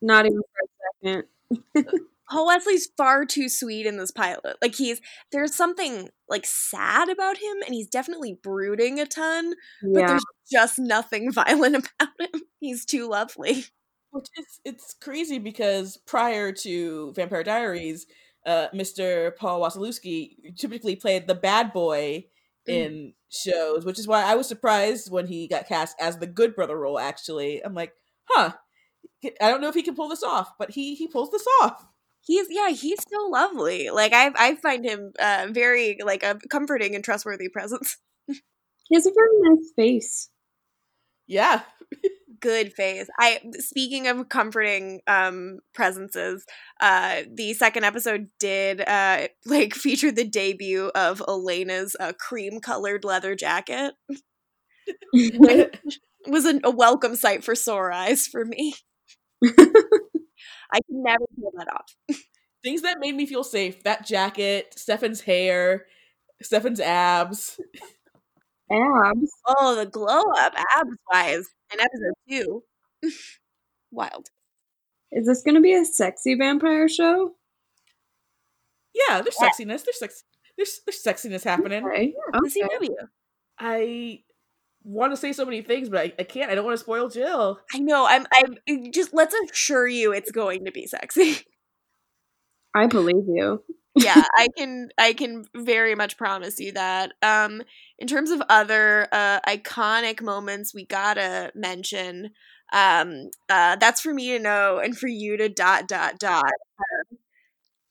not 0.01 0.27
even 0.27 0.41
for 0.41 1.11
a 1.11 1.23
second. 1.75 1.99
Paul 2.31 2.47
Wesley's 2.47 2.89
far 2.97 3.24
too 3.24 3.49
sweet 3.49 3.87
in 3.87 3.99
this 3.99 4.11
pilot. 4.11 4.57
Like 4.61 4.74
he's 4.74 5.01
there's 5.33 5.55
something 5.55 6.09
like 6.29 6.45
sad 6.45 7.09
about 7.09 7.39
him, 7.39 7.57
and 7.64 7.74
he's 7.74 7.89
definitely 7.89 8.39
brooding 8.43 8.99
a 8.99 9.07
ton. 9.07 9.55
But 9.83 10.07
there's 10.07 10.24
just 10.51 10.79
nothing 10.79 11.33
violent 11.33 11.77
about 11.77 12.12
him. 12.18 12.43
He's 12.61 12.85
too 12.85 13.09
lovely. 13.09 13.64
Which 14.11 14.27
is 14.39 14.61
it's 14.64 14.95
crazy 15.01 15.39
because 15.39 15.99
prior 15.99 16.53
to 16.53 17.12
Vampire 17.14 17.43
Diaries, 17.45 18.07
uh, 18.45 18.68
Mr. 18.74 19.37
Paul 19.37 19.61
Wasilewski 19.61 20.57
typically 20.57 20.97
played 20.97 21.27
the 21.27 21.35
bad 21.35 21.72
boy 21.72 22.27
in 22.66 23.12
shows, 23.29 23.85
which 23.85 23.99
is 23.99 24.09
why 24.09 24.24
I 24.24 24.35
was 24.35 24.49
surprised 24.49 25.11
when 25.11 25.27
he 25.27 25.47
got 25.47 25.68
cast 25.68 25.97
as 26.01 26.18
the 26.18 26.27
good 26.27 26.57
brother 26.57 26.77
role. 26.79 26.99
Actually, 26.99 27.64
I'm 27.64 27.74
like, 27.74 27.93
huh. 28.29 28.53
I 29.41 29.51
don't 29.51 29.61
know 29.61 29.68
if 29.68 29.74
he 29.74 29.83
can 29.83 29.95
pull 29.95 30.09
this 30.09 30.22
off, 30.22 30.53
but 30.59 30.70
he 30.70 30.95
he 30.95 31.09
pulls 31.09 31.31
this 31.31 31.47
off. 31.62 31.87
He's 32.27 32.49
yeah, 32.51 32.70
he's 32.70 32.99
so 33.09 33.29
lovely. 33.29 33.91
Like 33.91 34.12
I 34.12 34.33
I 34.37 34.57
find 34.57 34.85
him 34.85 35.12
uh, 35.20 35.47
very 35.51 35.99
like 36.05 36.24
a 36.24 36.39
comforting 36.51 36.95
and 36.95 37.05
trustworthy 37.05 37.49
presence. 37.49 37.99
he 38.27 38.95
has 38.95 39.07
a 39.07 39.12
very 39.14 39.29
nice 39.43 39.72
face. 39.77 40.31
Yeah, 41.27 41.62
Good 42.41 42.74
face. 42.74 43.09
I 43.18 43.41
speaking 43.59 44.09
of 44.09 44.29
comforting 44.29 45.01
um 45.07 45.61
presences, 45.74 46.45
uh 46.81 47.22
the 47.33 47.55
second 47.55 47.85
episode 47.85 48.29
did 48.39 48.81
uh 48.83 49.29
like 49.47 49.74
feature 49.74 50.12
the 50.12 50.24
debut 50.29 50.91
of 50.95 51.22
Elena's 51.27 51.97
uh, 51.99 52.12
cream 52.18 52.61
colored 52.61 53.05
leather 53.05 53.35
jacket. 53.35 53.95
It 55.12 56.33
was 56.33 56.45
a, 56.45 56.61
a 56.64 56.70
welcome 56.70 57.16
sight 57.16 57.45
for 57.45 57.55
sore 57.55 57.93
eyes 57.93 58.27
for 58.27 58.45
me. 58.45 58.74
I 60.73 60.81
can 60.81 61.03
never 61.03 61.25
pull 61.41 61.53
that 61.57 61.73
off. 61.73 61.97
things 62.62 62.83
that 62.83 62.99
made 63.01 63.14
me 63.14 63.27
feel 63.27 63.45
safe. 63.45 63.83
That 63.85 64.07
jacket, 64.07 64.75
Stefan's 64.77 65.23
hair, 65.23 65.87
Stefan's 66.43 66.81
abs. 66.81 67.61
Abs. 68.71 69.33
Oh, 69.49 69.77
the 69.77 69.87
glow 69.87 70.23
up 70.39 70.55
abs 70.77 70.97
wise 71.12 71.47
in 71.73 71.79
episode 71.81 72.14
two. 72.29 72.64
Wild. 73.93 74.29
Is 75.12 75.27
this 75.27 75.43
going 75.43 75.55
to 75.55 75.61
be 75.61 75.73
a 75.73 75.85
sexy 75.85 76.35
vampire 76.35 76.89
show? 76.89 77.35
Yeah, 78.93 79.23
there's 79.23 79.37
sexiness. 79.37 79.85
There's 79.85 79.99
sex. 79.99 80.25
There's 80.57 80.81
there's 80.85 81.03
sexiness 81.03 81.45
happening. 81.45 81.85
Okay. 81.87 82.14
The 82.33 82.39
okay. 82.39 82.89
CW. 82.89 83.09
I 83.59 84.21
want 84.87 85.12
to 85.12 85.16
say 85.16 85.32
so 85.32 85.45
many 85.45 85.62
things, 85.62 85.89
but 85.89 85.99
I, 85.99 86.12
I 86.18 86.22
can't. 86.22 86.51
I 86.51 86.55
don't 86.55 86.64
want 86.64 86.78
to 86.78 86.82
spoil 86.82 87.09
Jill. 87.09 87.59
I 87.74 87.78
know. 87.78 88.07
I'm. 88.07 88.26
I'm. 88.32 88.93
Just 88.93 89.12
let's 89.12 89.34
assure 89.34 89.87
you, 89.89 90.12
it's 90.12 90.30
going 90.30 90.64
to 90.64 90.72
be 90.72 90.87
sexy. 90.87 91.39
I 92.74 92.87
believe 92.87 93.24
you. 93.26 93.62
yeah, 93.97 94.22
I 94.37 94.49
can. 94.57 94.89
I 94.97 95.12
can 95.12 95.45
very 95.55 95.95
much 95.95 96.16
promise 96.16 96.61
you 96.61 96.72
that. 96.72 97.12
Um, 97.22 97.62
in 97.99 98.07
terms 98.07 98.30
of 98.30 98.43
other 98.49 99.09
uh 99.12 99.41
iconic 99.41 100.22
moments, 100.22 100.72
we 100.72 100.87
gotta 100.87 101.53
mention. 101.55 102.30
Um, 102.72 103.30
uh, 103.49 103.76
that's 103.76 104.01
for 104.01 104.12
me 104.12 104.30
to 104.30 104.41
know 104.41 104.78
and 104.78 104.99
for 104.99 105.07
you 105.07 105.37
to 105.37 105.49
dot 105.49 105.89
dot 105.89 106.18
dot. 106.18 106.45
Um, 106.78 107.18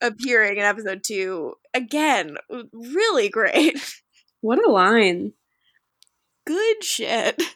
appearing 0.01 0.57
in 0.57 0.63
episode 0.63 1.01
two 1.03 1.53
again, 1.73 2.37
really 2.73 3.29
great. 3.29 3.77
What 4.41 4.63
a 4.63 4.69
line. 4.69 5.33
Good 6.45 6.83
shit. 6.83 7.41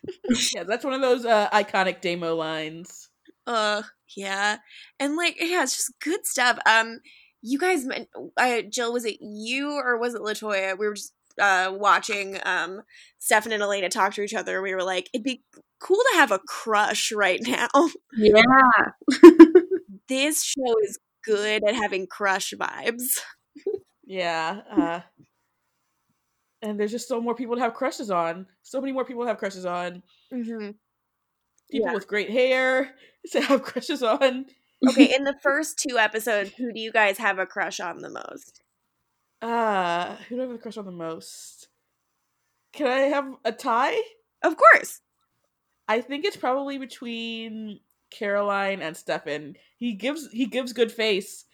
Yeah, 0.53 0.63
that's 0.63 0.85
one 0.85 0.93
of 0.93 1.01
those 1.01 1.25
uh, 1.25 1.49
iconic 1.49 2.01
demo 2.01 2.35
lines. 2.35 3.09
Uh, 3.47 3.81
yeah, 4.15 4.57
and 4.99 5.15
like, 5.15 5.37
yeah, 5.39 5.63
it's 5.63 5.75
just 5.75 5.93
good 5.99 6.23
stuff. 6.25 6.59
Um, 6.67 6.99
you 7.41 7.57
guys, 7.57 7.83
men- 7.83 8.05
uh, 8.37 8.61
Jill, 8.69 8.93
was 8.93 9.05
it 9.05 9.17
you 9.21 9.71
or 9.71 9.97
was 9.97 10.13
it 10.13 10.21
Latoya? 10.21 10.77
We 10.77 10.87
were 10.87 10.93
just 10.93 11.13
uh 11.41 11.71
watching 11.73 12.37
um 12.45 12.81
Stefan 13.17 13.51
and 13.53 13.63
Elena 13.63 13.89
talk 13.89 14.13
to 14.15 14.21
each 14.21 14.35
other. 14.35 14.55
and 14.57 14.63
We 14.63 14.75
were 14.75 14.83
like, 14.83 15.09
it'd 15.13 15.23
be 15.23 15.41
cool 15.79 15.97
to 16.11 16.17
have 16.17 16.31
a 16.31 16.39
crush 16.39 17.11
right 17.11 17.39
now. 17.41 17.67
Yeah. 18.15 18.43
this 20.07 20.43
show 20.43 20.75
is 20.83 20.99
good 21.23 21.63
at 21.67 21.75
having 21.75 22.05
crush 22.07 22.53
vibes. 22.53 23.19
Yeah. 24.05 24.61
Uh, 24.71 24.99
and 26.61 26.79
there's 26.79 26.91
just 26.91 27.07
so 27.07 27.21
more 27.21 27.35
people 27.35 27.55
to 27.55 27.61
have 27.61 27.73
crushes 27.73 28.11
on. 28.11 28.47
So 28.63 28.79
many 28.81 28.93
more 28.93 29.05
people 29.05 29.23
to 29.23 29.27
have 29.27 29.37
crushes 29.37 29.65
on. 29.65 30.03
Mm-hmm. 30.33 30.71
People 31.71 31.87
Yeah. 31.87 31.93
with 31.93 32.07
great 32.07 32.29
hair 32.29 32.95
to 33.31 33.41
have 33.41 33.61
crushes 33.61 34.03
on. 34.03 34.45
Okay, 34.89 35.13
in 35.15 35.23
the 35.23 35.35
first 35.41 35.79
two 35.79 35.97
episodes, 35.97 36.51
who 36.57 36.71
do 36.73 36.79
you 36.79 36.91
guys 36.91 37.17
have 37.17 37.39
a 37.39 37.45
crush 37.45 37.79
on 37.79 37.99
the 37.99 38.09
most? 38.09 38.61
Uh, 39.41 40.15
who 40.27 40.35
do 40.35 40.41
I 40.41 40.45
have 40.45 40.55
a 40.55 40.57
crush 40.57 40.77
on 40.77 40.85
the 40.85 40.91
most? 40.91 41.69
Can 42.73 42.87
I 42.87 42.99
have 43.07 43.35
a 43.45 43.51
tie? 43.51 43.97
Of 44.43 44.55
course. 44.57 45.01
I 45.87 46.01
think 46.01 46.23
it's 46.25 46.37
probably 46.37 46.77
between 46.77 47.79
Caroline 48.11 48.81
and 48.81 48.95
Stefan. 48.95 49.55
He 49.77 49.93
gives 49.93 50.29
he 50.31 50.45
gives 50.45 50.71
good 50.73 50.91
face. 50.91 51.45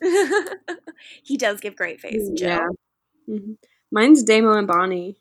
he 1.22 1.36
does 1.36 1.60
give 1.60 1.76
great 1.76 2.00
face, 2.00 2.28
yeah. 2.34 2.66
Mhm. 3.28 3.56
Mine's 3.94 4.24
Damo 4.24 4.54
and 4.54 4.66
Bonnie. 4.66 5.16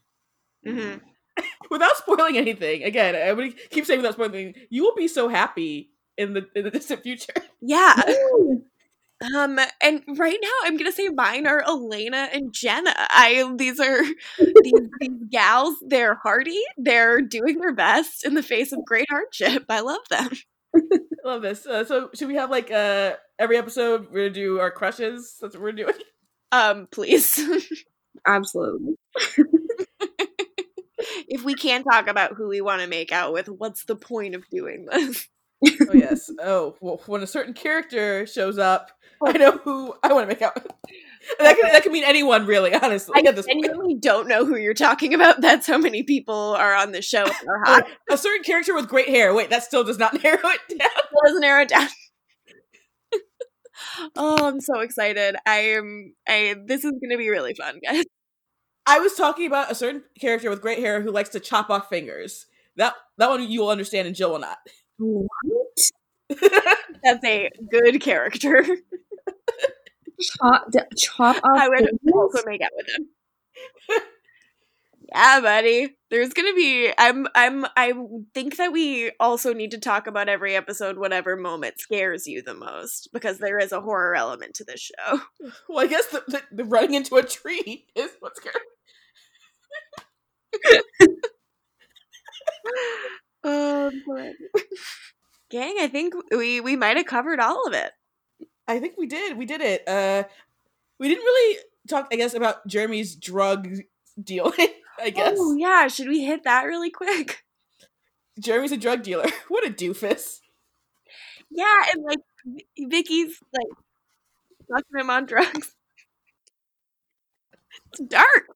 hmm 0.66 0.96
Without 1.72 1.96
spoiling 1.98 2.38
anything, 2.38 2.84
again, 2.84 3.16
I 3.16 3.32
would 3.34 3.56
keep 3.70 3.86
saying 3.86 4.00
without 4.00 4.14
spoiling 4.14 4.36
anything, 4.36 4.64
you 4.70 4.84
will 4.84 4.96
be 4.96 5.08
so 5.08 5.30
happy 5.30 5.92
in 6.18 6.34
the 6.34 6.48
in 6.56 6.64
the 6.66 6.72
distant 6.78 7.04
future. 7.04 7.34
Yeah. 7.62 8.02
Um, 9.38 9.58
and 9.82 10.04
right 10.18 10.38
now 10.42 10.50
I'm 10.64 10.76
gonna 10.76 10.92
say 10.92 11.08
mine 11.08 11.48
are 11.48 11.64
Elena 11.66 12.28
and 12.34 12.52
Jenna. 12.52 12.94
I 12.94 13.50
these 13.56 13.80
are 13.80 14.04
these, 14.04 14.74
these 15.00 15.24
gals. 15.32 15.76
They're 15.88 16.16
hardy. 16.16 16.62
They're 16.76 17.22
doing 17.22 17.60
their 17.60 17.74
best 17.74 18.26
in 18.26 18.34
the 18.34 18.44
face 18.44 18.74
of 18.74 18.84
great 18.84 19.08
hardship. 19.10 19.64
I 19.70 19.80
love 19.80 20.02
them. 20.10 20.30
I 20.76 20.80
love 21.24 21.42
this. 21.42 21.66
Uh, 21.66 21.86
so 21.86 22.10
should 22.14 22.28
we 22.28 22.36
have 22.36 22.50
like 22.50 22.70
uh 22.70 23.14
every 23.40 23.56
episode 23.58 24.08
we're 24.12 24.28
gonna 24.28 24.32
do 24.32 24.60
our 24.60 24.72
crushes? 24.72 25.38
That's 25.40 25.56
what 25.56 25.64
we're 25.64 25.72
doing. 25.72 25.96
Um, 26.52 26.88
please, 26.92 27.40
Absolutely. 28.26 28.96
if 31.28 31.44
we 31.44 31.56
can't 31.56 31.86
talk 31.90 32.08
about 32.08 32.34
who 32.34 32.48
we 32.48 32.62
want 32.62 32.82
to 32.82 32.88
make 32.88 33.12
out 33.12 33.34
with, 33.34 33.48
what's 33.48 33.86
the 33.86 33.96
point 33.96 34.36
of 34.36 34.48
doing 34.50 34.86
this? 34.92 35.28
Oh 35.90 35.94
yes. 35.94 36.30
Oh, 36.42 36.76
well, 36.82 37.02
when 37.06 37.24
a 37.24 37.28
certain 37.28 37.54
character 37.54 38.26
shows 38.26 38.58
up, 38.58 38.92
I 39.26 39.30
oh. 39.30 39.32
know 39.32 39.52
who 39.52 39.94
I 40.04 40.12
want 40.12 40.26
to 40.26 40.28
make 40.28 40.42
out 40.42 40.56
with. 40.56 40.68
That 41.40 41.56
can 41.56 41.72
that 41.72 41.84
can 41.84 41.94
mean 41.94 42.04
anyone, 42.04 42.46
really. 42.46 42.74
Honestly, 42.74 43.14
I 43.16 43.30
at 43.30 43.38
this 43.38 43.46
point. 43.46 43.64
genuinely 43.64 43.96
don't 43.96 44.28
know 44.28 44.46
who 44.46 44.58
you're 44.58 44.74
talking 44.74 45.14
about. 45.14 45.40
That's 45.40 45.66
how 45.66 45.78
many 45.78 46.04
people 46.04 46.36
are 46.36 46.76
on 46.76 46.92
the 46.92 47.02
show. 47.02 47.24
are 47.24 47.64
hot. 47.64 47.88
Oh, 48.10 48.16
a 48.16 48.18
certain 48.18 48.44
character 48.44 48.76
with 48.76 48.90
great 48.90 49.08
hair. 49.08 49.34
Wait, 49.34 49.50
that 49.50 49.64
still 49.64 49.86
does 49.86 49.98
not 49.98 50.22
narrow 50.22 50.36
it 50.36 50.60
down. 50.68 50.80
That 50.80 51.04
doesn't 51.24 51.40
narrow 51.40 51.62
it 51.62 51.70
down. 51.70 51.88
Oh, 54.16 54.48
I'm 54.48 54.62
so 54.62 54.80
excited. 54.80 55.36
I 55.46 55.58
am. 55.78 56.14
I. 56.28 56.56
This 56.66 56.84
is 56.84 56.94
gonna 57.02 57.18
be 57.18 57.30
really 57.30 57.54
fun, 57.54 57.80
guys. 57.84 58.06
I 58.86 59.00
was 59.00 59.14
talking 59.14 59.48
about 59.48 59.72
a 59.72 59.76
certain 59.76 60.04
character 60.20 60.50
with 60.50 60.62
great 60.62 60.80
hair 60.80 61.02
who 61.02 61.12
likes 61.12 61.30
to 61.30 61.40
chop 61.40 61.70
off 61.70 61.90
fingers. 61.90 62.48
That 62.76 62.96
that 63.18 63.30
one 63.30 63.44
you 63.50 63.62
will 63.62 63.70
understand, 63.70 64.08
and 64.08 64.16
Jill 64.16 64.32
will 64.32 64.40
not. 64.40 64.58
What? 64.98 65.92
That's 67.04 67.24
a 67.26 67.50
good 67.72 68.02
character. 68.02 68.66
Chop, 70.22 70.68
chop 70.98 71.36
off 71.38 71.44
I 71.58 71.70
would 71.70 71.78
fingers? 71.80 72.00
also 72.14 72.44
make 72.46 72.62
out 72.62 72.72
with 72.76 72.88
him. 72.88 73.08
Yeah, 75.14 75.40
buddy. 75.42 75.96
There's 76.10 76.34
gonna 76.34 76.54
be. 76.54 76.92
I'm. 76.98 77.28
I'm. 77.36 77.66
I 77.78 77.94
think 78.34 78.58
that 78.58 78.72
we 78.72 79.12
also 79.20 79.54
need 79.54 79.72
to 79.72 79.78
talk 79.80 80.08
about 80.08 80.30
every 80.30 80.56
episode, 80.56 80.98
whatever 80.98 81.36
moment 81.36 81.80
scares 81.80 82.26
you 82.28 82.42
the 82.42 82.56
most, 82.56 83.10
because 83.14 83.38
there 83.38 83.60
is 83.60 83.72
a 83.72 83.82
horror 83.82 84.16
element 84.16 84.56
to 84.56 84.64
this 84.64 84.82
show. 84.82 85.20
Well, 85.70 85.86
I 85.86 85.88
guess 85.88 86.08
the, 86.08 86.24
the, 86.28 86.42
the 86.52 86.64
running 86.66 86.96
into 86.96 87.16
a 87.18 87.24
tree 87.24 87.86
is 87.96 88.12
what's 88.20 88.40
scary. 88.40 88.56
Oh, 93.44 93.92
good. 94.06 94.36
Gang, 95.50 95.76
I 95.80 95.88
think 95.88 96.14
we 96.32 96.60
we 96.62 96.76
might 96.76 96.98
have 96.98 97.06
covered 97.06 97.40
all 97.40 97.68
of 97.68 97.74
it. 97.74 97.92
I 98.68 98.80
think 98.80 98.96
we 98.98 99.08
did. 99.08 99.38
We 99.38 99.46
did 99.46 99.62
it. 99.62 99.88
Uh, 99.88 100.24
we 101.00 101.10
didn't 101.10 101.24
really 101.26 101.60
talk, 101.90 102.10
I 102.12 102.18
guess, 102.18 102.34
about 102.34 102.66
Jeremy's 102.68 103.16
drug 103.16 103.70
dealing. 104.24 104.70
I 105.00 105.08
oh, 105.08 105.12
guess 105.12 105.38
Oh 105.40 105.56
yeah, 105.56 105.88
should 105.88 106.08
we 106.08 106.24
hit 106.24 106.44
that 106.44 106.64
really 106.64 106.90
quick? 106.90 107.44
Jeremy's 108.40 108.72
a 108.72 108.78
drug 108.78 109.04
dealer. 109.04 109.26
What 109.48 109.68
a 109.68 109.72
doofus. 109.72 110.40
Yeah, 111.52 111.84
and 111.94 112.04
like 112.04 112.20
Vicki's 112.80 113.40
like 113.54 113.68
Fucking 114.70 115.00
him 115.00 115.10
on 115.10 115.26
drugs. 115.26 115.76
It's 117.92 118.02
dark. 118.08 118.48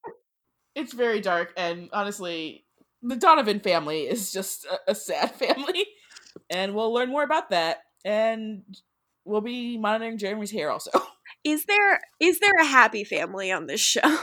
It's 0.76 0.94
very 0.94 1.22
dark, 1.22 1.54
and 1.58 1.90
honestly, 1.94 2.66
the 3.02 3.16
Donovan 3.16 3.60
family 3.60 4.02
is 4.02 4.32
just 4.32 4.66
a, 4.66 4.92
a 4.92 4.96
sad 4.96 5.32
family, 5.36 5.86
and 6.50 6.74
we'll 6.74 6.94
learn 6.94 7.10
more 7.10 7.24
about 7.24 7.50
that. 7.50 7.84
And 8.06 8.64
we'll 9.26 9.42
be 9.42 9.78
monitoring 9.78 10.18
Jeremy's 10.18 10.52
hair 10.52 10.72
also. 10.72 10.92
Is 11.44 11.66
there 11.66 12.00
is 12.20 12.40
there 12.40 12.54
a 12.60 12.66
happy 12.66 13.04
family 13.04 13.52
on 13.52 13.68
this 13.68 13.82
show? 13.82 14.18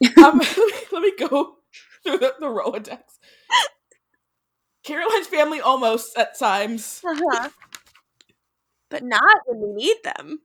um, 0.24 0.40
let 0.92 1.02
me 1.02 1.12
go 1.18 1.56
through 2.04 2.18
the, 2.18 2.34
the 2.38 2.46
Rolodex. 2.46 3.00
Caroline's 4.84 5.26
family 5.26 5.60
almost 5.60 6.16
at 6.16 6.38
times. 6.38 7.02
Uh-huh. 7.04 7.48
But 8.88 9.02
not 9.02 9.40
when 9.46 9.60
we 9.60 9.74
need 9.74 9.96
them. 10.04 10.40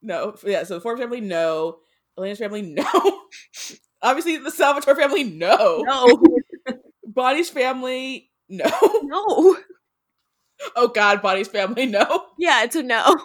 No, 0.00 0.36
yeah. 0.44 0.62
So 0.62 0.74
the 0.74 0.80
Ford 0.80 0.98
family, 0.98 1.20
no. 1.20 1.78
Elena's 2.16 2.38
family, 2.38 2.62
no. 2.62 2.84
Obviously, 4.02 4.36
the 4.36 4.50
Salvatore 4.50 4.94
family, 4.94 5.24
no. 5.24 5.82
No. 5.84 6.22
Bonnie's 7.04 7.50
family, 7.50 8.30
no. 8.48 8.70
No. 9.02 9.56
Oh 10.76 10.88
God, 10.88 11.22
Bonnie's 11.22 11.48
family, 11.48 11.86
no. 11.86 12.26
Yeah, 12.38 12.62
it's 12.64 12.76
a 12.76 12.82
no. 12.82 13.16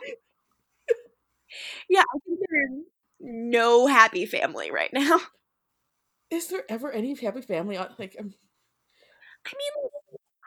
yeah, 1.90 2.02
I 2.02 2.20
think 2.26 2.40
there's 2.50 2.84
no 3.20 3.88
happy 3.88 4.26
family 4.26 4.72
right 4.72 4.92
now. 4.94 5.20
Is 6.32 6.48
there 6.48 6.64
ever 6.70 6.92
any 6.92 7.16
happy 7.16 7.42
family 7.42 7.78
on 7.78 7.90
like? 8.00 8.16
Um, 8.20 8.34
I 9.46 9.52
mean, 9.54 9.90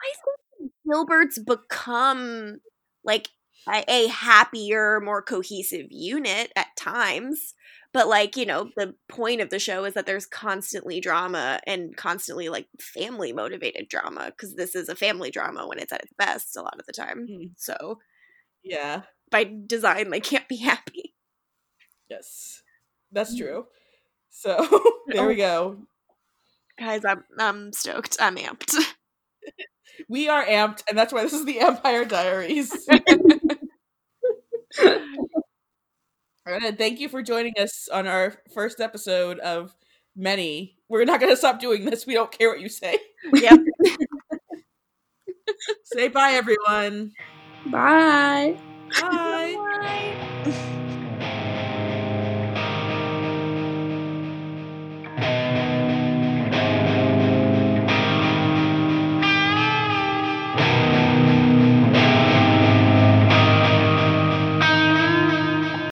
I 0.01 0.11
think 0.59 0.71
Gilbert's 0.85 1.39
become 1.39 2.59
like 3.03 3.29
a, 3.67 3.83
a 3.87 4.07
happier, 4.07 4.99
more 4.99 5.21
cohesive 5.21 5.87
unit 5.89 6.51
at 6.55 6.75
times. 6.77 7.53
But 7.91 8.07
like, 8.07 8.37
you 8.37 8.45
know, 8.45 8.69
the 8.77 8.93
point 9.07 9.41
of 9.41 9.49
the 9.49 9.57
show 9.57 9.83
is 9.85 9.95
that 9.95 10.05
there's 10.05 10.27
constantly 10.27 10.99
drama 10.99 11.59
and 11.65 11.95
constantly 11.97 12.49
like 12.49 12.67
family 12.79 13.33
motivated 13.33 13.89
drama 13.89 14.27
because 14.27 14.55
this 14.55 14.75
is 14.75 14.89
a 14.89 14.95
family 14.95 15.31
drama 15.31 15.67
when 15.67 15.79
it's 15.79 15.91
at 15.91 16.03
its 16.03 16.13
best 16.17 16.55
a 16.55 16.61
lot 16.61 16.79
of 16.79 16.85
the 16.85 16.93
time. 16.93 17.25
Hmm. 17.27 17.45
So 17.57 17.99
yeah. 18.63 19.03
by 19.31 19.51
design, 19.65 20.09
they 20.09 20.19
can't 20.19 20.47
be 20.47 20.57
happy. 20.57 21.15
Yes, 22.09 22.61
that's 23.11 23.35
true. 23.35 23.65
So 24.29 24.91
there 25.07 25.27
we 25.27 25.35
go. 25.35 25.77
Guys, 26.77 27.03
I'm 27.05 27.23
I'm 27.37 27.73
stoked. 27.73 28.17
I'm 28.19 28.35
amped. 28.37 28.75
We 30.07 30.29
are 30.29 30.45
amped, 30.45 30.83
and 30.87 30.97
that's 30.97 31.11
why 31.11 31.23
this 31.23 31.33
is 31.33 31.43
the 31.43 31.59
Empire 31.59 32.05
Diaries. 32.05 32.71
Thank 36.47 37.01
you 37.01 37.09
for 37.09 37.21
joining 37.21 37.53
us 37.59 37.89
on 37.91 38.07
our 38.07 38.35
first 38.53 38.79
episode 38.79 39.39
of 39.39 39.75
many. 40.15 40.77
We're 40.87 41.03
not 41.03 41.19
going 41.19 41.33
to 41.33 41.37
stop 41.37 41.59
doing 41.59 41.83
this. 41.83 42.07
We 42.07 42.13
don't 42.13 42.31
care 42.31 42.47
what 42.49 42.61
you 42.61 42.69
say. 42.69 42.97
yep. 43.33 43.59
Say 45.83 46.07
bye, 46.07 46.31
everyone. 46.31 47.11
Bye. 47.65 48.57
Bye. 49.01 49.55
Bye. 50.45 50.75